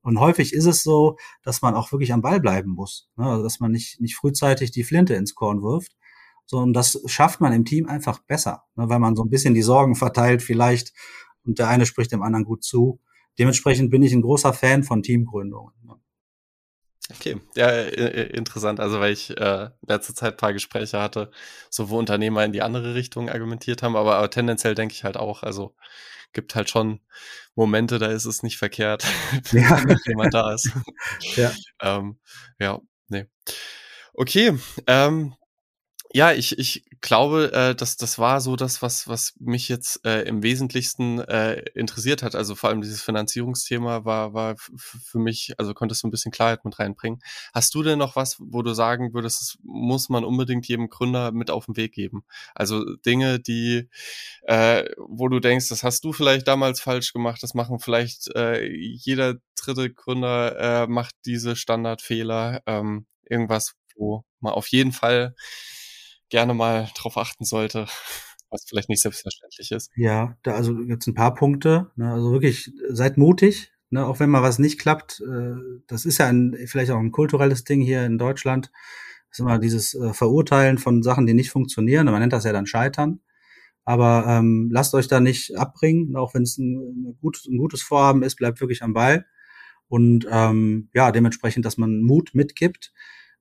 Und 0.03 0.19
häufig 0.19 0.53
ist 0.53 0.66
es 0.66 0.83
so, 0.83 1.16
dass 1.43 1.62
man 1.62 1.75
auch 1.75 1.93
wirklich 1.93 2.12
am 2.12 2.23
Ball 2.23 2.40
bleiben 2.40 2.71
muss. 2.71 3.09
Ne? 3.16 3.27
Also 3.27 3.43
dass 3.43 3.61
man 3.61 3.73
nicht, 3.73 4.01
nicht 4.01 4.16
frühzeitig 4.16 4.71
die 4.71 4.85
Flinte 4.85 5.14
ins 5.14 5.35
Korn 5.35 5.62
wirft, 5.62 5.93
so, 6.51 6.59
und 6.59 6.73
das 6.73 7.01
schafft 7.07 7.40
man 7.40 7.53
im 7.53 7.64
Team 7.64 7.88
einfach 7.88 8.19
besser, 8.19 8.64
ne, 8.75 8.88
weil 8.88 8.99
man 8.99 9.14
so 9.14 9.23
ein 9.23 9.31
bisschen 9.31 9.55
die 9.55 9.62
Sorgen 9.62 9.95
verteilt 9.95 10.43
vielleicht 10.43 10.93
und 11.45 11.61
der 11.61 11.69
eine 11.69 11.87
spricht 11.87 12.11
dem 12.11 12.25
anderen 12.25 12.45
gut 12.45 12.64
zu. 12.64 12.99
Dementsprechend 13.38 13.90
bin 13.90 14.03
ich 14.03 14.12
ein 14.12 14.23
großer 14.23 14.53
Fan 14.53 14.83
von 14.83 15.03
Teamgründungen. 15.03 15.73
Okay, 17.11 17.40
ja, 17.57 17.69
interessant. 17.69 18.79
Also 18.79 19.01
weil 19.01 19.12
ich 19.12 19.37
äh, 19.37 19.71
letzte 19.87 20.14
Zeit 20.14 20.35
ein 20.35 20.37
paar 20.37 20.53
Gespräche 20.53 21.01
hatte, 21.01 21.31
so 21.69 21.88
wo 21.88 21.99
Unternehmer 21.99 22.45
in 22.45 22.53
die 22.53 22.62
andere 22.62 22.95
Richtung 22.95 23.29
argumentiert 23.29 23.83
haben, 23.83 23.97
aber, 23.97 24.16
aber 24.16 24.31
tendenziell 24.31 24.75
denke 24.75 24.95
ich 24.95 25.05
halt 25.05 25.16
auch, 25.16 25.43
also 25.43 25.75
gibt 26.33 26.55
halt 26.55 26.71
schon 26.71 27.01
Momente, 27.57 27.99
da 27.99 28.07
ist 28.07 28.27
es 28.27 28.43
nicht 28.43 28.59
verkehrt, 28.59 29.05
ja. 29.53 29.83
wenn 29.85 29.99
jemand 30.07 30.35
da 30.35 30.55
ist. 30.55 30.71
ja. 31.37 31.53
ähm, 31.81 32.19
ja, 32.59 32.81
nee. 33.09 33.27
Okay, 34.14 34.57
ähm, 34.87 35.35
ja, 36.12 36.33
ich, 36.33 36.59
ich 36.59 36.85
glaube, 37.01 37.53
äh, 37.53 37.75
dass 37.75 37.96
das 37.96 38.18
war 38.18 38.40
so 38.40 38.57
das, 38.57 38.83
was, 38.83 39.07
was 39.07 39.35
mich 39.38 39.68
jetzt 39.68 40.05
äh, 40.05 40.23
im 40.23 40.42
Wesentlichsten 40.42 41.20
äh, 41.20 41.62
interessiert 41.75 42.25
hat. 42.25 42.35
Also 42.35 42.57
vor 42.57 42.68
allem 42.68 42.81
dieses 42.83 43.01
Finanzierungsthema 43.03 44.05
war, 44.05 44.35
war 44.35 44.57
für 44.57 45.18
mich, 45.20 45.55
also 45.59 45.73
konntest 45.73 46.03
du 46.03 46.09
ein 46.09 46.11
bisschen 46.11 46.33
Klarheit 46.33 46.64
mit 46.64 46.81
reinbringen. 46.81 47.20
Hast 47.55 47.75
du 47.77 47.85
denn 47.85 47.99
noch 47.99 48.16
was, 48.16 48.37
wo 48.40 48.62
du 48.62 48.75
sagen 48.75 49.14
würdest, 49.14 49.40
das 49.40 49.59
muss 49.62 50.09
man 50.09 50.25
unbedingt 50.25 50.66
jedem 50.66 50.88
Gründer 50.88 51.31
mit 51.31 51.49
auf 51.51 51.66
den 51.66 51.77
Weg 51.77 51.92
geben? 51.92 52.25
Also 52.57 52.85
Dinge, 53.07 53.38
die, 53.38 53.88
äh, 54.43 54.84
wo 54.99 55.28
du 55.28 55.39
denkst, 55.39 55.68
das 55.68 55.84
hast 55.84 56.03
du 56.05 56.12
vielleicht 56.12 56.49
damals 56.49 56.80
falsch 56.80 57.12
gemacht, 57.12 57.41
das 57.43 57.55
machen 57.55 57.78
vielleicht 57.78 58.34
äh, 58.34 58.66
jeder 58.68 59.37
dritte 59.57 59.91
Gründer 59.93 60.82
äh, 60.84 60.87
macht 60.89 61.14
diese 61.24 61.55
Standardfehler. 61.55 62.62
Ähm, 62.66 63.07
irgendwas, 63.24 63.74
wo 63.97 64.24
man 64.41 64.53
auf 64.55 64.66
jeden 64.68 64.93
Fall 64.93 65.34
gerne 66.31 66.55
mal 66.55 66.89
drauf 66.97 67.16
achten 67.16 67.45
sollte, 67.45 67.87
was 68.51 68.64
vielleicht 68.68 68.89
nicht 68.89 69.03
selbstverständlich 69.03 69.70
ist. 69.72 69.91
Ja, 69.97 70.37
da 70.43 70.55
also 70.55 70.81
jetzt 70.81 71.07
ein 71.07 71.14
paar 71.14 71.35
Punkte. 71.35 71.91
Ne, 71.97 72.12
also 72.12 72.33
wirklich 72.33 72.72
seid 72.89 73.18
mutig, 73.18 73.72
ne, 73.91 74.07
auch 74.07 74.20
wenn 74.20 74.31
mal 74.31 74.43
was 74.43 74.59
nicht 74.59 74.81
klappt. 74.81 75.20
Äh, 75.20 75.55
das 75.87 76.05
ist 76.05 76.18
ja 76.18 76.26
ein, 76.26 76.57
vielleicht 76.66 76.91
auch 76.91 76.99
ein 76.99 77.12
kulturelles 77.12 77.64
Ding 77.64 77.81
hier 77.81 78.05
in 78.05 78.18
Deutschland. 78.18 78.70
ist 79.31 79.41
immer 79.41 79.59
dieses 79.59 79.95
äh, 79.95 80.12
Verurteilen 80.14 80.78
von 80.78 81.03
Sachen, 81.03 81.26
die 81.26 81.35
nicht 81.35 81.51
funktionieren. 81.51 82.07
Man 82.07 82.20
nennt 82.20 82.33
das 82.33 82.45
ja 82.45 82.53
dann 82.53 82.66
Scheitern. 82.66 83.20
Aber 83.85 84.24
ähm, 84.28 84.68
lasst 84.70 84.95
euch 84.95 85.09
da 85.09 85.20
nicht 85.20 85.57
abbringen, 85.57 86.14
auch 86.14 86.35
wenn 86.35 86.43
es 86.43 86.59
ein, 86.59 86.76
ein, 86.76 87.18
gut, 87.20 87.41
ein 87.47 87.57
gutes 87.57 87.83
Vorhaben 87.83 88.22
ist, 88.22 88.37
bleibt 88.37 88.61
wirklich 88.61 88.83
am 88.83 88.93
Ball. 88.93 89.26
Und 89.89 90.26
ähm, 90.31 90.89
ja, 90.95 91.11
dementsprechend, 91.11 91.64
dass 91.64 91.76
man 91.76 92.03
Mut 92.03 92.31
mitgibt. 92.33 92.93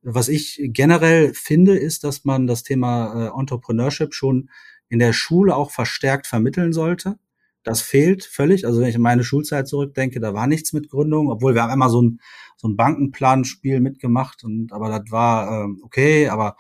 Was 0.02 0.30
ich 0.30 0.60
generell 0.64 1.34
finde, 1.34 1.78
ist, 1.78 2.04
dass 2.04 2.26
man 2.26 2.48
das 2.48 2.64
Thema 2.64 3.28
äh, 3.28 3.40
Entrepreneurship 3.40 4.14
schon 4.14 4.50
in 4.88 5.00
der 5.00 5.14
Schule 5.14 5.56
auch 5.56 5.72
verstärkt 5.72 6.28
vermitteln 6.28 6.74
sollte. 6.74 7.20
Das 7.64 7.82
fehlt 7.82 8.24
völlig. 8.24 8.66
Also 8.66 8.80
wenn 8.80 8.88
ich 8.88 8.96
an 8.96 9.02
meine 9.02 9.24
Schulzeit 9.24 9.68
zurückdenke, 9.68 10.20
da 10.20 10.34
war 10.34 10.48
nichts 10.48 10.74
mit 10.74 10.90
Gründung, 10.90 11.30
obwohl 11.30 11.54
wir 11.54 11.64
haben 11.64 11.74
immer 11.74 11.90
so 11.90 12.02
ein, 12.02 12.22
so 12.56 12.68
ein 12.68 12.78
Bankenplanspiel 12.78 13.80
mitgemacht 13.82 14.44
und 14.44 14.72
aber 14.72 14.90
das 14.90 15.12
war 15.12 15.66
äh, 15.66 15.68
okay, 15.84 16.30
aber 16.30 16.56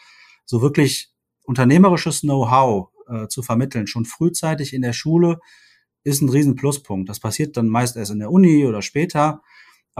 so 0.45 0.61
wirklich 0.61 1.11
unternehmerisches 1.43 2.21
Know-how 2.21 2.89
äh, 3.07 3.27
zu 3.27 3.41
vermitteln, 3.41 3.87
schon 3.87 4.05
frühzeitig 4.05 4.73
in 4.73 4.81
der 4.81 4.93
Schule, 4.93 5.39
ist 6.03 6.21
ein 6.21 6.29
riesen 6.29 6.55
Pluspunkt. 6.55 7.09
Das 7.09 7.19
passiert 7.19 7.57
dann 7.57 7.67
meist 7.67 7.95
erst 7.95 8.11
in 8.11 8.19
der 8.19 8.31
Uni 8.31 8.65
oder 8.65 8.81
später. 8.81 9.41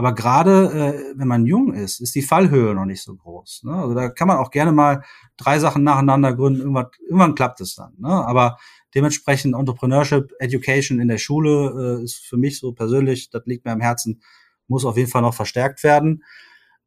Aber 0.00 0.14
gerade 0.14 0.72
äh, 0.72 1.14
wenn 1.14 1.28
man 1.28 1.44
jung 1.44 1.74
ist, 1.74 2.00
ist 2.00 2.14
die 2.14 2.22
Fallhöhe 2.22 2.74
noch 2.74 2.86
nicht 2.86 3.02
so 3.02 3.14
groß. 3.14 3.64
Ne? 3.64 3.74
Also 3.74 3.92
da 3.92 4.08
kann 4.08 4.28
man 4.28 4.38
auch 4.38 4.50
gerne 4.50 4.72
mal 4.72 5.02
drei 5.36 5.58
Sachen 5.58 5.84
nacheinander 5.84 6.34
gründen. 6.34 6.60
Irgendwann, 6.60 6.86
irgendwann 7.02 7.34
klappt 7.34 7.60
es 7.60 7.74
dann. 7.74 7.92
Ne? 7.98 8.08
Aber 8.08 8.56
dementsprechend 8.94 9.54
Entrepreneurship, 9.54 10.32
Education 10.38 11.00
in 11.00 11.08
der 11.08 11.18
Schule 11.18 11.98
äh, 12.00 12.02
ist 12.02 12.16
für 12.16 12.38
mich 12.38 12.58
so 12.58 12.72
persönlich, 12.72 13.28
das 13.28 13.42
liegt 13.44 13.66
mir 13.66 13.72
am 13.72 13.82
Herzen, 13.82 14.22
muss 14.68 14.86
auf 14.86 14.96
jeden 14.96 15.10
Fall 15.10 15.20
noch 15.20 15.34
verstärkt 15.34 15.84
werden. 15.84 16.24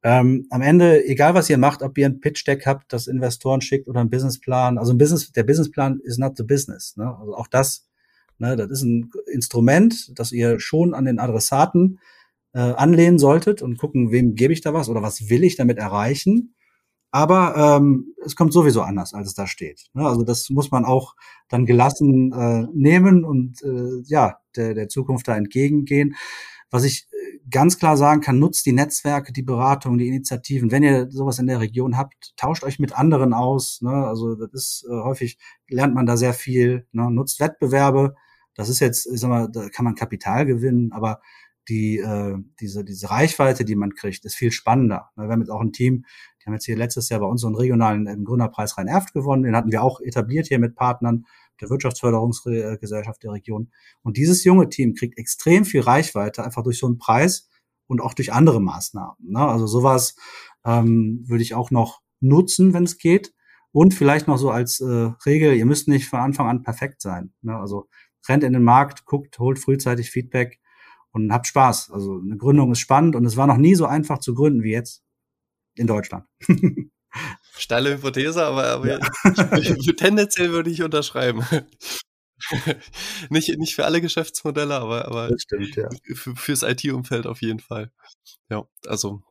Ähm, 0.02 0.48
am 0.50 0.64
Ende, 0.64 1.06
egal 1.06 1.36
was 1.36 1.52
ihr 1.52 1.60
macht, 1.60 1.84
ob 1.84 1.96
ihr 2.00 2.08
ein 2.08 2.20
Pitch-Deck 2.20 2.66
habt, 2.66 2.92
das 2.92 3.06
Investoren 3.06 3.62
schickt 3.62 3.88
oder 3.88 4.00
ein 4.00 4.10
Businessplan, 4.10 4.80
also 4.80 4.92
ein 4.92 4.98
Business, 4.98 5.32
der 5.34 5.44
Businessplan 5.44 6.00
is 6.04 6.18
not 6.18 6.36
the 6.36 6.44
business. 6.44 6.98
Ne? 6.98 7.16
Also 7.16 7.36
auch 7.36 7.48
das, 7.48 7.88
ne, 8.40 8.56
das 8.56 8.72
ist 8.72 8.82
ein 8.82 9.12
Instrument, 9.32 10.18
das 10.18 10.32
ihr 10.32 10.60
schon 10.60 10.96
an 10.96 11.06
den 11.06 11.20
Adressaten 11.20 12.00
äh, 12.54 12.60
anlehnen 12.60 13.20
solltet 13.20 13.62
und 13.62 13.78
gucken, 13.78 14.12
wem 14.12 14.36
gebe 14.36 14.54
ich 14.54 14.62
da 14.62 14.74
was 14.74 14.90
oder 14.90 15.02
was 15.02 15.30
will 15.30 15.44
ich 15.44 15.56
damit 15.56 15.78
erreichen. 15.78 16.56
Aber 17.12 17.78
ähm, 17.78 18.16
es 18.26 18.36
kommt 18.36 18.54
sowieso 18.54 18.82
anders, 18.82 19.14
als 19.14 19.28
es 19.28 19.34
da 19.36 19.46
steht. 19.46 19.86
Ne? 19.94 20.04
Also 20.04 20.24
das 20.24 20.50
muss 20.50 20.72
man 20.72 20.84
auch 20.84 21.14
dann 21.48 21.68
gelassen 21.68 22.34
äh, 22.34 22.66
nehmen 22.74 23.24
und 23.24 23.62
äh, 23.62 24.02
ja 24.06 24.38
der, 24.56 24.74
der 24.74 24.90
Zukunft 24.90 25.28
da 25.28 25.38
entgegengehen. 25.38 26.16
Was 26.72 26.86
ich 26.86 27.08
äh, 27.12 27.38
ganz 27.52 27.78
klar 27.78 27.98
sagen 27.98 28.22
kann, 28.22 28.40
nutzt 28.40 28.66
die 28.66 28.74
Netzwerke, 28.74 29.32
die 29.32 29.44
Beratung, 29.44 30.00
die 30.00 30.08
Initiativen. 30.08 30.72
Wenn 30.72 30.82
ihr 30.82 31.12
sowas 31.12 31.38
in 31.38 31.46
der 31.46 31.60
Region 31.60 31.98
habt, 31.98 32.34
tauscht 32.36 32.64
euch 32.64 32.80
mit 32.80 32.98
anderen 32.98 33.36
aus. 33.36 33.82
Ne? 33.84 33.92
Also 33.92 34.34
das 34.34 34.52
ist 34.52 34.88
äh, 34.90 35.04
häufig 35.04 35.38
lernt 35.68 35.94
man 35.94 36.08
da 36.08 36.18
sehr 36.18 36.34
viel. 36.34 36.88
Ne? 36.94 37.12
Nutzt 37.12 37.40
Wettbewerbe. 37.40 38.16
Das 38.56 38.70
ist 38.70 38.80
jetzt, 38.80 39.06
ich 39.06 39.20
sag 39.20 39.30
mal, 39.30 39.50
da 39.52 39.70
kann 39.70 39.86
man 39.86 39.94
Kapital 39.94 40.48
gewinnen, 40.48 40.92
aber 40.94 41.22
die, 41.70 41.98
äh, 41.98 42.38
diese, 42.60 42.84
diese 42.84 43.10
Reichweite, 43.10 43.66
die 43.66 43.76
man 43.76 43.94
kriegt, 43.94 44.26
ist 44.26 44.36
viel 44.36 44.52
spannender. 44.52 45.10
Wir 45.16 45.28
haben 45.28 45.42
jetzt 45.42 45.50
auch 45.50 45.62
ein 45.62 45.72
Team, 45.72 46.06
die 46.42 46.46
haben 46.46 46.54
jetzt 46.54 46.66
hier 46.66 46.76
letztes 46.76 47.10
Jahr 47.10 47.22
bei 47.22 47.26
uns 47.26 47.44
einen 47.46 47.56
regionalen 47.56 48.08
äh, 48.08 48.18
Gründerpreis 48.22 48.78
Rhein-Erft 48.78 49.14
gewonnen. 49.14 49.44
Den 49.44 49.56
hatten 49.56 49.72
wir 49.72 49.84
auch 49.84 50.02
etabliert 50.02 50.48
hier 50.48 50.60
mit 50.60 50.76
Partnern 50.76 51.26
der 51.62 51.70
Wirtschaftsförderungsgesellschaft 51.70 53.24
der 53.24 53.32
Region. 53.32 53.72
Und 54.02 54.18
dieses 54.18 54.44
junge 54.44 54.70
Team 54.70 54.94
kriegt 54.96 55.18
extrem 55.18 55.66
viel 55.66 55.82
Reichweite 55.82 56.44
einfach 56.44 56.64
durch 56.64 56.80
so 56.80 56.88
einen 56.88 56.98
Preis 56.98 57.50
und 57.88 58.02
auch 58.02 58.14
durch 58.14 58.34
andere 58.34 58.62
Maßnahmen. 58.62 59.16
Ne? 59.20 59.40
Also 59.40 59.68
sowas 59.68 60.16
ähm, 60.66 61.24
würde 61.28 61.44
ich 61.44 61.54
auch 61.54 61.72
noch 61.72 62.02
nutzen, 62.20 62.74
wenn 62.74 62.84
es 62.84 62.98
geht. 62.98 63.34
Und 63.72 63.94
vielleicht 63.94 64.28
noch 64.28 64.38
so 64.38 64.52
als 64.52 64.82
äh, 64.82 65.12
Regel, 65.26 65.56
ihr 65.56 65.66
müsst 65.66 65.88
nicht 65.88 66.08
von 66.08 66.20
Anfang 66.20 66.48
an 66.48 66.62
perfekt 66.62 67.02
sein. 67.02 67.34
Ne? 67.42 67.56
Also 67.56 67.88
rennt 68.28 68.44
in 68.44 68.54
den 68.54 68.64
Markt, 68.64 69.06
guckt, 69.06 69.40
holt 69.40 69.60
frühzeitig 69.60 70.12
Feedback 70.12 70.60
und 71.14 71.32
habt 71.32 71.48
Spaß. 71.48 71.92
Also 71.92 72.20
eine 72.20 72.38
Gründung 72.38 72.72
ist 72.72 72.80
spannend 72.80 73.16
und 73.16 73.26
es 73.26 73.38
war 73.38 73.48
noch 73.48 73.58
nie 73.58 73.76
so 73.76 73.86
einfach 73.86 74.20
zu 74.20 74.34
gründen 74.34 74.64
wie 74.64 74.72
jetzt 74.72 75.04
in 75.76 75.88
Deutschland. 75.88 76.26
Steile 77.56 77.94
Hypothese, 77.94 78.44
aber, 78.44 78.66
aber 78.66 78.88
ja. 78.88 79.00
tendenziell 79.98 80.52
würde 80.52 80.72
ich 80.72 80.82
unterschreiben. 80.82 81.46
nicht, 83.30 83.58
nicht 83.58 83.76
für 83.76 83.86
alle 83.86 84.02
Geschäftsmodelle, 84.02 84.76
aber, 84.76 85.06
aber 85.06 85.30
stimmt, 85.38 85.76
ja. 85.76 85.90
fürs 86.16 86.64
IT-Umfeld 86.64 87.28
auf 87.28 87.42
jeden 87.42 87.60
Fall. 87.60 87.92
Ja, 88.50 88.68
also 88.88 89.22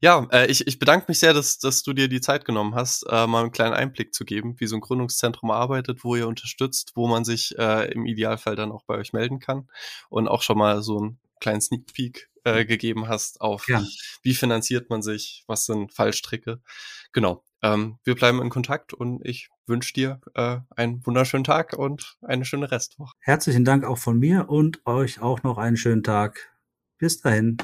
ja, 0.00 0.26
äh, 0.30 0.46
ich, 0.46 0.66
ich 0.66 0.78
bedanke 0.78 1.06
mich 1.08 1.18
sehr, 1.18 1.34
dass, 1.34 1.58
dass 1.58 1.82
du 1.82 1.92
dir 1.92 2.08
die 2.08 2.20
Zeit 2.20 2.44
genommen 2.44 2.74
hast, 2.74 3.04
äh, 3.08 3.26
mal 3.26 3.42
einen 3.42 3.52
kleinen 3.52 3.74
Einblick 3.74 4.14
zu 4.14 4.24
geben, 4.24 4.56
wie 4.58 4.66
so 4.66 4.76
ein 4.76 4.80
Gründungszentrum 4.80 5.50
arbeitet, 5.50 6.04
wo 6.04 6.16
ihr 6.16 6.28
unterstützt, 6.28 6.92
wo 6.94 7.06
man 7.08 7.24
sich 7.24 7.56
äh, 7.58 7.90
im 7.92 8.06
Idealfall 8.06 8.56
dann 8.56 8.72
auch 8.72 8.84
bei 8.84 8.96
euch 8.96 9.12
melden 9.12 9.38
kann 9.38 9.68
und 10.08 10.28
auch 10.28 10.42
schon 10.42 10.58
mal 10.58 10.82
so 10.82 10.98
einen 10.98 11.18
kleinen 11.40 11.60
Sneak 11.60 11.92
Peek 11.92 12.30
äh, 12.44 12.64
gegeben 12.64 13.08
hast 13.08 13.40
auf, 13.40 13.68
ja. 13.68 13.82
wie 14.22 14.34
finanziert 14.34 14.88
man 14.88 15.02
sich, 15.02 15.44
was 15.46 15.66
sind 15.66 15.92
Fallstricke. 15.92 16.60
Genau. 17.12 17.42
Ähm, 17.62 17.98
wir 18.04 18.14
bleiben 18.14 18.40
in 18.40 18.50
Kontakt 18.50 18.92
und 18.92 19.24
ich 19.24 19.48
wünsche 19.66 19.92
dir 19.92 20.20
äh, 20.34 20.58
einen 20.76 21.04
wunderschönen 21.04 21.44
Tag 21.44 21.76
und 21.76 22.16
eine 22.22 22.44
schöne 22.44 22.70
Restwoche. 22.70 23.14
Herzlichen 23.20 23.64
Dank 23.64 23.84
auch 23.84 23.98
von 23.98 24.18
mir 24.18 24.48
und 24.48 24.86
euch 24.86 25.20
auch 25.20 25.42
noch 25.42 25.58
einen 25.58 25.76
schönen 25.76 26.02
Tag. 26.02 26.54
Bis 26.98 27.20
dahin. 27.20 27.56